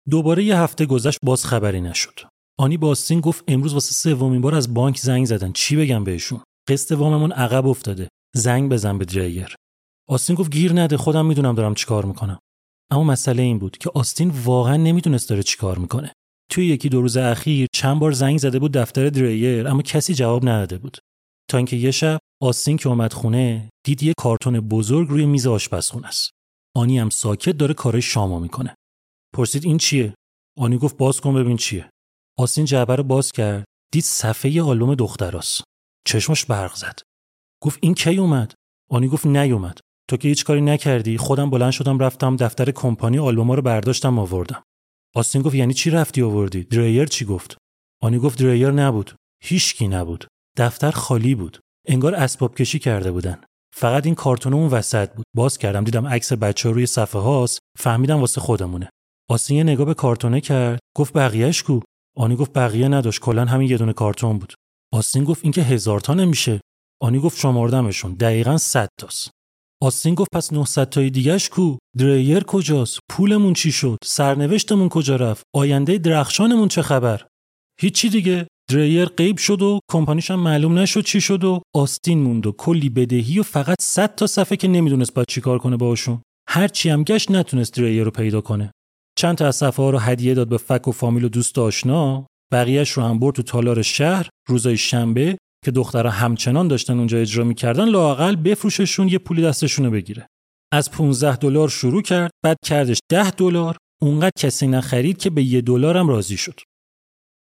دوباره 0.09 0.43
یه 0.43 0.59
هفته 0.59 0.85
گذشت 0.85 1.19
باز 1.23 1.45
خبری 1.45 1.81
نشد. 1.81 2.19
آنی 2.59 2.77
باستین 2.77 3.19
گفت 3.19 3.43
امروز 3.47 3.73
واسه 3.73 3.93
سومین 3.93 4.41
بار 4.41 4.55
از 4.55 4.73
بانک 4.73 4.97
زنگ 4.97 5.25
زدن. 5.25 5.51
چی 5.51 5.75
بگم 5.75 6.03
بهشون؟ 6.03 6.41
قسط 6.69 6.91
واممون 6.91 7.31
عقب 7.31 7.67
افتاده. 7.67 8.09
زنگ 8.35 8.71
بزن 8.71 8.97
به 8.97 9.05
دریر 9.05 9.55
آستین 10.09 10.35
گفت 10.35 10.51
گیر 10.51 10.81
نده 10.81 10.97
خودم 10.97 11.25
می‌دونم 11.25 11.55
دارم 11.55 11.73
چیکار 11.73 12.05
می‌کنم. 12.05 12.39
اما 12.91 13.03
مسئله 13.03 13.43
این 13.43 13.59
بود 13.59 13.77
که 13.77 13.91
آستین 13.95 14.33
واقعا 14.45 14.77
نمی‌دونست 14.77 15.29
داره 15.29 15.43
چیکار 15.43 15.77
می‌کنه. 15.77 16.13
توی 16.51 16.65
یکی 16.65 16.89
دو 16.89 17.01
روز 17.01 17.17
اخیر 17.17 17.67
چند 17.73 17.99
بار 17.99 18.11
زنگ 18.11 18.37
زده 18.37 18.59
بود 18.59 18.71
دفتر 18.71 19.09
دریر 19.09 19.67
اما 19.67 19.81
کسی 19.81 20.13
جواب 20.13 20.49
نداده 20.49 20.77
بود. 20.77 20.97
تا 21.49 21.57
اینکه 21.57 21.75
یه 21.75 21.91
شب 21.91 22.19
آستین 22.41 22.77
که 22.77 22.89
اومد 22.89 23.13
خونه 23.13 23.69
دید 23.85 24.03
یه 24.03 24.13
کارتون 24.17 24.59
بزرگ 24.59 25.09
روی 25.09 25.25
میز 25.25 25.47
آشپزخونه 25.47 26.07
است. 26.07 26.31
آنی 26.75 26.99
هم 26.99 27.09
ساکت 27.09 27.57
داره 27.57 27.73
کارای 27.73 28.01
شامو 28.01 28.39
می‌کنه. 28.39 28.75
پرسید 29.35 29.65
این 29.65 29.77
چیه؟ 29.77 30.13
آنی 30.57 30.77
گفت 30.77 30.97
باز 30.97 31.21
کن 31.21 31.33
ببین 31.33 31.57
چیه. 31.57 31.89
آستین 32.39 32.65
جعبه 32.65 32.95
رو 32.95 33.03
باز 33.03 33.31
کرد 33.31 33.65
دید 33.93 34.03
صفحه 34.03 34.61
آلبوم 34.61 34.95
دختراست 34.95 35.63
چشمش 36.07 36.45
برق 36.45 36.75
زد. 36.75 36.99
گفت 37.63 37.79
این 37.81 37.93
کی 37.93 38.17
اومد؟ 38.17 38.53
آنی 38.91 39.07
گفت 39.07 39.25
نیومد 39.25 39.79
تو 40.09 40.17
که 40.17 40.27
هیچ 40.27 40.45
کاری 40.45 40.61
نکردی 40.61 41.17
خودم 41.17 41.49
بلند 41.49 41.71
شدم 41.71 41.99
رفتم 41.99 42.35
دفتر 42.35 42.71
کمپانی 42.71 43.19
آلبوما 43.19 43.55
رو 43.55 43.61
برداشتم 43.61 44.19
آوردم. 44.19 44.63
آستین 45.15 45.41
گفت 45.41 45.55
یعنی 45.55 45.73
چی 45.73 45.89
رفتی 45.89 46.21
آوردی؟ 46.21 46.63
دریر 46.63 47.05
چی 47.05 47.25
گفت؟ 47.25 47.57
آنی 48.01 48.19
گفت 48.19 48.39
دریر 48.39 48.71
نبود. 48.71 49.15
هیچکی 49.43 49.87
نبود. 49.87 50.27
دفتر 50.57 50.91
خالی 50.91 51.35
بود. 51.35 51.59
انگار 51.87 52.15
اسباب 52.15 52.55
کشی 52.55 52.79
کرده 52.79 53.11
بودن. 53.11 53.43
فقط 53.75 54.05
این 54.05 54.15
کارتون 54.15 54.53
اون 54.53 54.69
وسط 54.69 55.13
بود. 55.13 55.25
باز 55.35 55.57
کردم 55.57 55.83
دیدم 55.83 56.07
عکس 56.07 56.33
بچه 56.33 56.69
روی 56.69 56.85
صفحه 56.85 57.21
هاست. 57.21 57.59
فهمیدم 57.77 58.19
واسه 58.19 58.41
خودمونه. 58.41 58.89
آستین 59.29 59.57
یه 59.57 59.63
نگاه 59.63 59.85
به 59.85 59.93
کارتونه 59.93 60.41
کرد. 60.41 60.79
گفت 60.95 61.13
بقیهش 61.13 61.63
کو؟ 61.63 61.79
آنی 62.17 62.35
گفت 62.35 62.53
بقیه 62.53 62.87
نداشت. 62.87 63.21
کلا 63.21 63.45
همین 63.45 63.69
یه 63.69 63.77
دونه 63.77 63.93
کارتون 63.93 64.39
بود. 64.39 64.53
آستین 64.93 65.23
گفت 65.23 65.43
این 65.43 65.51
که 65.51 65.61
هزار 65.61 65.99
تا 65.99 66.13
نمیشه. 66.13 66.61
آنی 67.01 67.19
گفت 67.19 67.39
شمردمشون 67.39 68.13
دقیقا 68.13 68.57
100 68.57 68.89
تاست. 68.99 69.31
آستین 69.85 70.15
گفت 70.15 70.29
پس 70.33 70.53
900 70.53 70.89
تای 70.89 71.09
دیگهش 71.09 71.49
کو؟ 71.49 71.77
دریر 71.97 72.43
کجاست؟ 72.43 72.99
پولمون 73.11 73.53
چی 73.53 73.71
شد؟ 73.71 73.97
سرنوشتمون 74.03 74.89
کجا 74.89 75.15
رفت؟ 75.15 75.43
آینده 75.55 75.97
درخشانمون 75.97 76.67
چه 76.67 76.81
خبر؟ 76.81 77.21
هیچی 77.81 78.09
دیگه. 78.09 78.47
دریر 78.71 79.05
غیب 79.05 79.37
شد 79.37 79.61
و 79.61 79.79
کمپانیش 79.91 80.31
هم 80.31 80.39
معلوم 80.39 80.79
نشد 80.79 81.03
چی 81.03 81.21
شد 81.21 81.43
و 81.43 81.61
آستین 81.75 82.19
موند 82.19 82.47
و 82.47 82.51
کلی 82.51 82.89
بدهی 82.89 83.39
و 83.39 83.43
فقط 83.43 83.75
100 83.81 84.15
تا 84.15 84.27
صفحه 84.27 84.57
که 84.57 84.67
نمی‌دونست 84.67 85.13
باید 85.13 85.27
چیکار 85.27 85.59
کنه 85.59 85.77
باهاشون. 85.77 86.21
هرچی 86.49 86.89
هم 86.89 87.03
گشت 87.03 87.31
نتونست 87.31 87.73
دریر 87.73 88.03
رو 88.03 88.11
پیدا 88.11 88.41
کنه. 88.41 88.71
چند 89.17 89.37
تا 89.37 89.47
از 89.47 89.55
صفحه 89.55 89.85
ها 89.85 89.89
رو 89.89 89.99
هدیه 89.99 90.33
داد 90.33 90.47
به 90.47 90.57
فک 90.57 90.87
و 90.87 90.91
فامیل 90.91 91.23
و 91.23 91.29
دوست 91.29 91.59
آشنا. 91.59 92.27
بقیهش 92.51 92.91
رو 92.91 93.03
هم 93.03 93.19
برد 93.19 93.35
تو 93.35 93.43
تالار 93.43 93.81
شهر. 93.81 94.29
روزای 94.47 94.77
شنبه 94.77 95.37
که 95.65 95.71
دخترها 95.71 96.11
همچنان 96.11 96.67
داشتن 96.67 96.97
اونجا 96.97 97.17
اجرا 97.17 97.43
می‌کردن 97.43 97.85
لاقل 97.85 98.35
بفروششون 98.35 99.07
یه 99.07 99.17
پولی 99.17 99.41
دستشونو 99.41 99.91
بگیره. 99.91 100.27
از 100.73 100.91
15 100.91 101.35
دلار 101.35 101.69
شروع 101.69 102.01
کرد 102.01 102.31
بعد 102.43 102.57
کردش 102.65 102.99
10 103.11 103.31
دلار 103.31 103.77
اونقدر 104.01 104.31
کسی 104.37 104.67
نخرید 104.67 105.17
که 105.17 105.29
به 105.29 105.43
یه 105.43 105.61
دلار 105.61 105.97
هم 105.97 106.07
راضی 106.07 106.37
شد. 106.37 106.59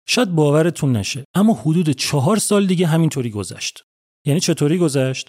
شاید 0.08 0.34
باورتون 0.34 0.96
نشه 0.96 1.24
اما 1.34 1.54
حدود 1.54 1.90
چهار 1.90 2.36
سال 2.36 2.66
دیگه 2.66 2.86
همینطوری 2.86 3.30
گذشت. 3.30 3.82
یعنی 4.26 4.40
چطوری 4.40 4.78
گذشت؟ 4.78 5.28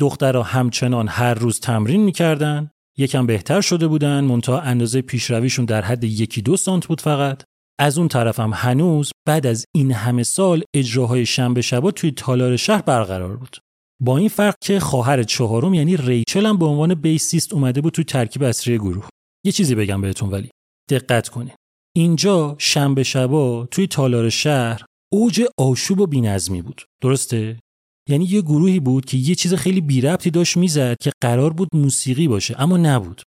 دخترها 0.00 0.42
همچنان 0.42 1.08
هر 1.08 1.34
روز 1.34 1.60
تمرین 1.60 2.02
می‌کردن 2.02 2.70
یکم 2.98 3.26
بهتر 3.26 3.60
شده 3.60 3.86
بودن 3.86 4.24
منتها 4.24 4.60
اندازه 4.60 5.02
پیشرویشون 5.02 5.64
در 5.64 5.82
حد 5.82 6.04
یکی 6.04 6.42
دو 6.42 6.56
سانت 6.56 6.86
بود 6.86 7.00
فقط. 7.00 7.42
از 7.82 7.98
اون 7.98 8.08
طرفم 8.08 8.50
هنوز 8.54 9.10
بعد 9.28 9.46
از 9.46 9.64
این 9.74 9.92
همه 9.92 10.22
سال 10.22 10.62
اجراهای 10.74 11.26
شنبه 11.26 11.62
شبا 11.62 11.90
توی 11.90 12.10
تالار 12.10 12.56
شهر 12.56 12.82
برقرار 12.82 13.36
بود. 13.36 13.56
با 14.02 14.18
این 14.18 14.28
فرق 14.28 14.54
که 14.60 14.80
خواهر 14.80 15.22
چهارم 15.22 15.74
یعنی 15.74 15.96
ریچل 15.96 16.46
هم 16.46 16.58
به 16.58 16.64
عنوان 16.66 16.94
بیسیست 16.94 17.52
اومده 17.52 17.80
بود 17.80 17.92
توی 17.92 18.04
ترکیب 18.04 18.42
اصلی 18.42 18.78
گروه. 18.78 19.08
یه 19.46 19.52
چیزی 19.52 19.74
بگم 19.74 20.00
بهتون 20.00 20.30
ولی. 20.30 20.50
دقت 20.90 21.28
کنین. 21.28 21.54
اینجا 21.96 22.56
شنبه 22.58 23.02
شبا 23.02 23.68
توی 23.70 23.86
تالار 23.86 24.28
شهر 24.28 24.84
اوج 25.12 25.42
آشوب 25.58 26.00
و 26.00 26.06
بینظمی 26.06 26.62
بود. 26.62 26.82
درسته؟ 27.02 27.60
یعنی 28.08 28.24
یه 28.24 28.40
گروهی 28.42 28.80
بود 28.80 29.04
که 29.04 29.16
یه 29.16 29.34
چیز 29.34 29.54
خیلی 29.54 29.80
بی 29.80 30.00
ربطی 30.00 30.30
داشت 30.30 30.56
می‌زد 30.56 30.96
که 31.00 31.12
قرار 31.22 31.52
بود 31.52 31.68
موسیقی 31.74 32.28
باشه 32.28 32.54
اما 32.58 32.76
نبود. 32.76 33.22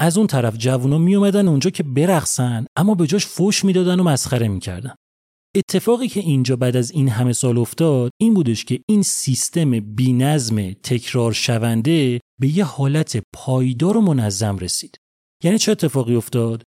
از 0.00 0.18
اون 0.18 0.26
طرف 0.26 0.56
جوونا 0.56 0.98
می 0.98 1.14
اومدن 1.14 1.48
اونجا 1.48 1.70
که 1.70 1.82
برقصن 1.82 2.66
اما 2.76 2.94
به 2.94 3.06
جاش 3.06 3.26
فوش 3.26 3.64
می‌دادن 3.64 4.00
و 4.00 4.02
مسخره 4.02 4.48
می‌کردن. 4.48 4.94
اتفاقی 5.56 6.08
که 6.08 6.20
اینجا 6.20 6.56
بعد 6.56 6.76
از 6.76 6.90
این 6.90 7.08
همه 7.08 7.32
سال 7.32 7.58
افتاد 7.58 8.10
این 8.20 8.34
بودش 8.34 8.64
که 8.64 8.80
این 8.88 9.02
سیستم 9.02 9.80
بینظم 9.80 10.72
تکرار 10.72 11.32
شونده 11.32 12.20
به 12.40 12.48
یه 12.48 12.64
حالت 12.64 13.22
پایدار 13.34 13.96
و 13.96 14.00
منظم 14.00 14.58
رسید. 14.58 14.96
یعنی 15.44 15.58
چه 15.58 15.72
اتفاقی 15.72 16.14
افتاد؟ 16.14 16.62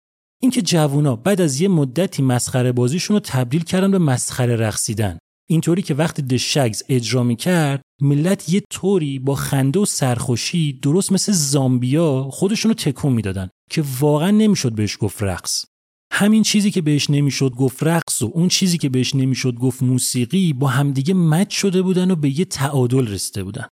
اینکه 0.43 0.62
جوونا 0.62 1.16
بعد 1.16 1.41
از 1.41 1.61
یه 1.61 1.68
مدتی 1.68 2.22
مسخره 2.22 2.72
بازیشون 2.72 3.16
رو 3.16 3.20
تبدیل 3.20 3.64
کردن 3.64 3.91
به 3.91 3.99
مسخره 3.99 4.57
رقصیدن. 4.57 5.18
اینطوری 5.51 5.82
که 5.82 5.94
وقتی 5.94 6.22
دشگز 6.22 6.82
اجرا 6.88 7.22
می‌کرد 7.22 7.82
ملت 8.03 8.48
یه 8.48 8.62
طوری 8.70 9.18
با 9.18 9.34
خنده 9.34 9.80
و 9.80 9.84
سرخوشی 9.84 10.72
درست 10.72 11.12
مثل 11.12 11.32
زامبیا 11.32 12.22
خودشونو 12.22 12.74
تکون 12.74 13.12
می‌دادن 13.12 13.48
که 13.70 13.84
واقعا 14.01 14.30
نمی‌شد 14.30 14.72
بهش 14.72 14.96
گفت 15.01 15.22
رقص. 15.22 15.64
همین 16.12 16.42
چیزی 16.42 16.70
که 16.70 16.80
بهش 16.80 17.11
نمی‌شد 17.11 17.51
گفت 17.51 17.82
رقص 17.82 18.22
و 18.22 18.30
اون 18.34 18.48
چیزی 18.48 18.78
که 18.78 18.88
بهش 18.88 19.14
نمی‌شد 19.14 19.55
گفت 19.55 19.82
موسیقی 19.82 20.53
با 20.53 20.68
همدیگه 20.68 21.14
مچ 21.14 21.53
شده 21.53 21.82
بودن 21.82 22.11
و 22.11 22.16
به 22.16 22.38
یه 22.38 22.44
تعادل 22.44 23.07
رسیده 23.07 23.44
بودن. 23.44 23.66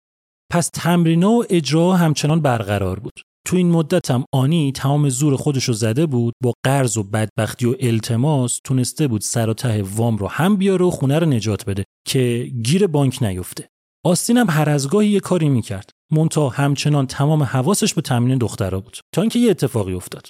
پس 0.53 0.71
تمرینا 0.75 1.31
و 1.31 1.45
اجرا 1.51 1.97
همچنان 1.97 2.41
برقرار 2.41 3.01
بود. 3.01 3.21
تو 3.47 3.57
این 3.57 3.71
مدت 3.71 4.11
هم 4.11 4.25
آنی 4.35 4.73
تمام 4.73 5.09
زور 5.09 5.37
خودشو 5.37 5.73
زده 5.73 6.07
بود 6.07 6.35
با 6.43 6.53
قرض 6.65 6.97
و 6.97 7.03
بدبختی 7.03 7.67
و 7.67 7.75
التماس 7.81 8.61
تونسته 8.65 9.09
بود 9.09 9.21
سر 9.21 9.49
و 9.49 9.55
ته 9.55 9.83
وام 9.83 10.17
رو 10.17 10.29
هم 10.29 10.57
بیاره 10.57 10.85
و 10.85 10.91
خونه 10.91 11.19
رو 11.19 11.27
نجات 11.27 11.65
بده 11.65 11.85
که 12.07 12.53
گیر 12.63 12.87
بانک 12.87 13.23
نیفته. 13.23 13.69
هم 14.07 14.47
هر 14.51 14.71
از 14.71 14.89
گاهی 14.89 15.09
یه 15.09 15.21
کاری 15.21 15.49
می‌کرد. 15.49 15.91
مونتا 16.13 16.49
همچنان 16.49 17.07
تمام 17.07 17.43
حواسش 17.43 17.95
به 17.95 18.03
تامین 18.03 18.39
دخترها 18.39 18.81
بود 18.81 18.99
تا 19.15 19.23
اینکه 19.23 19.39
یه 19.39 19.51
اتفاقی 19.51 19.95
افتاد. 19.95 20.29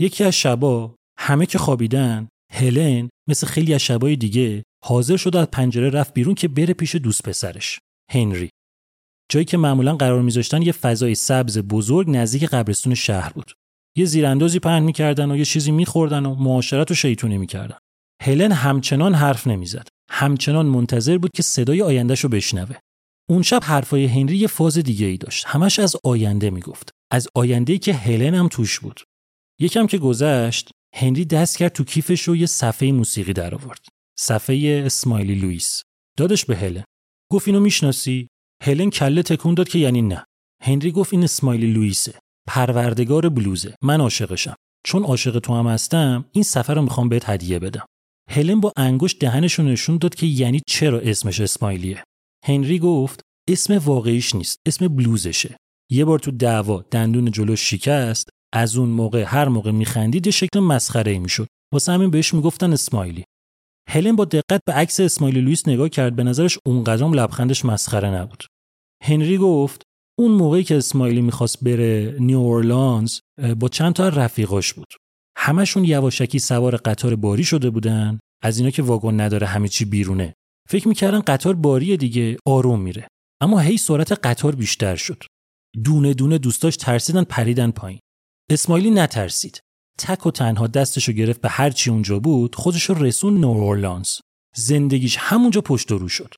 یکی 0.00 0.24
از 0.24 0.34
شبا 0.34 0.94
همه 1.18 1.46
که 1.46 1.58
خوابیدن 1.58 2.28
هلن 2.52 3.08
مثل 3.28 3.46
خیلی 3.46 3.74
از 3.74 3.80
شبای 3.80 4.16
دیگه 4.16 4.62
حاضر 4.84 5.16
شد 5.16 5.36
از 5.36 5.46
پنجره 5.46 5.90
رفت 5.90 6.14
بیرون 6.14 6.34
که 6.34 6.48
بره 6.48 6.74
پیش 6.74 6.94
دوست 6.94 7.22
پسرش 7.22 7.78
هنری. 8.12 8.50
جایی 9.28 9.44
که 9.44 9.56
معمولا 9.56 9.96
قرار 9.96 10.22
میذاشتن 10.22 10.62
یه 10.62 10.72
فضای 10.72 11.14
سبز 11.14 11.58
بزرگ 11.58 12.10
نزدیک 12.10 12.44
قبرستون 12.44 12.94
شهر 12.94 13.32
بود. 13.32 13.52
یه 13.96 14.04
زیراندازی 14.04 14.58
پهن 14.58 14.82
می‌کردن 14.82 15.30
و 15.30 15.36
یه 15.36 15.44
چیزی 15.44 15.70
میخوردن 15.70 16.26
و 16.26 16.34
معاشرت 16.34 16.90
و 16.90 16.94
شیطونی 16.94 17.38
می‌کردن. 17.38 17.78
هلن 18.22 18.52
همچنان 18.52 19.14
حرف 19.14 19.46
نمی‌زد. 19.46 19.88
همچنان 20.10 20.66
منتظر 20.66 21.18
بود 21.18 21.30
که 21.34 21.42
صدای 21.42 21.82
آیندهش 21.82 22.20
رو 22.20 22.28
بشنوه. 22.28 22.76
اون 23.30 23.42
شب 23.42 23.60
حرفای 23.64 24.06
هنری 24.06 24.36
یه 24.36 24.46
فاز 24.46 24.78
دیگه 24.78 25.06
ای 25.06 25.16
داشت. 25.16 25.44
همش 25.46 25.78
از 25.78 25.96
آینده 26.04 26.50
می‌گفت. 26.50 26.90
از 27.12 27.28
آینده 27.34 27.78
که 27.78 27.92
هلن 27.92 28.34
هم 28.34 28.48
توش 28.48 28.80
بود. 28.80 29.00
یکم 29.60 29.86
که 29.86 29.98
گذشت 29.98 30.70
هنری 30.94 31.24
دست 31.24 31.58
کرد 31.58 31.72
تو 31.72 31.84
کیفش 31.84 32.28
و 32.28 32.36
یه 32.36 32.46
صفحه 32.46 32.92
موسیقی 32.92 33.32
در 33.32 33.54
آورد 33.54 33.86
صفحه 34.18 34.82
اسمایلی 34.86 35.34
لوئیس. 35.34 35.82
دادش 36.18 36.44
به 36.44 36.56
هلن. 36.56 36.84
گفت 37.32 37.48
اینو 37.48 37.60
می‌شناسی؟ 37.60 38.28
هلن 38.66 38.90
کله 38.90 39.22
تکون 39.22 39.54
داد 39.54 39.68
که 39.68 39.78
یعنی 39.78 40.02
نه. 40.02 40.24
هنری 40.62 40.92
گفت 40.92 41.12
این 41.12 41.24
اسمایلی 41.24 41.72
لوئیسه. 41.72 42.18
پروردگار 42.48 43.28
بلوزه. 43.28 43.74
من 43.82 44.00
عاشقشم. 44.00 44.54
چون 44.86 45.04
عاشق 45.04 45.38
تو 45.38 45.54
هم 45.54 45.66
هستم 45.66 46.24
این 46.32 46.44
سفر 46.44 46.74
رو 46.74 46.82
می‌خوام 46.82 47.08
بهت 47.08 47.30
هدیه 47.30 47.58
بدم. 47.58 47.86
هلن 48.30 48.60
با 48.60 48.72
انگشت 48.76 49.18
دهنش 49.18 49.60
نشون 49.60 49.98
داد 49.98 50.14
که 50.14 50.26
یعنی 50.26 50.60
چرا 50.66 51.00
اسمش 51.00 51.40
اسمایلیه 51.40 52.04
هنری 52.46 52.78
گفت 52.78 53.20
اسم 53.48 53.78
واقعیش 53.78 54.34
نیست. 54.34 54.58
اسم 54.66 54.88
بلوزشه. 54.88 55.56
یه 55.90 56.04
بار 56.04 56.18
تو 56.18 56.30
دعوا 56.30 56.84
دندون 56.90 57.30
جلوش 57.30 57.70
شکست 57.70 58.28
از 58.54 58.76
اون 58.76 58.88
موقع 58.88 59.22
هر 59.22 59.48
موقع 59.48 59.70
میخندید 59.70 60.26
یه 60.26 60.32
شکل 60.32 60.60
مسخره 60.60 61.12
ای 61.12 61.18
می‌شد. 61.18 61.46
واسه 61.72 61.92
همین 61.92 62.10
بهش 62.10 62.34
می‌گفتن 62.34 62.72
اسمایلی 62.72 63.24
هلن 63.88 64.16
با 64.16 64.24
دقت 64.24 64.60
به 64.66 64.72
عکس 64.72 65.00
اسمایلی 65.00 65.40
لوئیس 65.40 65.68
نگاه 65.68 65.88
کرد 65.88 66.16
به 66.16 66.22
نظرش 66.24 66.58
اونقدرم 66.66 67.12
لبخندش 67.12 67.64
مسخره 67.64 68.10
نبود. 68.10 68.44
هنری 69.06 69.38
گفت 69.38 69.82
اون 70.18 70.32
موقعی 70.32 70.64
که 70.64 70.76
اسمایلی 70.76 71.22
می‌خواست 71.22 71.64
بره 71.64 72.16
نیو 72.20 72.38
اورلانز 72.38 73.18
با 73.58 73.68
چند 73.68 73.92
تا 73.92 74.08
رفیقاش 74.08 74.74
بود. 74.74 74.94
همشون 75.38 75.84
یواشکی 75.84 76.38
سوار 76.38 76.76
قطار 76.76 77.16
باری 77.16 77.44
شده 77.44 77.70
بودن. 77.70 78.18
از 78.42 78.58
اینا 78.58 78.70
که 78.70 78.82
واگن 78.82 79.20
نداره 79.20 79.46
همه 79.46 79.68
چی 79.68 79.84
بیرونه. 79.84 80.34
فکر 80.68 80.88
می‌کردن 80.88 81.20
قطار 81.20 81.54
باری 81.54 81.96
دیگه 81.96 82.36
آروم 82.46 82.80
میره. 82.80 83.08
اما 83.40 83.58
هی 83.58 83.76
سرعت 83.76 84.12
قطار 84.12 84.54
بیشتر 84.54 84.96
شد. 84.96 85.22
دونه 85.84 86.14
دونه 86.14 86.38
دوستاش 86.38 86.76
ترسیدن 86.76 87.24
پریدن 87.24 87.70
پایین. 87.70 88.00
اسمایلی 88.50 88.90
نترسید. 88.90 89.60
تک 89.98 90.26
و 90.26 90.30
تنها 90.30 90.66
دستشو 90.66 91.12
گرفت 91.12 91.40
به 91.40 91.48
هر 91.48 91.70
چی 91.70 91.90
اونجا 91.90 92.18
بود 92.18 92.54
خودشو 92.54 92.94
رسون 92.94 93.40
نورورلانز 93.40 94.18
زندگیش 94.56 95.16
همونجا 95.16 95.60
پشت 95.60 95.90
رو 95.90 96.08
شد. 96.08 96.34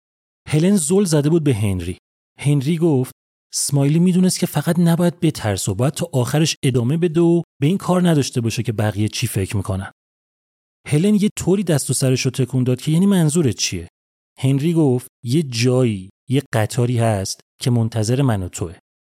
هلن 0.48 0.76
زل 0.76 1.04
زده 1.04 1.30
بود 1.30 1.44
به 1.44 1.54
هنری. 1.54 1.98
هنری 2.38 2.78
گفت 2.78 3.12
سمایلی 3.54 3.98
می‌دونست 3.98 4.38
که 4.38 4.46
فقط 4.46 4.78
نباید 4.78 5.20
بترس 5.20 5.68
و 5.68 5.74
باید 5.74 5.92
تا 5.92 6.10
آخرش 6.12 6.56
ادامه 6.62 6.96
بده 6.96 7.20
و 7.20 7.42
به 7.60 7.66
این 7.66 7.78
کار 7.78 8.08
نداشته 8.08 8.40
باشه 8.40 8.62
که 8.62 8.72
بقیه 8.72 9.08
چی 9.08 9.26
فکر 9.26 9.56
می‌کنن. 9.56 9.92
هلن 10.88 11.14
یه 11.14 11.28
طوری 11.36 11.64
دست 11.64 11.90
و 11.90 11.92
سرش 11.94 12.20
رو 12.20 12.30
تکون 12.30 12.64
داد 12.64 12.80
که 12.80 12.90
یعنی 12.90 13.06
منظورت 13.06 13.56
چیه؟ 13.56 13.88
هنری 14.38 14.72
گفت 14.72 15.06
یه 15.24 15.42
جایی 15.42 16.10
یه 16.28 16.42
قطاری 16.52 16.98
هست 16.98 17.40
که 17.60 17.70
منتظر 17.70 18.22
من 18.22 18.42
و 18.42 18.48
توه 18.48 18.74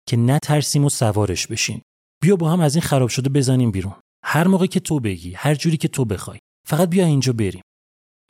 که 0.10 0.18
نترسیم 0.18 0.86
و 0.86 0.90
سوارش 0.90 1.48
بشیم. 1.48 1.82
بیا 2.24 2.36
با 2.36 2.50
هم 2.50 2.60
از 2.60 2.76
این 2.76 2.82
خراب 2.82 3.10
شده 3.10 3.30
بزنیم 3.30 3.72
بیرون. 3.72 3.94
هر 4.26 4.48
موقع 4.48 4.66
که 4.66 4.80
تو 4.80 5.00
بگی 5.00 5.34
هر 5.34 5.56
جوری 5.56 5.78
که 5.78 5.88
تو 5.88 6.06
بخوای. 6.06 6.40
فقط 6.68 6.90
بیا 6.90 7.06
اینجا 7.06 7.34
بریم. 7.34 7.62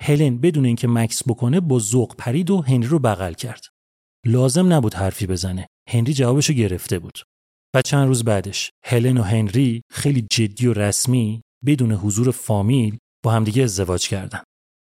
هلن 0.02 0.38
بدون 0.38 0.66
اینکه 0.66 0.88
مکس 0.88 1.28
بکنه 1.28 1.60
با 1.60 1.80
ذوق 1.80 2.16
پرید 2.16 2.50
و 2.50 2.62
هنری 2.62 2.88
رو 2.88 3.00
بغل 3.00 3.34
کرد. 3.34 3.73
لازم 4.26 4.74
نبود 4.74 4.94
حرفی 4.94 5.28
بزنه. 5.28 5.68
هنری 5.90 6.14
جوابشو 6.14 6.54
گرفته 6.54 7.00
بود. 7.00 7.20
و 7.76 7.82
چند 7.82 8.08
روز 8.08 8.24
بعدش 8.24 8.70
هلن 8.86 9.18
و 9.18 9.22
هنری 9.22 9.82
خیلی 9.92 10.28
جدی 10.32 10.68
و 10.68 10.74
رسمی 10.74 11.42
بدون 11.66 11.92
حضور 11.92 12.32
فامیل 12.32 12.98
با 13.26 13.32
همدیگه 13.32 13.64
ازدواج 13.64 14.08
کردن. 14.08 14.44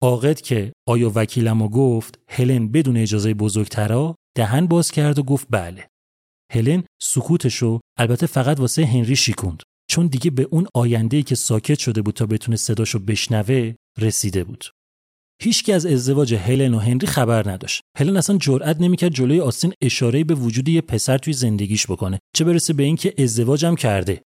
عاقد 0.03 0.41
که 0.41 0.73
آیا 0.89 1.13
وکیلم 1.15 1.63
و 1.63 1.69
گفت 1.69 2.19
هلن 2.29 2.69
بدون 2.69 2.97
اجازه 2.97 3.35
بزرگترا 3.35 4.15
دهن 4.37 4.67
باز 4.67 4.91
کرد 4.91 5.19
و 5.19 5.23
گفت 5.23 5.47
بله. 5.51 5.89
هلن 6.53 6.85
سکوتشو 7.03 7.81
البته 7.99 8.27
فقط 8.27 8.61
واسه 8.61 8.87
هنری 8.87 9.17
شیکوند 9.17 9.63
چون 9.91 10.07
دیگه 10.07 10.31
به 10.31 10.49
اون 10.51 10.67
آینده‌ای 10.75 11.23
که 11.23 11.35
ساکت 11.35 11.79
شده 11.79 12.03
بود 12.03 12.15
تا 12.15 12.27
بتونه 12.27 12.57
صداشو 12.57 12.99
بشنوه 12.99 13.75
رسیده 13.99 14.45
بود. 14.45 14.65
هیچکی 15.43 15.73
از 15.73 15.87
ازدواج 15.87 16.35
هلن 16.35 16.75
و 16.75 16.79
هنری 16.79 17.07
خبر 17.07 17.51
نداشت. 17.51 17.81
هلن 17.99 18.17
اصلا 18.17 18.39
جرئت 18.39 18.81
نمی‌کرد 18.81 19.13
جلوی 19.13 19.41
آستین 19.41 19.73
اشاره 19.83 20.25
به 20.25 20.35
وجود 20.35 20.69
یه 20.69 20.81
پسر 20.81 21.19
توی 21.19 21.33
زندگیش 21.33 21.87
بکنه. 21.87 22.19
چه 22.37 22.45
برسه 22.45 22.73
به 22.73 22.83
اینکه 22.83 23.15
ازدواجم 23.19 23.75
کرده. 23.75 24.23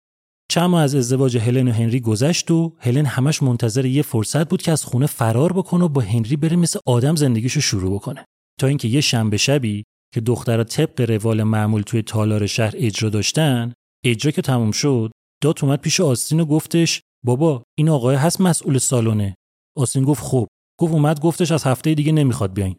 چند 0.51 0.69
ماه 0.69 0.83
از 0.83 0.95
ازدواج 0.95 1.37
هلن 1.37 1.67
و 1.67 1.71
هنری 1.71 1.99
گذشت 1.99 2.51
و 2.51 2.73
هلن 2.79 3.05
همش 3.05 3.43
منتظر 3.43 3.85
یه 3.85 4.01
فرصت 4.01 4.49
بود 4.49 4.61
که 4.61 4.71
از 4.71 4.85
خونه 4.85 5.05
فرار 5.05 5.53
بکنه 5.53 5.83
و 5.83 5.87
با 5.87 6.01
هنری 6.01 6.35
بره 6.35 6.55
مثل 6.55 6.79
آدم 6.85 7.15
زندگیشو 7.15 7.61
شروع 7.61 7.95
بکنه. 7.95 8.25
تا 8.59 8.67
اینکه 8.67 8.87
یه 8.87 9.01
شنبه 9.01 9.37
شبی 9.37 9.83
که 10.13 10.21
دخترها 10.21 10.63
طبق 10.63 11.01
روال 11.01 11.43
معمول 11.43 11.81
توی 11.81 12.01
تالار 12.01 12.45
شهر 12.45 12.73
اجرا 12.77 13.09
داشتن، 13.09 13.73
اجرا 14.05 14.31
که 14.31 14.41
تموم 14.41 14.71
شد، 14.71 15.11
داد 15.43 15.59
اومد 15.61 15.81
پیش 15.81 15.99
آستین 15.99 16.39
و 16.39 16.45
گفتش 16.45 17.01
بابا 17.25 17.63
این 17.77 17.89
آقای 17.89 18.15
هست 18.15 18.41
مسئول 18.41 18.77
سالونه. 18.77 19.35
آستین 19.77 20.03
گفت 20.03 20.23
خب 20.23 20.47
گفت 20.79 20.93
اومد 20.93 21.19
گفتش 21.19 21.51
از 21.51 21.63
هفته 21.63 21.93
دیگه 21.93 22.11
نمی‌خواد 22.11 22.53
بیاین. 22.53 22.75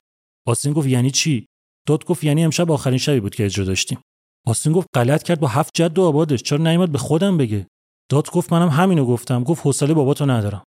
آستین 0.47 0.73
گفت 0.73 0.89
یعنی 0.89 1.11
چی؟ 1.11 1.47
داد 1.89 2.05
گفت 2.05 2.25
یعنی 2.25 2.45
امشب 2.45 2.71
آخرین 2.71 2.99
شبی 2.99 3.21
بود 3.21 3.35
که 3.35 3.45
اجرا 3.45 3.65
داشتیم. 3.65 3.99
آستین 4.47 4.73
گفت 4.73 4.89
غلط 4.95 5.23
کرد 5.23 5.41
با 5.41 5.49
هفت 5.49 5.71
جد 5.75 5.99
و 5.99 6.03
آبادش. 6.03 6.43
چرا 6.43 6.59
نیومد 6.59 6.93
به 6.93 6.99
خودم 6.99 7.37
بگه؟ 7.37 7.67
داد 8.11 8.31
گفت 8.31 8.53
منم 8.53 8.69
همینو 8.69 9.05
گفتم. 9.05 9.45
گفت 9.45 9.67
حوصله 9.67 9.95
باباتو 9.95 10.27
ندارم. 10.27 10.65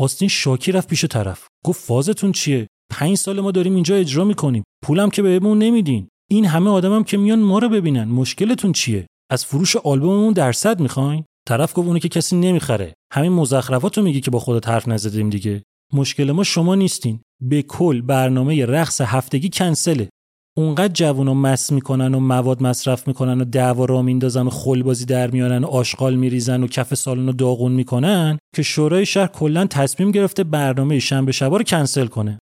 آستین 0.00 0.28
شاکی 0.28 0.72
رفت 0.72 0.88
پیش 0.88 1.04
طرف. 1.04 1.46
گفت 1.64 1.84
فازتون 1.84 2.32
چیه؟ 2.32 2.66
پنج 2.90 3.16
سال 3.16 3.40
ما 3.40 3.50
داریم 3.50 3.74
اینجا 3.74 3.94
اجرا 3.94 4.24
می‌کنیم. 4.24 4.64
پولم 4.84 5.10
که 5.10 5.22
بهمون 5.22 5.58
نمیدین. 5.58 6.08
این 6.30 6.44
همه 6.44 6.70
آدمم 6.70 7.04
که 7.04 7.16
میان 7.16 7.38
ما 7.38 7.58
رو 7.58 7.68
ببینن. 7.68 8.04
مشکلتون 8.04 8.72
چیه؟ 8.72 9.06
از 9.30 9.44
فروش 9.44 9.76
آلبوممون 9.76 10.32
درصد 10.32 10.80
می‌خواین؟ 10.80 11.24
طرف 11.48 11.72
گفت 11.78 11.86
اونو 11.86 11.98
که 11.98 12.08
کسی 12.08 12.36
نمی‌خره. 12.36 12.94
همین 13.12 13.32
مزخرفاتو 13.32 14.02
میگی 14.02 14.20
که 14.20 14.30
با 14.30 14.38
خودت 14.38 14.68
حرف 14.68 14.88
نزدیم 14.88 15.30
دیگه. 15.30 15.62
مشکل 15.94 16.32
ما 16.32 16.44
شما 16.44 16.74
نیستین. 16.74 17.20
به 17.42 17.62
کل 17.62 18.00
برنامه 18.00 18.66
رقص 18.66 19.00
هفتگی 19.00 19.48
کنسله. 19.52 20.08
اونقدر 20.56 20.92
جوونا 20.92 21.34
مس 21.34 21.72
می‌کنن 21.72 22.14
و 22.14 22.20
مواد 22.20 22.62
مصرف 22.62 23.08
می‌کنن 23.08 23.40
و 23.40 23.44
دعوا 23.44 23.84
را 23.84 24.02
میندازن 24.02 24.46
و 24.46 24.50
خلبازی 24.50 25.04
در 25.04 25.30
میارن 25.30 25.64
و 25.64 25.66
آشغال 25.66 26.14
میریزن 26.14 26.62
و 26.62 26.66
کف 26.66 26.94
سالن 26.94 27.26
رو 27.26 27.32
داغون 27.32 27.72
می‌کنن 27.72 28.38
که 28.56 28.62
شورای 28.62 29.06
شهر 29.06 29.26
کلا 29.26 29.66
تصمیم 29.66 30.10
گرفته 30.10 30.44
برنامه 30.44 30.98
شنبه 30.98 31.32
شبا 31.32 31.56
رو 31.56 31.62
کنسل 31.62 32.06
کنه. 32.06 32.38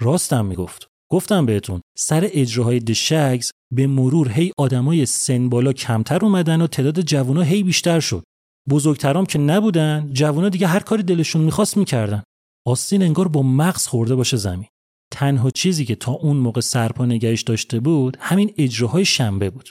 راستم 0.00 0.46
می‌گفت. 0.46 0.86
گفتم 1.10 1.46
بهتون 1.46 1.80
سر 1.98 2.28
اجراهای 2.32 2.78
دشگز 2.78 3.50
به 3.74 3.86
مرور 3.86 4.28
هی 4.28 4.52
آدمای 4.58 5.06
سن 5.06 5.48
بالا 5.48 5.72
کمتر 5.72 6.24
اومدن 6.24 6.62
و 6.62 6.66
تعداد 6.66 7.00
جوونا 7.00 7.42
هی 7.42 7.62
بیشتر 7.62 8.00
شد. 8.00 8.22
بزرگترام 8.70 9.26
که 9.26 9.38
نبودن 9.38 10.10
جوونا 10.12 10.48
دیگه 10.48 10.66
هر 10.66 10.80
کاری 10.80 11.02
دلشون 11.02 11.42
می‌خواست 11.42 11.76
می‌کردن. 11.76 12.22
آستین 12.66 13.02
انگار 13.02 13.28
با 13.28 13.42
مغز 13.42 13.86
خورده 13.86 14.14
باشه 14.14 14.36
زمین. 14.36 14.68
تنها 15.12 15.50
چیزی 15.50 15.84
که 15.84 15.94
تا 15.94 16.12
اون 16.12 16.36
موقع 16.36 16.60
سرپا 16.60 17.06
نگهش 17.06 17.42
داشته 17.42 17.80
بود 17.80 18.16
همین 18.20 18.54
اجراهای 18.58 19.04
شنبه 19.04 19.50
بود. 19.50 19.70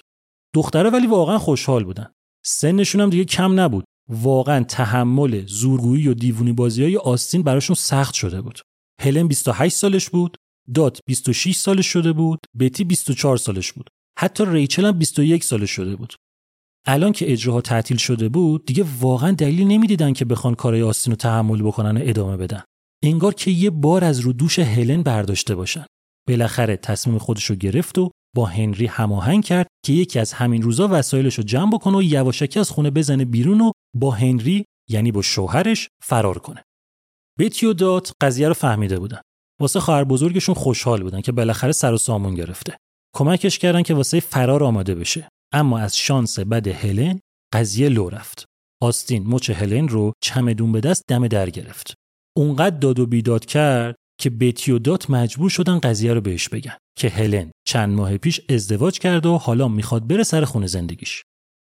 دختره 0.55 0.89
ولی 0.89 1.07
واقعا 1.07 1.37
خوشحال 1.37 1.83
بودن. 1.83 2.11
سنشون 2.45 3.01
هم 3.01 3.09
دیگه 3.09 3.25
کم 3.25 3.59
نبود. 3.59 3.83
واقعا 4.09 4.63
تحمل 4.63 5.45
زورگویی 5.45 6.07
و 6.07 6.13
دیوونی 6.13 6.53
بازی 6.53 6.83
های 6.83 6.97
آستین 6.97 7.43
براشون 7.43 7.75
سخت 7.75 8.13
شده 8.13 8.41
بود. 8.41 8.59
هلن 9.01 9.27
28 9.27 9.75
سالش 9.75 10.09
بود 10.09 10.37
دات 10.73 10.99
26 11.07 11.55
سالش 11.55 11.87
شده 11.87 12.13
بود 12.13 12.39
بتی 12.59 12.83
24 12.83 13.37
سالش 13.37 13.73
بود. 13.73 13.89
حتی 14.19 14.45
ریچل 14.45 14.85
هم 14.85 14.91
21 14.91 15.43
سالش 15.43 15.71
شده 15.71 15.95
بود. 15.95 16.13
الان 16.85 17.11
که 17.11 17.31
اجراها 17.31 17.61
تعطیل 17.61 17.97
شده 17.97 18.29
بود 18.29 18.65
دیگه 18.65 18.85
واقعا 18.99 19.31
دلیل 19.31 19.67
نمی‌دیدن 19.67 20.13
که 20.13 20.25
بخوان 20.25 20.55
کارای 20.55 20.81
آستین 20.81 21.11
رو 21.11 21.17
تحمل 21.17 21.61
بکنن 21.61 21.97
و 21.97 22.01
ادامه 22.03 22.37
بدن. 22.37 22.63
انگار 23.03 23.33
که 23.33 23.51
یه 23.51 23.69
بار 23.69 24.03
از 24.03 24.19
رو 24.19 24.33
دوش 24.33 24.59
هلن 24.59 25.03
برداشته 25.03 25.55
باشن. 25.55 25.85
بالاخره 26.27 26.77
تصمیم 26.77 27.17
خودش 27.17 27.45
رو 27.45 27.55
گرفت 27.55 27.97
و 27.97 28.11
با 28.35 28.45
هنری 28.45 28.85
هماهنگ 28.85 29.43
کرد 29.43 29.67
که 29.85 29.93
یکی 29.93 30.19
از 30.19 30.33
همین 30.33 30.61
روزا 30.61 30.87
وسایلش 30.91 31.35
رو 31.35 31.43
جمع 31.43 31.71
بکنه 31.71 31.97
و 31.97 32.01
یواشکی 32.01 32.59
از 32.59 32.69
خونه 32.69 32.91
بزنه 32.91 33.25
بیرون 33.25 33.61
و 33.61 33.71
با 33.95 34.11
هنری 34.11 34.65
یعنی 34.89 35.11
با 35.11 35.21
شوهرش 35.21 35.87
فرار 36.03 36.37
کنه. 36.39 36.63
بتی 37.39 37.65
و 37.65 37.73
دات 37.73 38.11
قضیه 38.21 38.47
رو 38.47 38.53
فهمیده 38.53 38.99
بودن. 38.99 39.21
واسه 39.61 39.79
خواهر 39.79 40.03
بزرگشون 40.03 40.55
خوشحال 40.55 41.03
بودن 41.03 41.21
که 41.21 41.31
بالاخره 41.31 41.71
سر 41.71 41.93
و 41.93 41.97
سامون 41.97 42.35
گرفته. 42.35 42.77
کمکش 43.15 43.59
کردن 43.59 43.81
که 43.81 43.93
واسه 43.93 44.19
فرار 44.19 44.63
آماده 44.63 44.95
بشه. 44.95 45.29
اما 45.53 45.79
از 45.79 45.97
شانس 45.97 46.39
بد 46.39 46.67
هلن 46.67 47.19
قضیه 47.53 47.89
لو 47.89 48.09
رفت. 48.09 48.45
آستین 48.81 49.27
مچ 49.27 49.49
هلن 49.49 49.87
رو 49.87 50.13
چمدون 50.23 50.71
به 50.71 50.79
دست 50.79 51.03
دم 51.07 51.27
در 51.27 51.49
گرفت. 51.49 51.93
اونقدر 52.37 52.77
داد 52.77 52.99
و 52.99 53.05
بیداد 53.05 53.45
کرد 53.45 53.95
که 54.19 54.29
بتی 54.29 54.71
و 54.71 54.79
دات 54.79 55.09
مجبور 55.09 55.49
شدن 55.49 55.79
قضیه 55.79 56.13
رو 56.13 56.21
بهش 56.21 56.49
بگن 56.49 56.77
که 56.97 57.09
هلن 57.09 57.51
چند 57.67 57.95
ماه 57.95 58.17
پیش 58.17 58.41
ازدواج 58.49 58.99
کرد 58.99 59.25
و 59.25 59.37
حالا 59.37 59.67
می‌خواد 59.67 60.07
بره 60.07 60.23
سر 60.23 60.45
خونه 60.45 60.67
زندگیش. 60.67 61.23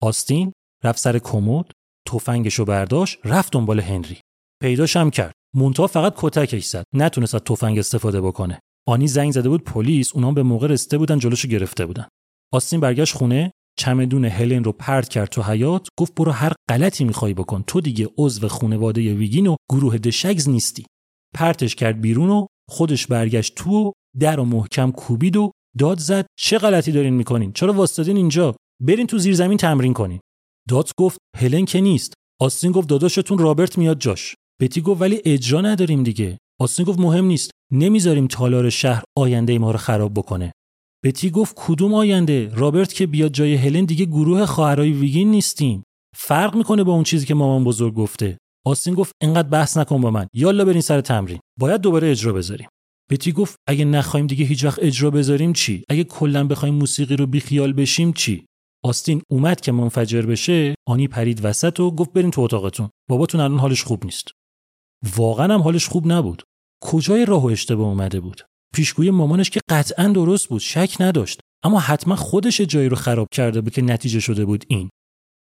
آستین 0.02 0.52
رفت 0.84 0.98
سر 0.98 1.18
کمد 1.18 1.70
تفنگش 2.08 2.54
رو 2.54 2.64
برداشت 2.64 3.18
رفت 3.24 3.52
دنبال 3.52 3.80
هنری. 3.80 4.20
پیداش 4.62 4.96
هم 4.96 5.10
کرد. 5.10 5.32
مونتا 5.54 5.86
فقط 5.86 6.14
کتکش 6.16 6.64
زد 6.64 6.84
نتونست 6.94 7.34
از 7.34 7.40
تفنگ 7.40 7.78
استفاده 7.78 8.20
بکنه. 8.20 8.60
آنی 8.88 9.08
زنگ 9.08 9.32
زده 9.32 9.48
بود 9.48 9.64
پلیس 9.64 10.14
اونا 10.14 10.32
به 10.32 10.42
موقع 10.42 10.66
رسیده 10.66 10.98
بودن 10.98 11.18
جلوشو 11.18 11.48
گرفته 11.48 11.86
بودن. 11.86 12.08
آستین 12.52 12.80
برگشت 12.80 13.16
خونه 13.16 13.52
چمدون 13.78 14.24
هلن 14.24 14.64
رو 14.64 14.72
پرت 14.72 15.08
کرد 15.08 15.28
تو 15.28 15.42
حیات 15.42 15.88
گفت 15.98 16.14
برو 16.14 16.32
هر 16.32 16.52
غلطی 16.70 17.04
می‌خوای 17.04 17.34
بکن 17.34 17.64
تو 17.66 17.80
دیگه 17.80 18.08
عضو 18.18 18.48
خانواده 18.48 19.14
ویگین 19.14 19.46
و 19.46 19.56
گروه 19.72 19.98
دشگز 19.98 20.48
نیستی. 20.48 20.86
پرتش 21.34 21.74
کرد 21.74 22.00
بیرون 22.00 22.30
و 22.30 22.46
خودش 22.70 23.06
برگشت 23.06 23.54
تو 23.54 23.70
و 23.70 23.90
در 24.20 24.40
و 24.40 24.44
محکم 24.44 24.90
کوبید 24.90 25.36
و 25.36 25.50
داد 25.78 25.98
زد 25.98 26.26
چه 26.38 26.58
غلطی 26.58 26.92
دارین 26.92 27.14
می‌کنین؟ 27.14 27.52
چرا 27.52 27.72
واسطادین 27.72 28.16
اینجا؟ 28.16 28.56
برین 28.82 29.06
تو 29.06 29.18
زیر 29.18 29.34
زمین 29.34 29.58
تمرین 29.58 29.94
کنین. 29.94 30.20
داد 30.68 30.90
گفت 30.98 31.18
هلن 31.36 31.64
که 31.64 31.80
نیست. 31.80 32.14
آستین 32.40 32.72
گفت 32.72 32.88
داداشتون 32.88 33.38
رابرت 33.38 33.78
میاد 33.78 33.98
جاش. 33.98 34.34
بتی 34.60 34.80
گفت 34.80 35.00
ولی 35.00 35.20
اجرا 35.24 35.60
نداریم 35.60 36.02
دیگه. 36.02 36.38
آستین 36.60 36.86
گفت 36.86 36.98
مهم 36.98 37.24
نیست. 37.24 37.50
نمی‌ذاریم 37.72 38.26
تالار 38.26 38.70
شهر 38.70 39.02
آینده 39.18 39.58
ما 39.58 39.70
رو 39.70 39.78
خراب 39.78 40.14
بکنه. 40.14 40.52
بتی 41.06 41.30
گفت 41.30 41.54
کدوم 41.56 41.94
آینده؟ 41.94 42.50
رابرت 42.54 42.92
که 42.92 43.06
بیاد 43.06 43.32
جای 43.32 43.54
هلن 43.54 43.84
دیگه 43.84 44.04
گروه 44.04 44.46
خواهرای 44.46 44.92
ویگین 44.92 45.30
نیستیم. 45.30 45.82
فرق 46.16 46.56
می‌کنه 46.56 46.84
با 46.84 46.92
اون 46.92 47.04
چیزی 47.04 47.26
که 47.26 47.34
مامان 47.34 47.64
بزرگ 47.64 47.94
گفته. 47.94 48.38
آستین 48.66 48.94
گفت 48.94 49.12
انقدر 49.22 49.48
بحث 49.48 49.76
نکن 49.76 50.00
با 50.00 50.10
من. 50.10 50.26
یالا 50.34 50.64
برین 50.64 50.80
سر 50.80 51.00
تمرین. 51.00 51.38
باید 51.58 51.80
دوباره 51.80 52.10
اجرا 52.10 52.32
بذاریم. 52.32 52.68
بتی 53.10 53.32
گفت 53.32 53.56
اگه 53.68 53.84
نخوایم 53.84 54.26
دیگه 54.26 54.44
هیچ 54.44 54.64
وقت 54.64 54.78
اجرا 54.82 55.10
بذاریم 55.10 55.52
چی؟ 55.52 55.84
اگه 55.88 56.04
کلا 56.04 56.46
بخوایم 56.46 56.74
موسیقی 56.74 57.16
رو 57.16 57.26
بیخیال 57.26 57.72
بشیم 57.72 58.12
چی؟ 58.12 58.46
آستین 58.84 59.22
اومد 59.30 59.60
که 59.60 59.72
منفجر 59.72 60.22
بشه 60.22 60.74
آنی 60.88 61.08
پرید 61.08 61.44
وسط 61.44 61.80
و 61.80 61.90
گفت 61.90 62.12
برین 62.12 62.30
تو 62.30 62.40
اتاقتون. 62.40 62.88
باباتون 63.10 63.40
الان 63.40 63.58
حالش 63.58 63.82
خوب 63.82 64.04
نیست. 64.04 64.28
واقعا 65.16 65.54
هم 65.54 65.62
حالش 65.62 65.88
خوب 65.88 66.12
نبود. 66.12 66.42
کجای 66.84 67.24
راه 67.24 67.42
و 67.42 67.46
اشتباه 67.46 67.86
اومده 67.86 68.20
بود؟ 68.20 68.42
پیشگوی 68.74 69.10
مامانش 69.10 69.50
که 69.50 69.60
قطعا 69.68 70.08
درست 70.08 70.48
بود 70.48 70.60
شک 70.60 70.96
نداشت. 71.00 71.40
اما 71.64 71.80
حتما 71.80 72.16
خودش 72.16 72.60
جایی 72.60 72.88
رو 72.88 72.96
خراب 72.96 73.28
کرده 73.32 73.60
بود 73.60 73.72
که 73.72 73.82
نتیجه 73.82 74.20
شده 74.20 74.44
بود 74.44 74.64
این. 74.68 74.90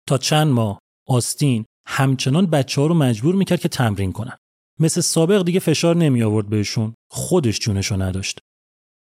تا 0.08 0.18
چند 0.18 0.48
ماه 0.48 0.78
آستین 1.08 1.64
همچنان 1.86 2.46
بچه 2.46 2.80
ها 2.80 2.86
رو 2.86 2.94
مجبور 2.94 3.34
می‌کرد 3.34 3.60
که 3.60 3.68
تمرین 3.68 4.12
کنن. 4.12 4.36
مثل 4.80 5.00
سابق 5.00 5.44
دیگه 5.44 5.60
فشار 5.60 5.96
نمی 5.96 6.22
آورد 6.22 6.48
بهشون 6.48 6.94
خودش 7.10 7.58
جونشو 7.58 8.02
نداشت. 8.02 8.38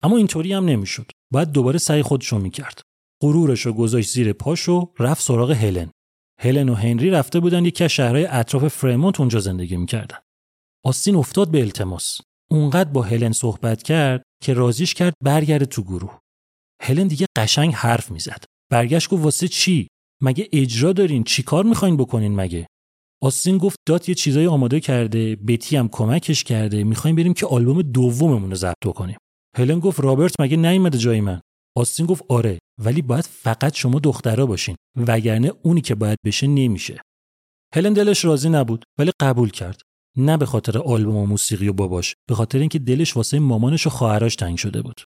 اما 0.04 0.18
اینطوری 0.18 0.54
هم 0.54 0.66
نمی‌شد. 0.66 1.12
باید 1.32 1.52
دوباره 1.52 1.80
سعی 1.80 2.02
خودشو 2.02 2.40
می‌کرد. 2.40 2.82
غرورش 3.22 3.66
رو 3.66 3.74
گذاشت 3.74 4.10
زیر 4.10 4.34
پاش 4.34 4.70
و 4.70 4.94
رفت 5.00 5.22
سراغ 5.22 5.52
هلن. 5.52 5.92
هلن 6.42 6.70
و 6.70 6.74
هنری 6.74 7.10
رفته 7.10 7.40
بودن 7.40 7.66
یکی 7.66 7.84
از 7.84 7.92
شهرهای 7.92 8.26
اطراف 8.26 8.68
فرمونت 8.68 9.20
اونجا 9.20 9.40
زندگی 9.40 9.78
می‌کردن. 9.78 10.18
آستین 10.86 11.16
افتاد 11.16 11.52
به 11.52 11.62
التماس. 11.62 12.18
اونقدر 12.52 12.90
با 12.90 13.02
هلن 13.02 13.32
صحبت 13.32 13.84
کرد 13.84 14.24
که 14.44 14.54
رازیش 14.54 14.94
کرد 14.94 15.14
برگرده 15.24 15.66
تو 15.66 15.84
گروه. 15.84 16.20
هلن 16.82 17.08
دیگه 17.08 17.26
قشنگ 17.38 17.74
حرف 17.74 18.12
می‌زد. 18.12 18.44
برگشت 18.72 19.10
گفت 19.10 19.24
واسه 19.24 19.48
چی؟ 19.48 19.88
مگه 20.22 20.50
اجرا 20.52 20.94
دارین؟ 20.94 21.24
چی 21.24 21.44
کار 21.44 21.64
می‌خواین 21.64 21.98
بکنین 21.98 22.36
مگه؟ 22.36 22.68
آستین 23.24 23.58
گفت 23.58 23.78
دات 23.88 24.10
یه 24.10 24.16
چیزایی 24.16 24.48
آماده 24.48 24.80
کرده 24.80 25.36
بتی 25.36 25.78
هم 25.78 25.90
کمکش 25.90 26.44
کرده. 26.44 26.84
می‌خوایم 26.84 27.16
بریم 27.16 27.34
که 27.34 27.46
آلبوم 27.46 27.82
دوممون 27.82 28.50
رو 28.50 28.56
ضبط 28.56 28.86
کنیم 28.96 29.18
هلن 29.58 29.80
گفت 29.80 30.00
رابرت 30.00 30.40
مگه 30.40 30.58
نیومده 30.58 30.98
جای 30.98 31.22
من؟ 31.22 31.42
آستین 31.78 32.06
گفت 32.06 32.24
آره 32.30 32.60
ولی 32.82 33.02
باید 33.02 33.26
فقط 33.26 33.76
شما 33.76 34.00
دخترا 34.00 34.46
باشین. 34.46 34.76
وگرنه 35.08 35.52
اونی 35.64 35.82
که 35.82 35.96
باید 35.96 36.18
بشه 36.26 36.48
نمیشه. 36.48 37.02
هلن 37.74 37.94
دلش 37.94 38.26
راضی 38.26 38.50
نبود 38.50 38.84
ولی 39.00 39.12
قبول 39.20 39.50
کرد. 39.50 39.82
نه 40.18 40.38
به 40.38 40.46
خاطر 40.46 40.78
آلبوم 40.78 41.16
و 41.16 41.26
موسیقی 41.26 41.68
و 41.68 41.74
باباش 41.74 42.16
به 42.30 42.36
خاطر 42.36 42.60
اینکه 42.60 42.80
دلش 42.80 43.18
واسه 43.18 43.40
مامانش 43.40 43.88
و 43.88 43.90
خواهرش 43.90 44.36
تنگ 44.36 44.58
شده 44.58 44.82
بود. 44.82 45.02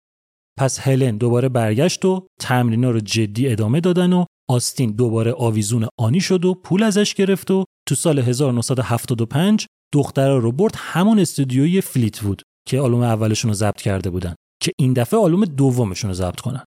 پس 0.58 0.80
هلن 0.80 1.18
دوباره 1.18 1.49
برگشت 1.49 2.05
و 2.05 2.28
تمرینا 2.39 2.91
رو 2.91 2.99
جدی 2.99 3.49
ادامه 3.49 3.80
دادن 3.80 4.14
و 4.14 4.26
آستین 4.49 4.91
دوباره 4.91 5.34
آویزون 5.34 5.88
آنی 5.99 6.22
شد 6.22 6.45
و 6.45 6.53
پول 6.53 6.84
ازش 6.84 7.14
گرفت 7.14 7.51
و 7.51 7.64
تو 7.88 7.95
سال 7.95 8.20
1975 8.20 9.66
دخترها 9.93 10.38
رو 10.38 10.51
برد 10.51 10.74
همون 10.78 11.20
استودیوی 11.20 11.82
فلیت 11.82 12.24
وود 12.24 12.41
که 12.68 12.80
آلبوم 12.80 13.01
اولشون 13.01 13.49
رو 13.49 13.55
ضبط 13.55 13.82
کرده 13.82 14.10
بودن 14.10 14.36
که 14.62 14.72
این 14.80 14.93
دفعه 14.93 15.20
آلبوم 15.20 15.45
دومشون 15.45 16.10
رو 16.10 16.14
ضبط 16.14 16.39
کنن. 16.39 16.64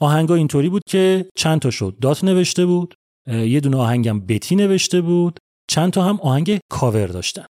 آهنگا 0.00 0.34
اینطوری 0.34 0.68
بود 0.68 0.82
که 0.88 1.30
چند 1.36 1.60
تا 1.60 1.70
شد 1.70 1.96
دات 2.00 2.24
نوشته 2.24 2.66
بود 2.66 2.94
یه 3.28 3.60
دونه 3.60 3.76
آهنگم 3.76 4.20
بتی 4.20 4.56
نوشته 4.56 5.00
بود 5.00 5.38
چند 5.70 5.92
تا 5.92 6.02
هم 6.02 6.20
آهنگ 6.20 6.58
کاور 6.70 7.06
داشتن. 7.06 7.44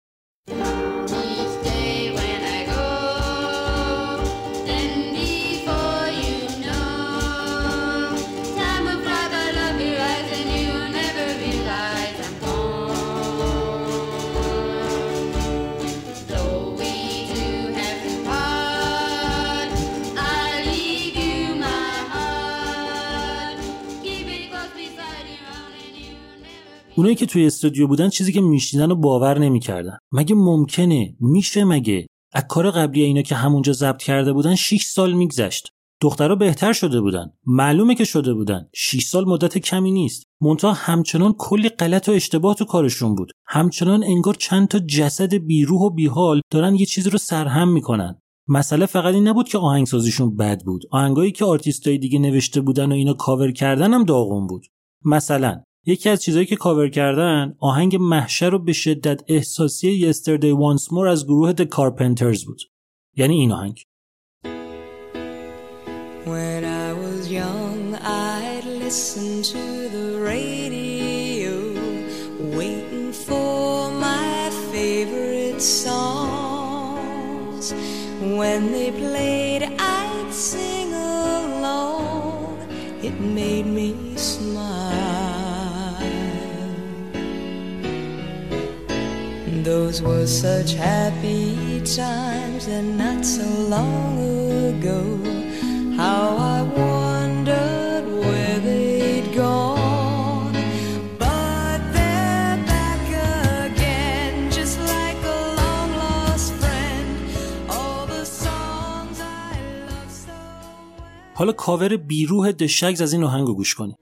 اونایی 27.01 27.15
که 27.15 27.25
توی 27.25 27.45
استودیو 27.45 27.87
بودن 27.87 28.09
چیزی 28.09 28.31
که 28.31 28.41
میشنیدن 28.41 28.89
رو 28.89 28.95
باور 28.95 29.39
نمی‌کردن. 29.39 29.97
مگه 30.11 30.35
ممکنه؟ 30.35 31.15
میشه 31.19 31.63
مگه؟ 31.63 32.07
از 32.33 32.43
کار 32.49 32.71
قبلی 32.71 33.03
اینا 33.03 33.21
که 33.21 33.35
همونجا 33.35 33.73
ضبط 33.73 34.03
کرده 34.03 34.33
بودن 34.33 34.55
6 34.55 34.83
سال 34.83 35.13
میگذشت. 35.13 35.69
دخترها 36.01 36.35
بهتر 36.35 36.73
شده 36.73 37.01
بودن. 37.01 37.31
معلومه 37.45 37.95
که 37.95 38.03
شده 38.03 38.33
بودن. 38.33 38.69
6 38.73 39.03
سال 39.03 39.25
مدت 39.25 39.57
کمی 39.57 39.91
نیست. 39.91 40.23
مونتا 40.41 40.73
همچنان 40.73 41.33
کلی 41.37 41.69
غلط 41.69 42.09
و 42.09 42.11
اشتباه 42.11 42.55
تو 42.55 42.65
کارشون 42.65 43.15
بود. 43.15 43.31
همچنان 43.47 44.03
انگار 44.03 44.33
چند 44.33 44.67
تا 44.67 44.79
جسد 44.79 45.33
بیروح 45.33 45.81
و 45.81 45.89
بیحال 45.89 46.41
دارن 46.51 46.75
یه 46.75 46.85
چیزی 46.85 47.09
رو 47.09 47.17
سرهم 47.17 47.69
می‌کنن. 47.69 48.19
مسئله 48.47 48.85
فقط 48.85 49.13
این 49.13 49.27
نبود 49.27 49.49
که 49.49 49.57
آهنگسازیشون 49.57 50.35
بد 50.35 50.63
بود. 50.63 50.83
آهنگایی 50.91 51.31
که 51.31 51.45
آرتیستای 51.45 51.97
دیگه 51.97 52.19
نوشته 52.19 52.61
بودن 52.61 52.91
و 52.91 52.95
اینا 52.95 53.13
کاور 53.13 53.51
کردن 53.51 53.93
هم 53.93 54.03
داغون 54.03 54.47
بود. 54.47 54.65
مثلا 55.05 55.61
یکی 55.85 56.09
از 56.09 56.21
چیزهایی 56.21 56.45
که 56.45 56.55
کاور 56.55 56.89
کردن 56.89 57.55
آهنگ 57.59 57.95
محشر 57.95 58.49
رو 58.49 58.59
به 58.59 58.73
شدت 58.73 59.21
احساسی 59.27 60.13
Yesterday 60.13 60.53
Once 60.53 60.83
More 60.83 61.07
از 61.07 61.25
گروه 61.25 61.53
The 61.53 61.65
Carpenters 61.65 62.45
بود 62.45 62.61
یعنی 63.15 63.33
این 63.33 63.51
آهنگ 63.51 63.85
When 66.25 66.63
I 66.63 66.93
was 67.03 67.31
young 67.31 67.95
I'd 67.95 68.65
listen 68.83 69.29
to 69.53 69.63
the 69.97 70.09
radio 70.33 71.53
Waiting 72.57 73.11
for 73.27 73.91
my 74.07 74.49
favorite 74.73 75.61
song 75.61 76.61
songs. 77.61 77.73
When 78.39 78.71
they 78.71 78.91
played, 78.91 79.63
I'd 79.79 80.33
sing 80.33 80.93
along. 80.93 82.57
It 83.03 83.19
made 83.19 83.65
me 83.65 83.95
smile. 84.15 84.80
Those 89.70 89.96
were 90.02 90.26
such 90.26 90.70
happy 90.74 91.80
times, 92.02 92.62
and 92.76 92.88
not 93.04 93.20
so 93.24 93.46
long 93.74 94.12
ago. 94.70 95.00
How 96.00 96.26
I 96.56 96.58
wondered 96.82 98.04
where 98.24 98.58
they'd 98.66 99.28
gone. 99.42 100.56
But 101.22 101.80
they're 101.94 102.58
back 102.72 103.04
again, 103.66 104.32
just 104.58 104.76
like 104.92 105.20
a 105.36 105.40
long 105.60 105.88
lost 106.02 106.50
friend. 106.60 107.08
All 107.76 108.02
the 108.14 108.24
songs 108.42 109.16
I 109.20 109.52
love 109.88 110.10
so 110.24 110.32
well. 110.32 111.34
حالا 111.34 111.52
کاور 111.52 111.96
بیروح 111.96 112.52
دشگز 112.52 113.00
از 113.02 113.12
این 113.12 113.24
آهنگ 113.24 113.46
رو 113.46 113.54
گوش 113.54 113.74
کنید 113.74 113.96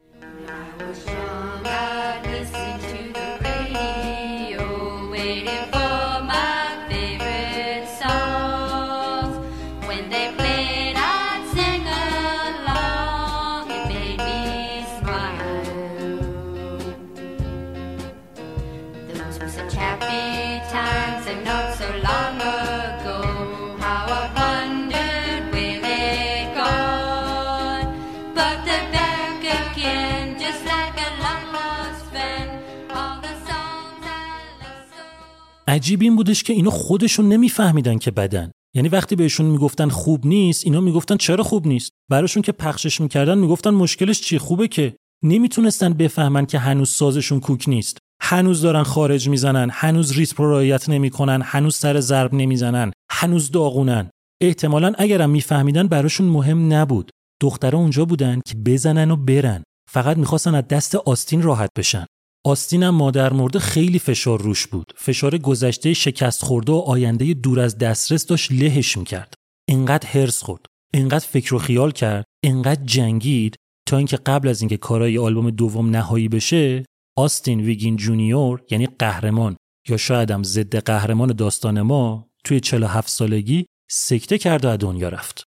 عجیب 35.80 36.02
این 36.02 36.16
بودش 36.16 36.44
که 36.44 36.54
اینا 36.54 36.70
خودشون 36.70 37.30
نمیفهمیدن 37.30 37.98
که 37.98 38.12
بدن. 38.12 38.52
یعنی 38.76 38.90
وقتی 38.90 39.16
بهشون 39.16 39.46
می‌گفتن 39.46 39.90
خوب 39.90 40.26
نیست 40.26 40.66
اینا 40.66 40.82
می‌گفتن 40.82 41.18
چرا 41.18 41.44
خوب 41.44 41.68
نیست؟ 41.68 41.92
براشون 42.12 42.44
که 42.44 42.52
پخشش 42.52 43.02
می‌کردن 43.02 43.38
می‌گفتن 43.38 43.70
مشکلش 43.70 44.22
چی 44.22 44.38
خوبه 44.38 44.68
که 44.68 44.96
نمی‌تونستن 45.24 45.94
بفهمن 45.94 46.46
که 46.46 46.60
هنوز 46.60 46.90
سازشون 46.90 47.40
کوک 47.40 47.70
نیست. 47.70 47.98
هنوز 48.22 48.62
دارن 48.62 48.84
خارج 48.84 49.30
می‌زنن 49.30 49.70
هنوز 49.74 50.18
ریتم 50.18 50.44
رو 50.44 50.52
رعایت 50.52 50.90
نمی‌کنن 50.90 51.42
هنوز 51.46 51.76
سر 51.76 52.00
ضرب 52.00 52.34
نمی‌زنن 52.34 52.92
هنوز 53.12 53.52
داغونن. 53.52 54.10
احتمالا 54.42 54.94
اگرم 54.98 55.30
میفهمیدن 55.30 55.88
براشون 55.88 56.28
مهم 56.28 56.74
نبود. 56.74 57.12
دخترها 57.42 57.80
اونجا 57.80 58.06
بودن 58.06 58.42
که 58.46 58.56
بزنن 58.66 59.12
و 59.12 59.16
برن. 59.16 59.64
فقط 59.92 60.18
می‌خواستن 60.18 60.56
از 60.56 60.68
دست 60.68 60.96
آستین 60.96 61.42
راحت 61.42 61.70
بشن. 61.78 62.06
آستین 62.46 62.84
هم 62.84 62.96
مادر 62.96 63.34
مرده 63.34 63.60
خیلی 63.60 64.00
فشار 64.00 64.42
روش 64.42 64.68
بود. 64.68 64.94
فشار 64.98 65.38
گذشته 65.38 65.94
شکست 65.94 66.44
خورده 66.44 66.72
و 66.72 66.76
آینده 66.76 67.34
دور 67.34 67.60
از 67.60 67.78
دسترس 67.78 68.26
داشت 68.26 68.52
لهش 68.52 68.98
می‌کرد. 68.98 69.34
انقدر 69.68 70.08
هرس 70.08 70.44
خورد. 70.44 70.66
انقدر 70.94 71.26
فکر 71.26 71.56
و 71.56 71.60
خیال 71.60 71.92
کرد. 71.92 72.26
انقدر 72.44 72.84
جنگید 72.86 73.56
تا 73.88 73.98
اینکه 73.98 74.18
قبل 74.18 74.48
از 74.48 74.62
اینکه 74.62 74.78
کارای 74.78 75.18
آلبوم 75.18 75.50
دوم 75.50 75.90
نهایی 75.90 76.28
بشه 76.30 76.86
آستین 77.18 77.60
ویگین 77.60 77.96
جونیور 77.96 78.62
یعنی 78.72 78.88
قهرمان 79.00 79.58
یا 79.90 79.98
شاید 79.98 80.32
هم 80.32 80.44
ضد 80.44 80.76
قهرمان 80.76 81.34
داستان 81.34 81.82
ما 81.82 82.30
توی 82.44 82.60
47 82.60 83.10
سالگی 83.10 83.66
سکته 83.92 84.38
کرد 84.38 84.66
و 84.66 84.78
دنیا 84.78 85.10
رفت. 85.10 85.49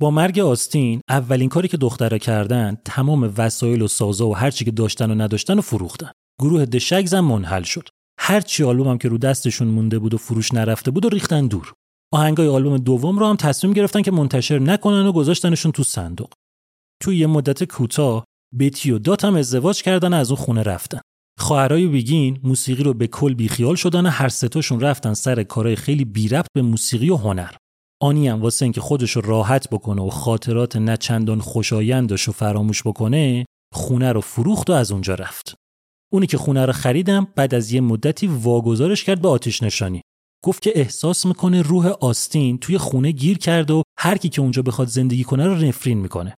با 0.00 0.10
مرگ 0.10 0.38
آستین 0.38 1.00
اولین 1.08 1.48
کاری 1.48 1.68
که 1.68 1.76
دخترها 1.76 2.18
کردن 2.18 2.76
تمام 2.84 3.34
وسایل 3.36 3.82
و 3.82 3.88
سازا 3.88 4.28
و 4.28 4.36
هرچی 4.36 4.64
که 4.64 4.70
داشتن 4.70 5.10
و 5.10 5.14
نداشتن 5.14 5.58
و 5.58 5.60
فروختن. 5.60 6.10
گروه 6.40 6.64
دشگز 6.64 7.14
هم 7.14 7.24
منحل 7.24 7.62
شد. 7.62 7.88
هرچی 8.20 8.64
آلبوم 8.64 8.88
هم 8.88 8.98
که 8.98 9.08
رو 9.08 9.18
دستشون 9.18 9.68
مونده 9.68 9.98
بود 9.98 10.14
و 10.14 10.18
فروش 10.18 10.54
نرفته 10.54 10.90
بود 10.90 11.04
و 11.04 11.08
ریختن 11.08 11.46
دور. 11.46 11.72
آهنگای 12.12 12.48
آلبوم 12.48 12.76
دوم 12.76 13.18
رو 13.18 13.26
هم 13.26 13.36
تصمیم 13.36 13.72
گرفتن 13.72 14.02
که 14.02 14.10
منتشر 14.10 14.58
نکنن 14.58 15.06
و 15.06 15.12
گذاشتنشون 15.12 15.72
تو 15.72 15.84
صندوق. 15.84 16.32
توی 17.02 17.16
یه 17.16 17.26
مدت 17.26 17.64
کوتاه 17.64 18.24
بتی 18.58 18.90
و 18.90 18.98
دات 18.98 19.24
هم 19.24 19.34
ازدواج 19.34 19.82
کردن 19.82 20.14
و 20.14 20.16
از 20.16 20.30
اون 20.30 20.40
خونه 20.40 20.62
رفتن. 20.62 21.00
خواهرای 21.38 21.86
ویگین 21.86 22.40
موسیقی 22.42 22.82
رو 22.82 22.94
به 22.94 23.06
کل 23.06 23.34
بیخیال 23.34 23.74
شدن 23.74 24.06
و 24.06 24.08
هر 24.08 24.28
ستاشون 24.28 24.80
رفتن 24.80 25.14
سر 25.14 25.42
کارهای 25.42 25.76
خیلی 25.76 26.04
بی 26.04 26.28
ربط 26.28 26.48
به 26.54 26.62
موسیقی 26.62 27.10
و 27.10 27.16
هنر. 27.16 27.50
آنی 28.02 28.28
هم 28.28 28.42
واسه 28.42 28.64
اینکه 28.64 28.80
خودش 28.80 29.10
رو 29.10 29.22
راحت 29.22 29.70
بکنه 29.70 30.02
و 30.02 30.10
خاطرات 30.10 30.76
نه 30.76 30.96
چندان 30.96 31.40
خوشایندش 31.40 32.22
رو 32.22 32.32
فراموش 32.32 32.82
بکنه 32.82 33.46
خونه 33.74 34.12
رو 34.12 34.20
فروخت 34.20 34.70
و 34.70 34.72
از 34.72 34.92
اونجا 34.92 35.14
رفت. 35.14 35.54
اونی 36.12 36.26
که 36.26 36.38
خونه 36.38 36.66
رو 36.66 36.72
خریدم 36.72 37.28
بعد 37.36 37.54
از 37.54 37.72
یه 37.72 37.80
مدتی 37.80 38.26
واگذارش 38.26 39.04
کرد 39.04 39.22
به 39.22 39.28
آتش 39.28 39.62
نشانی. 39.62 40.02
گفت 40.44 40.62
که 40.62 40.72
احساس 40.74 41.26
می‌کنه 41.26 41.62
روح 41.62 41.86
آستین 41.86 42.58
توی 42.58 42.78
خونه 42.78 43.10
گیر 43.10 43.38
کرده 43.38 43.72
و 43.72 43.82
هر 43.98 44.16
کی 44.16 44.28
که 44.28 44.40
اونجا 44.40 44.62
بخواد 44.62 44.88
زندگی 44.88 45.24
کنه 45.24 45.46
رو 45.46 45.54
نفرین 45.54 45.98
می‌کنه. 45.98 46.34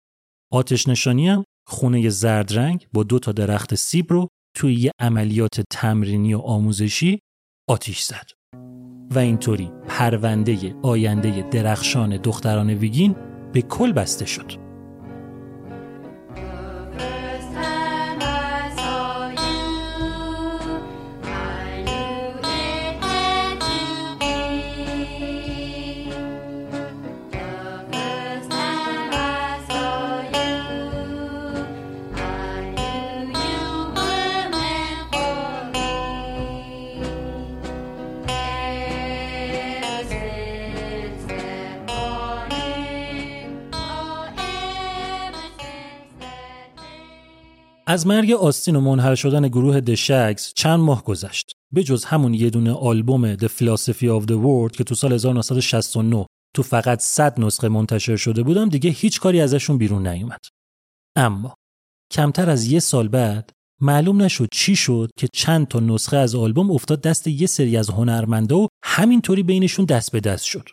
آتش 0.52 0.88
نشانی 0.88 1.28
هم 1.28 1.44
خونه 1.68 2.08
زرد 2.08 2.58
رنگ 2.58 2.86
با 2.92 3.02
دو 3.02 3.18
تا 3.18 3.32
درخت 3.32 3.74
سیب 3.74 4.12
رو 4.12 4.28
توی 4.56 4.74
یه 4.74 4.92
عملیات 5.00 5.60
تمرینی 5.72 6.34
و 6.34 6.38
آموزشی 6.38 7.18
آتیش 7.68 8.00
زد. 8.00 8.30
و 9.10 9.18
اینطوری 9.18 9.70
پرونده 9.88 10.74
آینده 10.82 11.48
درخشان 11.50 12.16
دختران 12.16 12.70
ویگین 12.70 13.16
به 13.52 13.62
کل 13.62 13.92
بسته 13.92 14.26
شد. 14.26 14.59
از 47.90 48.06
مرگ 48.06 48.30
آستین 48.30 48.76
و 48.76 48.80
منحل 48.80 49.14
شدن 49.14 49.48
گروه 49.48 49.80
دشگز 49.80 50.52
چند 50.54 50.80
ماه 50.80 51.04
گذشت. 51.04 51.52
به 51.72 51.84
جز 51.84 52.04
همون 52.04 52.34
یه 52.34 52.50
دونه 52.50 52.72
آلبوم 52.72 53.36
The 53.36 53.48
Philosophy 53.48 54.06
of 54.20 54.26
the 54.26 54.34
World 54.44 54.76
که 54.76 54.84
تو 54.84 54.94
سال 54.94 55.12
1969 55.12 56.26
تو 56.54 56.62
فقط 56.62 57.00
100 57.00 57.40
نسخه 57.40 57.68
منتشر 57.68 58.16
شده 58.16 58.42
بودم 58.42 58.68
دیگه 58.68 58.90
هیچ 58.90 59.20
کاری 59.20 59.40
ازشون 59.40 59.78
بیرون 59.78 60.06
نیومد. 60.06 60.40
اما 61.16 61.54
کمتر 62.12 62.50
از 62.50 62.66
یه 62.66 62.80
سال 62.80 63.08
بعد 63.08 63.50
معلوم 63.80 64.22
نشد 64.22 64.48
چی 64.52 64.76
شد 64.76 65.10
که 65.18 65.28
چند 65.32 65.68
تا 65.68 65.80
نسخه 65.80 66.16
از 66.16 66.34
آلبوم 66.34 66.70
افتاد 66.70 67.00
دست 67.00 67.26
یه 67.26 67.46
سری 67.46 67.76
از 67.76 67.90
هنرمندا 67.90 68.58
و 68.58 68.68
همینطوری 68.84 69.42
بینشون 69.42 69.84
دست 69.84 70.12
به 70.12 70.20
دست 70.20 70.44
شد. 70.44 70.68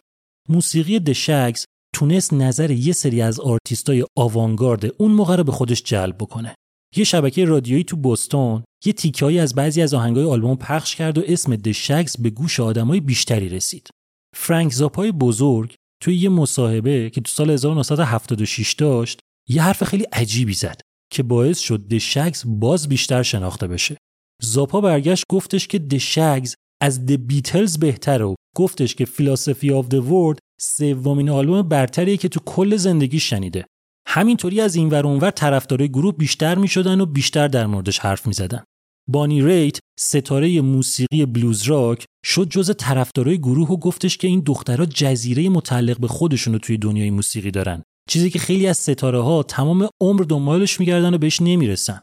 موسیقی 0.49 0.99
دشگز 0.99 1.65
تونست 1.95 2.33
نظر 2.33 2.71
یه 2.71 2.93
سری 2.93 3.21
از 3.21 3.39
آرتیستای 3.39 4.05
آوانگارد 4.17 4.85
اون 4.97 5.11
موقع 5.11 5.35
رو 5.35 5.43
به 5.43 5.51
خودش 5.51 5.83
جلب 5.83 6.17
بکنه. 6.17 6.55
یه 6.95 7.03
شبکه 7.03 7.45
رادیویی 7.45 7.83
تو 7.83 7.95
بوستون 7.95 8.63
یه 8.85 8.93
تیکه‌ای 8.93 9.39
از 9.39 9.55
بعضی 9.55 9.81
از 9.81 9.93
آهنگای 9.93 10.25
آلبوم 10.25 10.55
پخش 10.55 10.95
کرد 10.95 11.17
و 11.17 11.23
اسم 11.27 11.55
دشگز 11.55 12.17
به 12.17 12.29
گوش 12.29 12.59
آدمای 12.59 12.99
بیشتری 12.99 13.49
رسید. 13.49 13.89
فرانک 14.35 14.73
زاپای 14.73 15.11
بزرگ 15.11 15.75
توی 16.03 16.15
یه 16.15 16.29
مصاحبه 16.29 17.09
که 17.09 17.21
تو 17.21 17.31
سال 17.31 17.49
1976 17.49 18.73
داشت 18.73 19.19
یه 19.49 19.61
حرف 19.61 19.83
خیلی 19.83 20.03
عجیبی 20.03 20.53
زد 20.53 20.81
که 21.11 21.23
باعث 21.23 21.59
شد 21.59 21.87
دشگز 21.87 22.43
باز 22.45 22.89
بیشتر 22.89 23.23
شناخته 23.23 23.67
بشه. 23.67 23.97
زاپا 24.41 24.81
برگشت 24.81 25.23
گفتش 25.29 25.67
که 25.67 25.79
دشگز 25.79 26.55
از 26.81 27.05
د 27.05 27.11
بیتلز 27.11 27.77
بهتره 27.79 28.25
و 28.25 28.35
گفتش 28.55 28.95
که 28.95 29.05
فیلاسفی 29.05 29.71
آف 29.71 29.87
د 29.87 29.93
ورد 29.93 30.39
سومین 30.61 31.29
آلبوم 31.29 31.61
برتریه 31.61 32.17
که 32.17 32.29
تو 32.29 32.39
کل 32.45 32.75
زندگی 32.75 33.19
شنیده. 33.19 33.65
همینطوری 34.09 34.61
از 34.61 34.75
این 34.75 34.89
ور 34.89 35.07
اونور 35.07 35.31
طرفدارای 35.31 35.89
گروه 35.89 36.17
بیشتر 36.17 36.57
می‌شدن 36.57 37.01
و 37.01 37.05
بیشتر 37.05 37.47
در 37.47 37.65
موردش 37.65 37.99
حرف 37.99 38.27
می‌زدن. 38.27 38.63
بانی 39.09 39.41
ریت 39.41 39.79
ستاره 39.99 40.61
موسیقی 40.61 41.25
بلوز 41.25 41.63
راک 41.63 42.05
شد 42.25 42.49
جز 42.49 42.71
طرفدارای 42.77 43.37
گروه 43.37 43.67
و 43.69 43.77
گفتش 43.77 44.17
که 44.17 44.27
این 44.27 44.39
دخترها 44.39 44.85
جزیره 44.85 45.49
متعلق 45.49 45.99
به 45.99 46.07
خودشون 46.07 46.57
توی 46.57 46.77
دنیای 46.77 47.09
موسیقی 47.09 47.51
دارن. 47.51 47.83
چیزی 48.09 48.29
که 48.29 48.39
خیلی 48.39 48.67
از 48.67 48.77
ستاره 48.77 49.21
ها 49.21 49.43
تمام 49.43 49.89
عمر 50.01 50.23
دنبالش 50.23 50.79
میگردن 50.79 51.13
و 51.13 51.17
بهش 51.17 51.41
نمی‌رسن. 51.41 52.01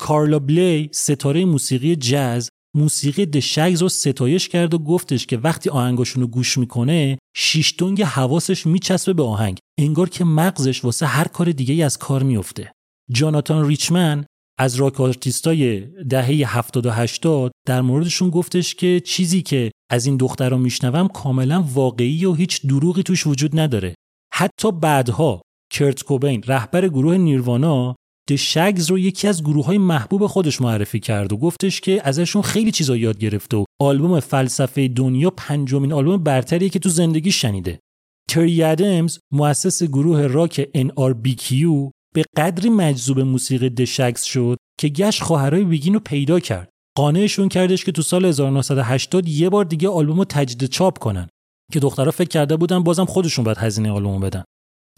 کارلا 0.00 0.38
بلی 0.38 0.90
ستاره 0.92 1.44
موسیقی 1.44 1.96
جاز 1.96 2.50
موسیقی 2.74 3.26
دشگز 3.26 3.82
رو 3.82 3.88
ستایش 3.88 4.48
کرد 4.48 4.74
و 4.74 4.78
گفتش 4.78 5.26
که 5.26 5.36
وقتی 5.36 5.70
آهنگاشون 5.70 6.22
رو 6.22 6.28
گوش 6.28 6.58
می‌کنه 6.58 7.18
شیشتونگ 7.36 8.02
حواسش 8.02 8.66
میچسبه 8.66 9.12
به 9.12 9.22
آهنگ. 9.22 9.58
انگار 9.78 10.08
که 10.08 10.24
مغزش 10.24 10.84
واسه 10.84 11.06
هر 11.06 11.28
کار 11.28 11.52
دیگه 11.52 11.84
از 11.84 11.98
کار 11.98 12.22
میفته 12.22 12.72
جاناتان 13.10 13.66
ریچمن 13.66 14.24
از 14.58 14.76
راک 14.76 15.00
آرتیستای 15.00 15.80
دهه 15.80 16.56
70 16.56 16.86
و 16.86 16.90
80 16.90 17.52
در 17.66 17.80
موردشون 17.80 18.30
گفتش 18.30 18.74
که 18.74 19.00
چیزی 19.00 19.42
که 19.42 19.70
از 19.90 20.06
این 20.06 20.16
دخترها 20.16 20.58
میشنوم 20.58 21.08
کاملا 21.08 21.64
واقعی 21.74 22.24
و 22.24 22.34
هیچ 22.34 22.66
دروغی 22.66 23.02
توش 23.02 23.26
وجود 23.26 23.60
نداره. 23.60 23.94
حتی 24.32 24.72
بعدها 24.72 25.42
کرت 25.72 26.02
کوبین 26.02 26.42
رهبر 26.46 26.88
گروه 26.88 27.16
نیروانا 27.16 27.96
دشگز 28.28 28.90
رو 28.90 28.98
یکی 28.98 29.28
از 29.28 29.42
گروه 29.42 29.66
های 29.66 29.78
محبوب 29.78 30.26
خودش 30.26 30.60
معرفی 30.60 31.00
کرد 31.00 31.32
و 31.32 31.36
گفتش 31.36 31.80
که 31.80 32.00
ازشون 32.04 32.42
خیلی 32.42 32.70
چیزا 32.70 32.96
یاد 32.96 33.18
گرفته 33.18 33.56
و 33.56 33.64
آلبوم 33.80 34.20
فلسفه 34.20 34.88
دنیا 34.88 35.30
پنجمین 35.30 35.92
آلبوم 35.92 36.16
برتریه 36.16 36.68
که 36.68 36.78
تو 36.78 36.88
زندگی 36.88 37.32
شنیده. 37.32 37.80
تری 38.30 38.62
ادمز 38.62 39.18
مؤسس 39.32 39.82
گروه 39.82 40.26
راک 40.26 40.68
NRBQ 40.76 41.64
به 42.14 42.24
قدری 42.36 42.70
مجذوب 42.70 43.20
موسیقی 43.20 43.70
دشگز 43.70 44.22
شد 44.22 44.56
که 44.80 44.88
گشت 44.88 45.22
خواهرای 45.22 45.64
ویگین 45.64 45.94
رو 45.94 46.00
پیدا 46.00 46.40
کرد. 46.40 46.68
قانعشون 46.96 47.48
کردش 47.48 47.84
که 47.84 47.92
تو 47.92 48.02
سال 48.02 48.24
1980 48.24 49.28
یه 49.28 49.48
بار 49.48 49.64
دیگه 49.64 49.88
آلبوم 49.88 50.18
رو 50.18 50.24
تجدید 50.24 50.70
چاپ 50.70 50.98
کنن. 50.98 51.28
که 51.72 51.80
دخترها 51.80 52.10
فکر 52.10 52.28
کرده 52.28 52.56
بودن 52.56 52.82
بازم 52.82 53.04
خودشون 53.04 53.44
باید 53.44 53.58
هزینه 53.58 53.90
آلبوم 53.90 54.20
بدن. 54.20 54.44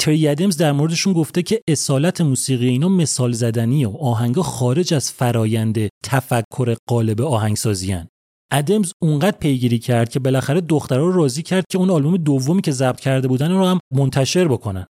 تری 0.00 0.28
ادمز 0.28 0.56
در 0.56 0.72
موردشون 0.72 1.12
گفته 1.12 1.42
که 1.42 1.60
اصالت 1.68 2.20
موسیقی 2.20 2.68
اینا 2.68 2.88
مثال 2.88 3.32
زدنی 3.32 3.84
و 3.84 3.90
آهنگا 3.90 4.42
خارج 4.42 4.94
از 4.94 5.12
فرایند 5.12 5.88
تفکر 6.04 6.76
قالب 6.88 7.20
آهنگسازیان 7.20 8.08
ادمز 8.52 8.92
اونقدر 9.02 9.38
پیگیری 9.38 9.78
کرد 9.78 10.08
که 10.08 10.18
بالاخره 10.18 10.60
دخترها 10.60 11.04
رو 11.04 11.12
راضی 11.12 11.42
کرد 11.42 11.64
که 11.70 11.78
اون 11.78 11.90
آلبوم 11.90 12.16
دومی 12.16 12.62
که 12.62 12.72
ضبط 12.72 13.00
کرده 13.00 13.28
بودن 13.28 13.52
رو 13.52 13.64
هم 13.64 13.80
منتشر 13.94 14.48
بکنن. 14.48 14.86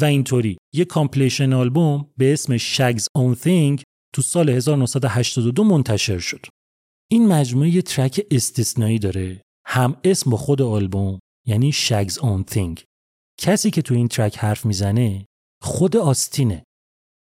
و 0.00 0.04
اینطوری 0.04 0.58
یه 0.74 0.84
compilation 0.84 1.52
آلبوم 1.52 2.06
به 2.16 2.32
اسم 2.32 2.56
Shaggs' 2.56 3.08
Own 3.14 3.34
Thing 3.34 3.82
تو 4.14 4.22
سال 4.22 4.48
1982 4.50 5.64
منتشر 5.64 6.18
شد. 6.18 6.46
این 7.10 7.28
مجموعه 7.28 7.68
یه 7.68 7.82
track 7.82 8.26
استثنایی 8.30 8.98
داره. 8.98 9.42
هم 9.66 9.96
اسم 10.04 10.36
خود 10.36 10.62
آلبوم 10.62 11.18
یعنی 11.46 11.72
Shaggs' 11.72 12.18
Own 12.18 12.44
Thing 12.50 12.80
کسی 13.40 13.70
که 13.70 13.82
تو 13.82 13.94
این 13.94 14.08
track 14.08 14.38
حرف 14.38 14.66
می‌زنه 14.66 15.26
خود 15.62 15.96
آستینه 15.96 16.62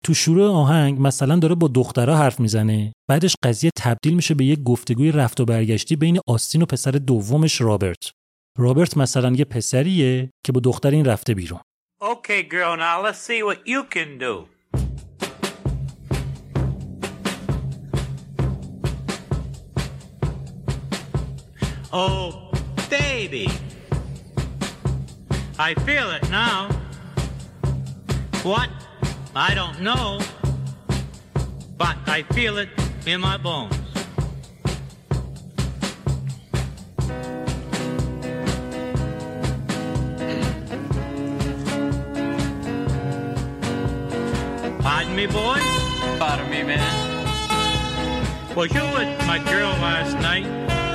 تو 0.04 0.14
شروع 0.14 0.48
آهنگ 0.48 1.00
مثلا 1.00 1.36
داره 1.36 1.54
با 1.54 1.68
دخترها 1.68 2.16
حرف 2.16 2.40
می‌زنه 2.40 2.92
بعدش 3.10 3.36
قضیه 3.42 3.70
تبدیل 3.76 4.14
میشه 4.14 4.34
به 4.34 4.44
یه 4.44 4.56
گفتگوی 4.56 5.12
رفت 5.12 5.40
و 5.40 5.44
برگشتی 5.44 5.96
بین 5.96 6.18
آستین 6.26 6.62
و 6.62 6.66
پسر 6.66 6.90
دومش 6.90 7.60
رابرت 7.60 8.10
رابرت 8.58 8.96
مثلا 8.96 9.32
یه 9.32 9.44
پسریه 9.44 10.30
که 10.46 10.52
با 10.52 10.60
دختر 10.60 10.90
این 10.90 11.04
رفته 11.04 11.34
بیرون 11.34 11.60
Okay, 12.02 12.42
girl, 12.42 12.76
let's 13.04 13.20
see 13.28 13.42
what 13.42 13.60
you 13.66 13.82
can 13.94 14.18
do. 14.18 14.34
Oh, 21.92 22.52
baby. 22.90 23.73
I 25.58 25.74
feel 25.86 26.10
it 26.10 26.28
now. 26.30 26.68
What? 28.42 28.68
I 29.36 29.54
don't 29.54 29.80
know. 29.80 30.20
But 31.76 31.96
I 32.06 32.22
feel 32.34 32.58
it 32.58 32.68
in 33.06 33.20
my 33.20 33.36
bones. 33.36 33.74
Pardon 44.80 45.16
me, 45.16 45.26
boy? 45.26 45.58
Pardon 46.18 46.50
me, 46.50 46.62
man. 46.62 46.90
Was 48.54 48.72
you 48.72 48.82
with 48.94 49.26
my 49.26 49.38
girl 49.38 49.70
last 49.82 50.14
night 50.20 50.44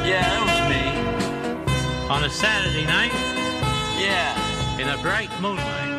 Yeah, 0.08 0.22
that 0.24 0.42
was 0.48 0.62
me. 0.72 2.10
on 2.10 2.24
a 2.24 2.30
Saturday 2.30 2.86
night 2.86 3.12
Yeah. 4.00 4.39
Bright 4.98 5.32
moonlight? 5.42 5.90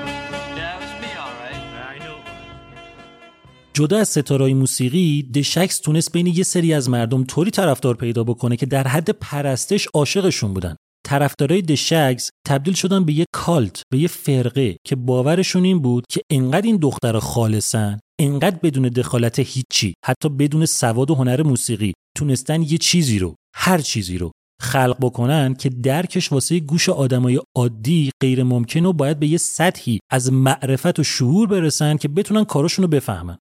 جدا 3.72 3.98
از 3.98 4.08
ستارهای 4.08 4.54
موسیقی 4.54 5.22
دشکس 5.22 5.78
تونست 5.78 6.12
بین 6.12 6.26
یه 6.26 6.42
سری 6.42 6.74
از 6.74 6.88
مردم 6.88 7.24
طوری 7.24 7.50
طرفدار 7.50 7.94
پیدا 7.94 8.24
بکنه 8.24 8.56
که 8.56 8.66
در 8.66 8.88
حد 8.88 9.10
پرستش 9.10 9.88
عاشقشون 9.94 10.54
بودن. 10.54 10.76
طرفدارای 11.06 11.62
دشکس 11.62 12.30
تبدیل 12.46 12.74
شدن 12.74 13.04
به 13.04 13.12
یه 13.12 13.24
کالت 13.32 13.82
به 13.90 13.98
یه 13.98 14.08
فرقه 14.08 14.76
که 14.86 14.96
باورشون 14.96 15.64
این 15.64 15.78
بود 15.78 16.04
که 16.10 16.20
انقدر 16.30 16.66
این 16.66 16.76
دختر 16.76 17.18
خالصن 17.18 17.98
انقدر 18.20 18.56
بدون 18.62 18.88
دخالت 18.88 19.38
هیچی 19.38 19.94
حتی 20.04 20.28
بدون 20.28 20.66
سواد 20.66 21.10
و 21.10 21.14
هنر 21.14 21.42
موسیقی 21.42 21.92
تونستن 22.16 22.62
یه 22.62 22.78
چیزی 22.78 23.18
رو 23.18 23.34
هر 23.54 23.78
چیزی 23.78 24.18
رو 24.18 24.30
خلق 24.60 24.96
بکنن 25.00 25.54
که 25.54 25.68
درکش 25.68 26.32
واسه 26.32 26.60
گوش 26.60 26.88
آدمای 26.88 27.40
عادی 27.56 28.10
غیر 28.22 28.42
ممکن 28.42 28.84
و 28.84 28.92
باید 28.92 29.18
به 29.18 29.26
یه 29.26 29.38
سطحی 29.38 29.98
از 30.10 30.32
معرفت 30.32 30.98
و 30.98 31.02
شعور 31.02 31.46
برسن 31.46 31.96
که 31.96 32.08
بتونن 32.08 32.44
کاراشون 32.44 32.82
رو 32.82 32.88
بفهمن. 32.88 33.38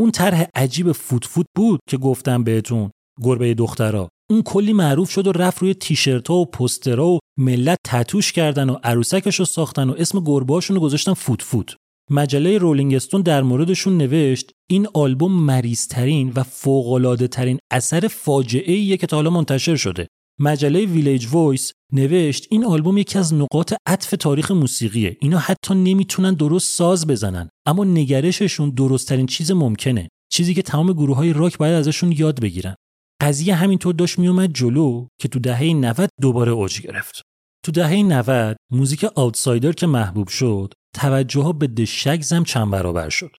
اون 0.00 0.10
طرح 0.10 0.46
عجیب 0.54 0.92
فوت 0.92 1.24
فوت 1.24 1.46
بود 1.56 1.80
که 1.88 1.96
گفتم 1.96 2.44
بهتون 2.44 2.90
گربه 3.22 3.54
دخترا. 3.54 4.08
اون 4.30 4.42
کلی 4.42 4.72
معروف 4.72 5.10
شد 5.10 5.26
و 5.26 5.32
رفت 5.32 5.58
روی 5.58 5.74
تیشرت 5.74 6.30
و 6.30 6.44
پسترها 6.44 7.06
و 7.06 7.18
ملت 7.38 7.78
تتوش 7.84 8.32
کردن 8.32 8.70
و 8.70 8.76
عروسکش 8.82 9.36
رو 9.36 9.44
ساختن 9.44 9.90
و 9.90 9.94
اسم 9.98 10.20
گربه‌هاشون 10.20 10.76
رو 10.76 10.82
گذاشتن 10.82 11.14
فوت 11.14 11.42
فوت. 11.42 11.76
مجله 12.10 12.58
رولینگ 12.58 12.94
استون 12.94 13.22
در 13.22 13.42
موردشون 13.42 13.96
نوشت 13.96 14.50
این 14.70 14.88
آلبوم 14.94 15.32
مریضترین 15.32 16.32
و 16.34 16.42
فوق‌العاده 16.42 17.28
ترین 17.28 17.58
اثر 17.72 18.08
فاجعه 18.08 18.74
ایه 18.74 18.96
که 18.96 19.06
تا 19.06 19.16
حالا 19.16 19.30
منتشر 19.30 19.76
شده. 19.76 20.06
مجله 20.40 20.86
Village 20.86 21.26
Voice 21.30 21.72
نوشت 21.92 22.46
این 22.50 22.64
آلبوم 22.64 22.98
یکی 22.98 23.18
از 23.18 23.34
نقاط 23.34 23.74
عطف 23.86 24.14
تاریخ 24.20 24.50
موسیقیه. 24.50 25.16
اینا 25.20 25.38
حتی 25.38 25.74
نمی‌تونن 25.74 26.34
درست 26.34 26.76
ساز 26.76 27.06
بزنن 27.06 27.48
اما 27.66 27.84
نگرششون 27.84 28.70
درستترین 28.70 29.26
چیز 29.26 29.50
ممکنه. 29.50 30.08
چیزی 30.32 30.54
که 30.54 30.62
تمام 30.62 30.92
گروه 30.92 31.16
های 31.16 31.32
راک 31.32 31.58
باید 31.58 31.74
ازشون 31.74 32.12
یاد 32.12 32.40
بگیرن. 32.40 32.74
قضیه 33.22 33.54
همینطور 33.54 33.94
داشت 33.94 34.18
میومد 34.18 34.52
جلو 34.52 35.06
که 35.20 35.28
تو 35.28 35.38
دهه 35.38 35.64
90 35.64 36.08
دوباره 36.20 36.52
اوج 36.52 36.80
گرفت. 36.80 37.22
تو 37.64 37.72
دهه 37.72 38.02
90 38.02 38.56
موزیک 38.72 39.04
outsider 39.04 39.72
که 39.72 39.86
محبوب 39.86 40.28
شد 40.28 40.74
توجه 40.94 41.40
ها 41.40 41.52
به 41.52 41.66
The 41.66 41.89
Shaggs 41.89 42.36
م 42.36 42.44
چند 42.44 42.70
برابر 42.70 43.08
شد. 43.08 43.30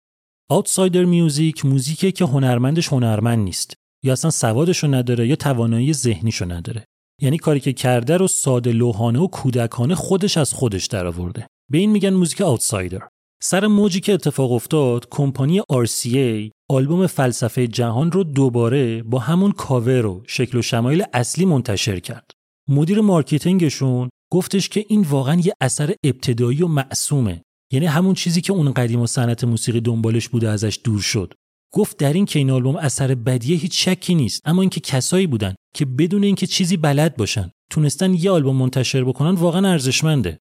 outsider 0.50 1.06
music 1.06 1.66
موزیکه 1.66 2.12
که 2.12 2.26
هنرمندش 2.26 2.88
هنرمند 2.88 3.40
نیست. 3.40 3.74
یا 4.04 4.14
اصلا 4.14 4.32
سوادشو 4.32 4.88
نداره 4.88 5.28
یا 5.28 5.36
توانایی 5.36 5.94
ذهنیشو 5.94 6.46
نداره. 6.52 6.86
یعنی 7.22 7.38
کاری 7.38 7.60
که 7.60 7.74
کرده 7.74 8.18
رو 8.18 8.28
ساده 8.28 8.72
لوحانه 8.72 9.20
و 9.20 9.28
کودکانه 9.28 9.96
خودش 9.96 10.38
از 10.38 10.54
خودش 10.54 10.86
درآورده. 10.86 11.48
به 11.72 11.78
این 11.78 11.92
میگن 11.92 12.14
موزیک 12.14 12.42
outsider. 12.42 13.02
سر 13.42 13.68
موجی 13.68 14.00
که 14.00 14.14
اتفاق 14.14 14.52
افتاد 14.52 15.08
کمپانی 15.10 15.62
RCA 15.62 16.52
آلبوم 16.70 17.08
فلسفه 17.08 17.68
جهان 17.68 18.12
رو 18.12 18.24
دوباره 18.24 19.04
با 19.04 19.20
همون 19.20 19.52
کاور 19.52 20.06
و 20.06 20.24
شکل 20.28 20.58
و 20.58 20.62
شمایل 20.62 21.04
اصلی 21.14 21.46
منتشر 21.46 22.00
کرد. 22.00 22.32
مدیر 22.70 23.02
marketing 23.02 23.77
شون 23.77 24.10
گفتش 24.32 24.70
که 24.70 24.86
این 24.88 25.02
واقعا 25.02 25.42
یه 25.46 25.54
اثر 25.62 25.94
ابتدایی 26.04 26.64
و 26.64 26.68
معصومه. 26.68 27.42
یعنی 27.74 27.86
همون 27.86 28.14
چیزی 28.14 28.42
که 28.42 28.54
اون 28.54 28.74
قدیم 28.74 29.02
و 29.02 29.08
صنعت 29.08 29.44
موسیقی 29.44 29.82
دنبالش 29.82 30.30
بوده 30.30 30.50
ازش 30.50 30.80
دور 30.84 31.02
شد. 31.02 31.34
گفت 31.72 31.98
در 31.98 32.14
این 32.14 32.26
که 32.26 32.40
این 32.40 32.52
آلبوم 32.52 32.76
اثر 32.76 33.16
بدیه 33.16 33.58
هیچ 33.58 33.86
شکی 33.86 34.16
نیست 34.16 34.42
اما 34.46 34.62
اینکه 34.62 34.80
کسایی 34.80 35.28
بودن 35.28 35.56
که 35.74 35.86
بدون 35.86 36.24
اینکه 36.24 36.48
چیزی 36.48 36.78
بلد 36.78 37.18
باشن 37.18 37.52
تونستن 37.72 38.14
یه 38.14 38.32
آلبوم 38.32 38.56
منتشر 38.56 39.04
بکنن 39.04 39.36
واقعا 39.36 39.72
ارزشمنده. 39.72 40.40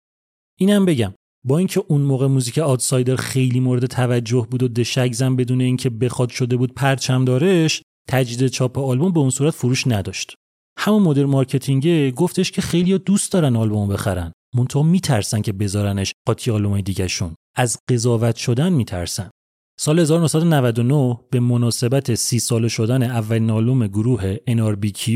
اینم 0.58 0.84
بگم 0.84 1.14
با 1.44 1.58
اینکه 1.58 1.84
اون 1.88 2.00
موقع 2.00 2.26
موزیک 2.26 2.58
outsider 2.58 3.16
خیلی 3.16 3.60
مورد 3.60 3.86
توجه 3.86 4.46
بود 4.50 4.62
و 4.62 4.68
The 4.68 4.89
Shaggs 4.89 5.30
م 5.30 5.36
بدون 5.36 5.60
اینکه 5.60 5.90
بخواد 5.90 6.30
شده 6.30 6.56
بود 6.56 6.74
پرچم 6.74 7.24
دارش 7.24 7.82
تجدید 8.08 8.48
چاپ 8.48 8.78
آلبوم 8.78 9.12
به 9.12 9.20
اون 9.20 9.30
صورت 9.30 9.54
فروش 9.54 9.86
نداشت. 9.86 10.34
همون 10.78 11.02
مدیر 11.02 11.26
marketing 11.26 12.14
گفتش 12.14 12.50
که 12.50 12.62
خیلی 12.62 12.98
دوست 12.98 13.32
دارن 13.32 13.56
آلبوم 13.56 13.88
بخرن. 13.88 14.32
منتها 14.54 14.82
میترسن 14.82 15.42
که 15.42 15.52
بذارنش 15.52 16.12
قاطی 16.26 16.50
آلبومای 16.50 16.82
دیگهشون. 16.82 17.34
از 17.56 17.78
قضاوت 17.90 18.36
شدن 18.36 18.72
میترسن. 18.72 19.30
سال 19.76 19.98
1999 19.98 21.18
به 21.30 21.40
مناسبت 21.40 22.14
سی 22.14 22.38
ساله 22.38 22.68
شدن 22.68 23.02
اولین 23.02 23.50
آلبوم 23.50 23.86
گروه 23.86 24.36
NRBQ 24.36 25.06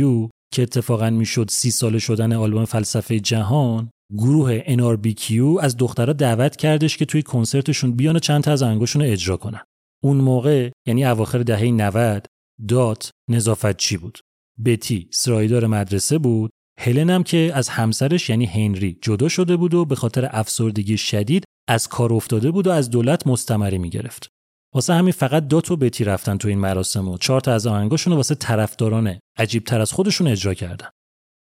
که 0.54 0.62
اتفاقا 0.62 1.10
می‌شد 1.10 1.50
سی 1.50 1.70
ساله 1.70 1.98
شدن 1.98 2.32
آلبوم 2.32 2.64
فلسفه 2.64 3.20
جهان 3.20 3.90
گروه 4.16 4.60
NRBQ 4.60 5.32
از 5.60 5.76
دخترها 5.76 6.12
دعوت 6.12 6.56
کردش 6.56 6.96
که 6.96 7.04
توی 7.04 7.22
کنسرتشون 7.22 7.92
بیان 7.92 8.16
و 8.16 8.18
چند 8.18 8.42
تا 8.42 8.52
از 8.52 8.62
آهنگاشون 8.62 9.02
رو 9.02 9.08
اجرا 9.08 9.36
کنن. 9.36 9.60
اون 10.04 10.16
موقع 10.16 10.70
یعنی 10.86 11.04
اواخر 11.04 11.38
دهه 11.38 11.64
90 11.64 12.26
دات 12.68 13.10
نظافتچی 13.30 13.96
بود؟ 13.96 14.18
بتی 14.64 15.08
سرایدار 15.12 15.66
مدرسه 15.66 16.18
بود. 16.18 16.50
هلن 16.80 17.10
هم 17.10 17.22
که 17.22 17.50
از 17.54 17.68
همسرش 17.68 18.30
یعنی 18.30 18.46
هنری 18.46 18.98
جدا 19.02 19.28
شده 19.28 19.56
بود 19.56 19.74
و 19.74 19.84
به 19.84 19.94
خاطر 19.94 20.28
افسردگی 20.30 20.96
شدید 20.96 21.44
از 21.68 21.88
کار 21.88 22.12
افتاده 22.12 22.50
بود 22.50 22.66
و 22.66 22.70
از 22.70 22.90
دولت 22.90 23.26
مستمری 23.26 23.78
می‌گرفت. 23.78 24.28
واسه 24.74 24.94
همین 24.94 25.12
فقط 25.12 25.48
دات 25.48 25.60
و 25.60 25.76
بتی 25.76 26.04
رفتن 26.04 26.36
تو 26.36 26.48
این 26.48 26.58
مراسم 26.58 27.08
و 27.08 27.18
چهار 27.18 27.40
تا 27.40 27.52
از 27.52 27.66
آهنگاشون 27.66 28.12
واسه 28.12 28.34
طرفداران 28.34 29.18
عجیب 29.36 29.64
تر 29.64 29.80
از 29.80 29.92
خودشون 29.92 30.26
اجرا 30.26 30.54
کردن. 30.54 30.88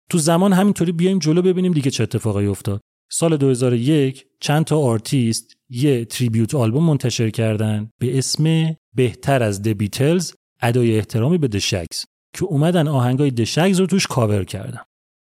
تو 0.09 0.17
زمان 0.17 0.53
همینطوری 0.53 0.91
بیایم 0.91 1.19
جلو 1.19 1.41
ببینیم 1.41 1.73
دیگه 1.73 1.91
چه 1.91 2.03
اتفاقی 2.03 2.47
افتاد. 2.47 2.81
سال 3.11 3.37
2001 3.37 4.25
چند 4.39 4.65
تا 4.65 4.79
آرتیست 4.79 5.55
یه 5.69 6.05
tribute 6.05 6.55
آلبوم 6.55 6.83
منتشر 6.83 7.29
کردن 7.29 7.89
به 7.99 8.17
اسم 8.17 8.75
بهتر 8.95 9.43
از 9.43 9.61
The 9.61 9.67
Beatles 9.67 10.33
ادای 10.61 10.95
احترامی 10.95 11.37
به 11.37 11.47
The 11.47 11.66
Shaggs 11.66 12.05
که 12.33 12.45
اومدن 12.45 12.87
آهنگای 12.87 13.31
The 13.31 13.47
Shaggs 13.47 13.79
رو 13.79 13.85
توش 13.85 14.07
کاور 14.07 14.43
کردن. 14.43 14.81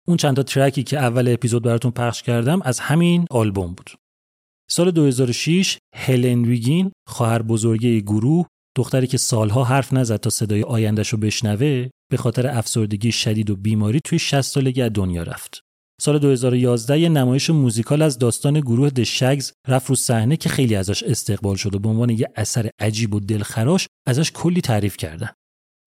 اون 0.08 0.16
چند 0.16 0.36
تا 0.36 0.42
track 0.42 0.75
ی 0.75 0.82
که 0.82 0.98
اول 0.98 1.28
اپیزود 1.28 1.62
براتون 1.62 1.90
پخش 1.90 2.22
کردم 2.22 2.62
از 2.62 2.80
همین 2.80 3.26
آلبوم 3.30 3.74
بود. 3.74 3.90
سال 4.74 4.90
2006 4.90 5.78
هلن 5.94 6.44
ویگین 6.44 6.92
خواهر 7.08 7.42
بزرگه 7.42 8.00
گروه 8.00 8.46
دختری 8.76 9.06
که 9.06 9.18
سالها 9.18 9.64
حرف 9.64 9.92
نزد 9.92 10.16
تا 10.16 10.30
صدای 10.30 10.62
آیندهش 10.62 11.08
رو 11.08 11.18
بشنوه 11.18 11.88
به 12.10 12.16
خاطر 12.16 12.46
افسردگی 12.46 13.12
شدید 13.12 13.50
و 13.50 13.56
بیماری 13.56 14.00
توی 14.04 14.18
60 14.18 14.40
سالگی 14.40 14.82
از 14.82 14.90
دنیا 14.94 15.22
رفت. 15.22 15.60
سال 16.00 16.18
2011 16.18 17.00
یه 17.00 17.08
نمایش 17.08 17.50
موزیکال 17.50 18.02
از 18.02 18.18
داستان 18.18 18.60
گروه 18.60 18.90
دشگز 18.90 19.52
رفت 19.68 19.88
رو 19.88 19.94
صحنه 19.94 20.36
که 20.36 20.48
خیلی 20.48 20.74
ازش 20.74 21.02
استقبال 21.02 21.56
شد 21.56 21.74
و 21.74 21.78
به 21.78 21.88
عنوان 21.88 22.10
یه 22.10 22.28
اثر 22.36 22.70
عجیب 22.78 23.14
و 23.14 23.20
دلخراش 23.20 23.86
ازش 24.06 24.30
کلی 24.30 24.60
تعریف 24.60 24.96
کردن. 24.96 25.30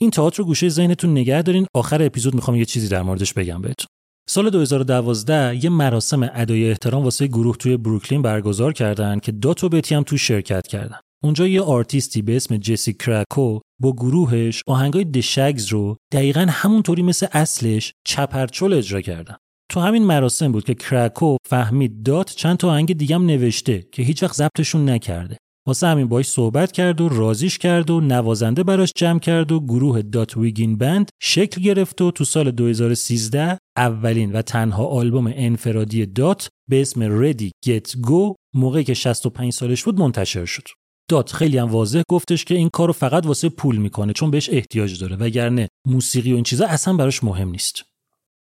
این 0.01 0.09
تئاتر 0.09 0.37
رو 0.37 0.45
گوشه 0.45 0.69
ذهنتون 0.69 1.11
نگه 1.11 1.41
دارین 1.41 1.67
آخر 1.75 2.03
اپیزود 2.03 2.35
می‌خوام 2.35 2.57
یه 2.57 2.65
چیزی 2.65 2.87
در 2.87 3.01
موردش 3.01 3.33
بگم 3.33 3.61
بهتون. 3.61 3.87
سال 4.29 4.49
2012 4.49 5.63
یه 5.63 5.69
مراسم 5.69 6.29
ادای 6.33 6.69
احترام 6.69 7.03
واسه 7.03 7.27
گروه 7.27 7.57
توی 7.57 7.77
بروکلین 7.77 8.21
برگزار 8.21 8.73
کردن 8.73 9.19
که 9.19 9.31
دات 9.31 9.46
و 9.46 9.53
بتی 9.53 9.95
هم 9.95 10.03
تو 10.03 10.17
شرکت 10.17 10.67
کردن. 10.67 10.97
اونجا 11.23 11.47
یه 11.47 11.61
آرتیستی 11.61 12.21
به 12.21 12.35
اسم 12.35 12.57
جسی 12.57 12.93
کراکو 12.93 13.59
با 13.81 13.91
گروهش 13.91 14.61
آهنگای 14.67 15.03
The 15.03 15.24
Shaggs 15.24 15.67
رو 15.67 15.97
دقیقا 16.13 16.45
همونطوری 16.49 17.01
مثل 17.01 17.27
اصلش 17.31 17.93
چپرچل 18.07 18.73
اجرا 18.73 19.01
کردن. 19.01 19.35
تو 19.71 19.79
همین 19.79 20.03
مراسم 20.03 20.51
بود 20.51 20.63
که 20.63 20.73
کراکو 20.73 21.37
فهمید 21.49 22.03
دات 22.03 22.29
چند 22.29 22.57
تا 22.57 22.69
آهنگ 22.69 22.97
دیگم 22.97 23.25
نوشته 23.25 23.87
که 23.91 24.03
هیچ 24.03 24.23
وقت 24.23 24.35
ضبطشون 24.35 24.89
نکرده. 24.89 25.37
واسه 25.67 25.87
همین 25.87 26.07
باش 26.07 26.25
صحبت 26.25 26.71
کرد 26.71 27.01
و 27.01 27.09
راضیش 27.09 27.57
کرد 27.57 27.89
و 27.89 28.01
نوازنده 28.01 28.63
براش 28.63 28.91
جمع 28.95 29.19
کرد 29.19 29.51
و 29.51 29.59
گروه 29.59 30.01
Dot 30.01 30.37
Wiggin 30.37 30.77
Band 30.77 31.09
شکل 31.21 31.61
گرفت 31.61 32.01
و 32.01 32.11
تو 32.11 32.25
سال 32.25 32.51
2013 32.51 33.57
اولین 33.77 34.31
و 34.31 34.41
تنها 34.41 34.85
آلبوم 34.85 35.33
انفرادی 35.35 36.05
دات 36.05 36.49
به 36.69 36.81
اسم 36.81 37.23
Ready 37.23 37.51
Get 37.65 37.97
Go 37.97 38.35
موقعی 38.53 38.83
که 38.83 38.93
65 38.93 39.53
سالش 39.53 39.83
بود 39.83 39.99
منتشر 39.99 40.45
شد. 40.45 40.63
دات 41.09 41.33
خیلی 41.33 41.57
هم 41.57 41.67
واضح 41.67 42.01
گفتش 42.09 42.45
که 42.45 42.55
این 42.55 42.69
کارو 42.69 42.93
فقط 42.93 43.25
واسه 43.25 43.49
پول 43.49 43.77
می‌کنه 43.77 44.13
چون 44.13 44.31
بهش 44.31 44.49
احتیاج 44.49 44.99
داره 44.99 45.15
وگرنه 45.15 45.67
موسیقی 45.87 46.31
و 46.31 46.35
این 46.35 46.43
چیزا 46.43 46.65
اصلا 46.65 46.93
براش 46.93 47.23
مهم 47.23 47.49
نیست. 47.49 47.83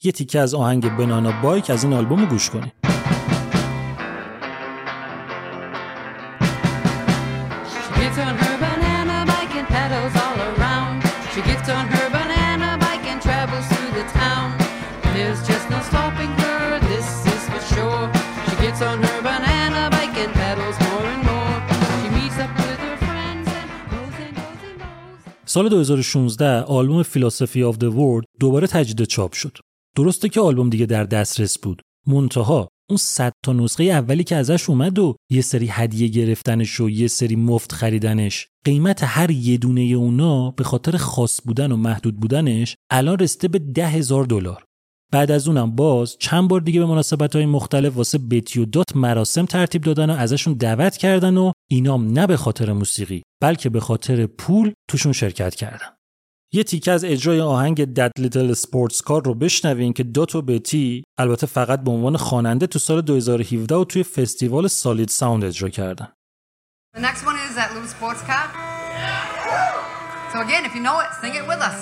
یه 0.04 0.12
تیکه 0.12 0.40
از 0.40 0.54
آهنگ 0.54 0.98
بنانا 0.98 1.42
بایک 1.42 1.70
از 1.70 1.84
این 1.84 1.94
آلبوم 1.94 2.26
گوش 2.26 2.50
کنید. 2.50 2.93
سال 25.54 25.70
2016 25.70 26.62
آلبوم 26.62 27.04
Philosophy 27.04 27.64
of 27.64 27.76
the 27.76 27.92
World 27.92 28.26
دوباره 28.40 28.68
تجدید 28.68 29.08
چاپ 29.08 29.34
شد. 29.34 29.58
درسته 29.96 30.30
که 30.30 30.42
آلبوم 30.42 30.70
دیگه 30.70 30.86
در 30.86 31.04
دسترس 31.04 31.60
بود. 31.60 31.82
منتها 32.08 32.68
اون 32.90 32.98
صد 32.98 33.34
تا 33.46 33.54
نسخه 33.54 33.84
اولی 33.84 34.24
که 34.24 34.36
ازش 34.36 34.70
اومد 34.70 35.00
و 35.00 35.16
یه 35.32 35.42
سری 35.42 35.68
هدیه 35.68 36.08
گرفتنش 36.08 36.80
و 36.80 36.90
یه 36.90 37.08
سری 37.08 37.36
مفت 37.36 37.72
خریدنش 37.72 38.48
قیمت 38.66 39.00
هر 39.04 39.32
یه 39.32 39.58
دونه 39.58 39.82
اونا 39.82 40.52
به 40.52 40.64
خاطر 40.64 40.98
خاص 40.98 41.42
بودن 41.46 41.72
و 41.72 41.78
محدود 41.78 42.20
بودنش 42.20 42.76
الان 42.90 43.20
رسیده 43.20 43.48
به 43.48 43.60
ده 43.60 43.88
هزار 43.88 44.26
دلار 44.26 44.64
بعد 45.14 45.32
از 45.32 45.48
اونم 45.48 45.72
باز 45.76 46.18
چند 46.20 46.48
بار 46.48 46.62
دیگه 46.62 46.80
به 46.80 46.86
مناسبت 46.86 47.36
های 47.36 47.46
مختلف 47.46 47.96
واسه 47.96 48.18
بتی 48.18 48.60
و 48.60 48.66
دات 48.66 48.96
مراسم 48.96 49.46
ترتیب 49.46 49.82
دادن 49.82 50.10
و 50.10 50.14
ازشون 50.14 50.54
دعوت 50.54 50.98
کردن 50.98 51.38
و 51.38 51.52
اینام 51.72 52.12
نه 52.12 52.28
به 52.28 52.38
خاطر 52.38 52.74
موسیقی 52.74 53.24
بلکه 53.42 53.70
به 53.70 53.80
خاطر 53.80 54.26
پول 54.26 54.74
توشون 54.90 55.14
شرکت 55.14 55.56
کردن 55.56 55.88
یه 56.54 56.64
تیکه 56.64 56.92
از 56.92 57.04
اجرای 57.04 57.42
آهنگ 57.42 57.86
That 57.86 58.12
Little 58.18 58.54
Sports 58.54 59.02
Car 59.02 59.26
رو 59.26 59.34
بشنوین 59.34 59.94
که 59.94 60.04
دات 60.04 60.26
و 60.26 60.42
بتی 60.42 61.04
البته 61.20 61.48
فقط 61.48 61.84
به 61.84 61.92
عنوان 61.92 62.18
خواننده 62.18 62.68
تو 62.68 62.80
سال 62.80 63.02
2017 63.02 63.76
و 63.76 63.84
توی 63.84 64.04
فستیوال 64.04 64.68
Solid 64.68 65.10
Sound 65.10 65.44
اجرا 65.44 65.70
کردن. 65.70 66.08
The 66.96 67.02
next 67.02 67.26
one 67.26 67.38
is 67.50 67.56
that 67.56 67.70
little 67.74 67.88
sports 67.98 68.24
car. 68.30 68.46
So 70.32 70.42
again, 70.46 70.64
if 70.66 70.74
you 70.76 70.84
know 70.88 70.98
it, 71.04 71.10
sing 71.22 71.34
it 71.42 71.46
with 71.52 71.62
us. 71.70 71.80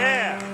Yeah, 0.00 0.53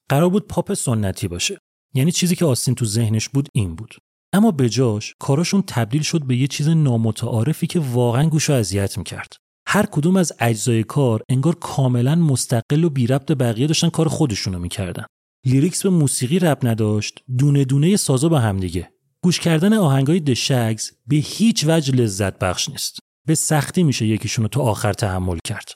قرار 0.11 0.29
بود 0.29 0.47
پاپ 0.47 0.73
سنتی 0.73 1.27
باشه. 1.27 1.57
یعنی 1.93 2.11
چیزی 2.11 2.35
که 2.35 2.45
آستین 2.45 2.75
تو 2.75 2.85
ذهنش 2.85 3.29
بود 3.29 3.49
این 3.53 3.75
بود. 3.75 3.95
اما 4.33 4.51
به 4.51 4.69
جاش 4.69 5.13
کاراشون 5.19 5.63
تبدیل 5.67 6.01
شد 6.01 6.23
به 6.23 6.35
یه 6.35 6.47
چیز 6.47 6.69
نامتعارفی 6.69 7.67
که 7.67 7.79
واقعا 7.79 8.29
گوشو 8.29 8.53
اذیت 8.53 8.97
می‌کرد. 8.97 9.33
هر 9.67 9.85
کدوم 9.85 10.15
از 10.15 10.33
اجزای 10.39 10.83
کار 10.83 11.21
انگار 11.29 11.55
کاملا 11.55 12.15
مستقل 12.15 12.83
و 12.83 12.89
بی 12.89 13.07
ربط 13.07 13.31
بقیه 13.31 13.67
داشتن 13.67 13.89
کار 13.89 14.07
خودشونو 14.07 14.59
می‌کردن. 14.59 15.05
lyrics 15.45 15.83
به 15.83 15.89
موسیقی 15.89 16.39
ربط 16.39 16.67
نداشت، 16.67 17.19
دونه 17.37 17.65
دونه 17.65 17.97
سازا 17.97 18.29
به 18.29 18.39
هم 18.39 18.59
دیگه. 18.59 18.91
گوش 19.23 19.39
کردن 19.39 19.73
آهنگای 19.73 20.19
The 20.19 20.43
Shaggs 20.43 20.91
به 21.07 21.15
هیچ 21.15 21.65
وجه 21.67 21.93
لذت 21.93 22.39
بخش 22.39 22.69
نیست. 22.69 22.99
به 23.27 23.35
سختی 23.35 23.83
میشه 23.83 24.07
یکیشونو 24.07 24.47
تا 24.47 24.61
آخر 24.61 24.93
تحمل 24.93 25.37
کرد. 25.47 25.71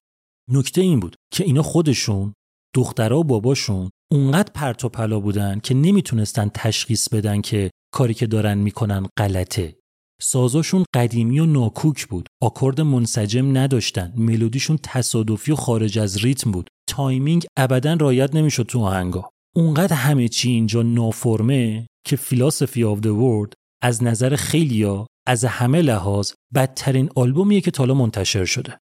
نکته 0.52 0.82
این 0.82 1.00
بود 1.00 1.16
که 1.32 1.44
اینا 1.44 1.62
خودشون 1.62 2.34
دخترها 2.76 3.20
و 3.20 3.24
باباشون 3.24 3.90
اونقدر 4.12 4.52
پرت 4.54 4.86
و 4.86 4.90
پلا 4.90 5.20
بودن 5.20 5.60
که 5.60 5.74
نمی‌تونستن 5.74 6.52
تشخیص 6.54 7.10
بدن 7.10 7.42
که 7.42 7.72
کاری 7.94 8.14
که 8.14 8.28
دارن 8.28 8.58
می‌کنن 8.58 9.08
غلطه. 9.18 9.76
سازاشون 10.22 10.86
قدیمی 10.94 11.40
و 11.40 11.46
ناکوک 11.46 12.08
بود. 12.08 12.28
آکورد 12.44 12.82
منسجم 12.82 13.58
نداشتن. 13.58 14.14
ملودیشون 14.16 14.80
تصادفی 14.84 15.52
و 15.52 15.56
خارج 15.56 16.00
از 16.00 16.18
ریتم 16.18 16.52
بود. 16.52 16.70
timing 16.90 17.46
ابدا 17.58 17.94
رعایت 17.94 18.36
نمی‌شد 18.36 18.64
تو 18.64 18.82
آهنگا. 18.82 19.30
اونقدر 19.56 19.96
همه 19.96 20.28
چی 20.28 20.50
اینجا 20.50 20.82
نافرمه 20.82 21.88
که 22.08 22.16
Philosophy 22.16 22.84
of 22.84 23.00
the 23.00 23.06
World 23.06 23.54
از 23.84 24.04
نظر 24.04 24.36
خیلیا 24.36 25.08
از 25.28 25.46
همه 25.46 25.82
لحاظ 25.82 26.32
بدترین 26.56 27.10
آلبومیه 27.16 27.62
که 27.62 27.72
تا 27.72 27.79
حالا 27.79 27.94
منتشر 27.94 28.46
شده. 28.46 28.78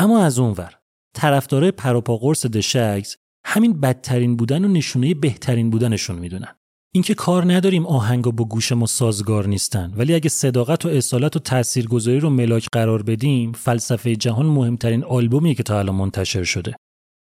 اما 0.00 0.22
از 0.22 0.38
اونور 0.38 0.78
طرفدارای 1.16 1.70
پروپا 1.70 2.16
قرص 2.16 2.46
دشگز 2.46 3.16
همین 3.44 3.80
بدترین 3.80 4.36
بودن 4.36 4.64
و 4.64 4.68
نشونه 4.68 5.14
بهترین 5.14 5.70
بودنشون 5.70 6.18
می‌دونن. 6.18 6.54
اینکه 6.94 7.14
کار 7.14 7.52
نداریم 7.52 7.86
آهنگا 7.86 8.30
با 8.30 8.44
گوش 8.44 8.72
ما 8.72 8.86
سازگار 8.86 9.46
نیستن 9.46 9.94
ولی 9.96 10.14
اگه 10.14 10.28
صداقت 10.28 10.86
و 10.86 10.88
اصالت 10.88 11.36
و 11.36 11.38
تاثیرگذاری 11.38 12.20
رو 12.20 12.30
ملاک 12.30 12.66
قرار 12.72 13.02
بدیم 13.02 13.52
فلسفه 13.52 14.16
جهان 14.16 14.46
مهمترین 14.46 15.04
آلبومیه 15.04 15.54
که 15.54 15.62
تا 15.62 15.78
الان 15.78 15.94
منتشر 15.94 16.44
شده. 16.44 16.76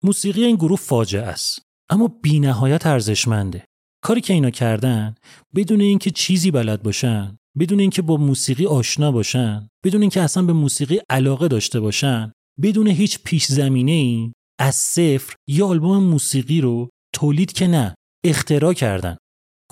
موسیقی 0.05 0.45
این 0.45 0.57
گروه 0.57 0.79
فاجعه 0.79 1.23
است 1.23 1.63
اما 1.91 2.09
بی‌نهایت 2.23 2.87
ارزشمنده. 2.87 3.65
کاری 4.05 4.21
که 4.21 4.33
اینا 4.33 4.51
کردن 4.51 5.15
بدون 5.57 5.81
اینکه 5.81 6.11
چیزی 6.11 6.51
بلد 6.51 6.83
باشن 6.83 7.39
بدون 7.59 7.81
اینکه 7.81 8.03
با 8.03 8.17
موسیقی 8.17 8.67
آشنا 8.67 9.13
باشن 9.13 9.69
بدون 9.85 10.01
اینکه 10.01 10.21
اصلا 10.21 10.43
به 10.43 10.53
موسیقی 10.53 11.01
علاقه 11.11 11.49
داشته 11.49 11.81
باشن 11.81 12.33
بدون 12.63 12.87
هیچ 12.87 13.19
پیش 13.25 13.47
زمینه 13.47 13.93
ای 13.93 14.33
از 14.61 14.75
صفر 14.75 15.35
یه 15.49 15.65
آلبوم 15.65 16.05
موسیقی 16.05 16.61
رو 16.61 16.89
تولید 17.15 17.53
که 17.53 17.67
نه 17.67 17.95
اختراع 18.25 18.73
کردن. 18.73 19.17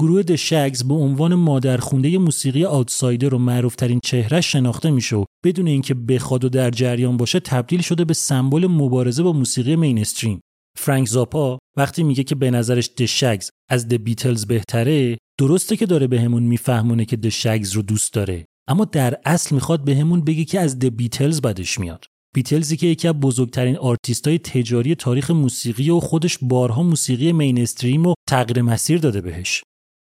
گروه 0.00 0.22
دشگز 0.22 0.84
به 0.84 0.94
عنوان 0.94 1.34
مادرخونده 1.34 2.18
موسیقی 2.18 2.64
آوتسایدر 2.64 3.34
و 3.34 3.38
معروفترین 3.38 4.00
چهرش 4.04 4.52
شناخته 4.52 4.90
میشه 4.90 5.16
و 5.16 5.24
بدون 5.44 5.66
اینکه 5.66 5.94
بخواد 5.94 6.44
و 6.44 6.48
در 6.48 6.70
جریان 6.70 7.16
باشه 7.16 7.40
تبدیل 7.40 7.80
شده 7.80 8.04
به 8.04 8.14
سمبل 8.14 8.66
مبارزه 8.66 9.22
با 9.22 9.32
موسیقی 9.32 9.76
مینستریم. 9.76 10.40
فرانک 10.78 11.08
زاپا 11.08 11.58
وقتی 11.76 12.02
میگه 12.02 12.24
که 12.24 12.34
به 12.34 12.50
نظرش 12.50 12.90
دشگز 12.98 13.50
از 13.70 13.88
د 13.88 13.94
بیتلز 13.94 14.46
بهتره 14.46 15.18
درسته 15.40 15.76
که 15.76 15.86
داره 15.86 16.06
بهمون 16.06 16.42
میفهمونه 16.42 17.04
که 17.04 17.16
دشگز 17.16 17.72
رو 17.72 17.82
دوست 17.82 18.12
داره 18.12 18.44
اما 18.68 18.84
در 18.84 19.20
اصل 19.24 19.54
می‌خواد 19.54 19.84
بهمون 19.84 20.24
بگه 20.24 20.44
که 20.44 20.60
از 20.60 20.78
د 20.78 20.84
بیتلز 20.84 21.40
بدش 21.40 21.78
میاد. 21.78 22.04
بیتلزی 22.34 22.76
که 22.76 22.86
یکی 22.86 23.08
از 23.08 23.14
بزرگترین 23.14 23.76
آرتیستای 23.76 24.38
تجاری 24.38 24.94
تاریخ 24.94 25.30
موسیقی 25.30 25.90
و 25.90 26.00
خودش 26.00 26.38
بارها 26.42 26.82
موسیقی 26.82 27.32
mainstream 27.32 28.06
و 28.06 28.14
تغییر 28.28 28.62
مسیر 28.62 28.98
داده 28.98 29.20
بهش. 29.20 29.62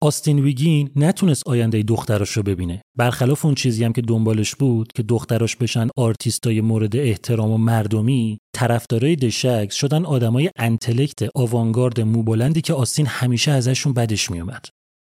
آستین 0.02 0.38
ویگین 0.38 0.90
نتونست 0.97 1.48
آینده 1.48 1.82
دختراش 1.82 2.30
رو 2.30 2.42
ببینه. 2.42 2.82
برخلاف 2.98 3.44
اون 3.44 3.55
چیزی 3.55 3.84
هم 3.84 3.92
که 3.92 4.02
دنبالش 4.02 4.55
بود 4.55 4.92
که 4.92 5.02
دختراش 5.02 5.56
بشن 5.56 5.88
آرتیستای 5.97 6.60
مورد 6.60 6.97
احترام 6.97 7.51
و 7.51 7.59
مردمی 7.59 8.38
طرفدارای 8.55 9.16
The 9.16 9.36
Shaggs 9.36 9.74
شدن 9.74 10.05
آدمای 10.05 10.51
intellect 10.57 11.28
آوانگارد 11.34 12.01
موبلندی 12.01 12.60
که 12.60 12.74
آستین 12.74 13.06
همیشه 13.06 13.51
ازشون 13.51 13.92
بدش 13.92 14.30
میومد 14.30 14.64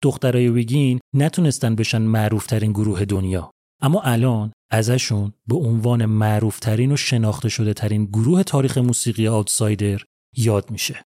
دخترای 0.02 0.48
ویگین 0.48 1.00
نتونستن 1.16 1.74
بشن 1.74 2.02
معروفترین 2.02 2.72
گروه 2.72 3.04
دنیا. 3.04 3.50
اما 3.80 4.00
الان 4.00 4.52
ازشون 4.70 5.32
به 5.46 5.56
عنوان 5.56 6.06
معروفترین 6.06 6.92
و 6.92 6.96
شناخته 6.96 7.48
شده 7.48 7.74
ترین 7.74 8.04
گروه 8.04 8.42
تاریخ 8.42 8.78
موسیقی 8.78 9.28
آوتسایدر 9.28 10.02
یاد 10.36 10.70
میشه. 10.70 11.04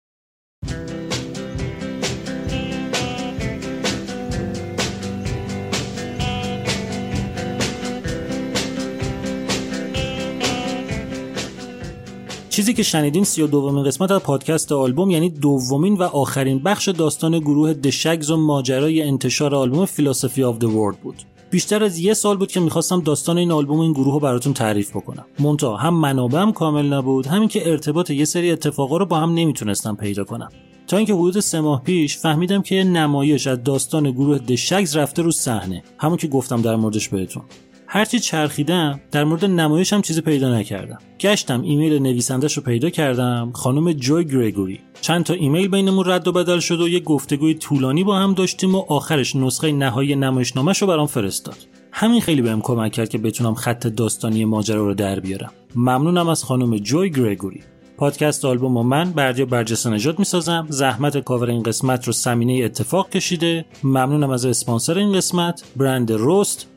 چیزی 12.49 12.75
که 12.75 12.83
شنیدین 12.83 13.25
سی 13.25 13.43
و 13.43 13.47
دومین 13.47 13.85
قسمت 13.85 14.11
از 14.11 14.21
پادکست 14.21 14.73
آلبوم 14.73 15.11
یعنی 15.11 15.31
دومین 15.31 15.95
و 15.95 16.03
آخرین 16.03 16.59
بخش 16.59 16.89
داستان 16.89 17.39
گروه 17.39 17.75
دشگز 17.75 18.31
و 18.31 18.37
ماجرای 18.37 19.03
انتشار 19.03 19.55
آلبوم 19.55 19.87
فیلاسفی 19.87 20.45
آف 20.45 20.59
the 20.59 20.67
World 20.67 20.97
بود. 21.03 21.38
بیشتر 21.51 21.85
از 21.85 21.99
یه 21.99 22.15
سال 22.15 22.37
بود 22.37 22.53
که 22.53 22.61
می‌خواستم 22.61 23.01
داستان 23.01 23.39
این 23.39 23.53
آلبوم 23.53 23.81
این 23.81 23.93
گروه 23.93 24.13
رو 24.13 24.21
براتون 24.21 24.53
تعریف 24.53 24.97
بکنم. 24.97 25.27
مونتا 25.39 25.77
هم 25.77 25.95
منابعم 25.95 26.53
کامل 26.53 26.93
نبود 26.93 27.27
همین 27.27 27.49
که 27.49 27.71
ارتباط 27.71 28.11
یه 28.11 28.25
سری 28.25 28.51
اتفاقا 28.51 28.97
رو 28.97 29.07
با 29.07 29.17
هم 29.17 29.35
نمی‌تونستم 29.35 29.97
پیدا 29.97 30.25
کنم. 30.25 30.49
تا 30.87 30.97
اینکه 30.97 31.15
حدود 31.15 31.41
سه 31.41 31.61
ماه 31.61 31.83
پیش 31.83 32.19
فهمیدم 32.19 32.63
که 32.63 32.85
نمایش 32.85 33.47
از 33.47 33.63
داستان 33.63 34.11
گروه 34.11 34.39
دشگز 34.39 34.97
رفته 34.97 35.23
رو 35.23 35.31
صحنه 35.31 35.83
همون 35.99 36.17
که 36.17 36.29
گفتم 36.29 36.63
در 36.63 36.77
موردش 36.77 37.09
بهتون. 37.09 37.43
هرچی 37.91 38.19
چرخیدم 38.19 39.01
در 39.11 39.25
مورد 39.25 39.45
نمایش 39.45 39.93
هم 39.93 40.03
چیزی 40.03 40.21
پیدا 40.21 40.59
نکردم. 40.59 40.99
گشتم 41.21 41.63
ایمیل 41.63 42.03
نویسندش 42.03 42.57
رو 42.57 42.63
پیدا 42.63 42.91
کردم. 42.91 43.53
خانم 43.55 43.93
جوی 43.93 44.25
گریگوری. 44.25 44.81
چند 45.01 45.25
تا 45.25 45.35
ایمیل 45.35 45.69
بینمون 45.69 46.05
رد 46.11 46.29
و 46.29 46.33
بدل 46.33 46.59
شد 46.59 46.81
و 46.81 46.89
یه 46.89 47.01
گفتگوی 47.01 47.55
طولانی 47.55 48.05
با 48.05 48.19
هم 48.19 48.35
داشتیم 48.35 48.75
و 48.75 48.85
آخرش 48.89 49.37
نسخه 49.37 49.73
نهایی 49.73 50.17
نمایشنامهش 50.17 50.79
رو 50.79 50.89
برام 50.89 51.07
فرستاد. 51.07 51.57
همین 51.93 52.21
خیلی 52.21 52.43
بهم 52.43 52.61
کمک 52.61 52.93
کرد 52.93 53.09
که 53.09 53.19
بتونم 53.19 53.55
خط 53.55 53.87
داستانی 53.87 54.45
ماجرا 54.45 54.87
رو 54.87 54.95
در 54.95 55.21
بیارم. 55.21 55.53
ممنونم 55.77 56.29
از 56.29 56.45
خانم 56.45 56.79
جوی 56.79 57.11
گریگوری. 57.11 57.61
پادکست 57.97 58.45
آلبوم 58.45 58.77
و 58.77 58.83
من 58.83 59.11
بردیا 59.11 59.47
برجسته 59.47 59.91
نجات 59.91 60.19
می‌سازم. 60.19 60.67
زحمت 60.69 61.19
کاور 61.19 61.51
این 61.51 61.63
قسمت 61.63 62.07
رو 62.07 62.13
سمینه 62.13 62.65
اتفاق 62.65 63.11
کشیده. 63.11 63.65
ممنونم 63.85 64.31
از 64.31 64.47
اسپانسر 64.47 64.99
این 64.99 65.13
قسمت. 65.13 65.65
برند 65.77 66.13
روست. 66.13 66.69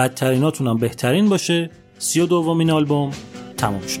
بدتریناتون 0.00 0.66
هم 0.66 0.78
بهترین 0.78 1.28
باشه. 1.28 1.70
سی 1.98 2.20
و 2.20 2.26
دومین 2.26 2.70
آلبوم 2.70 3.10
تموم 3.56 3.86
شد 3.86 4.00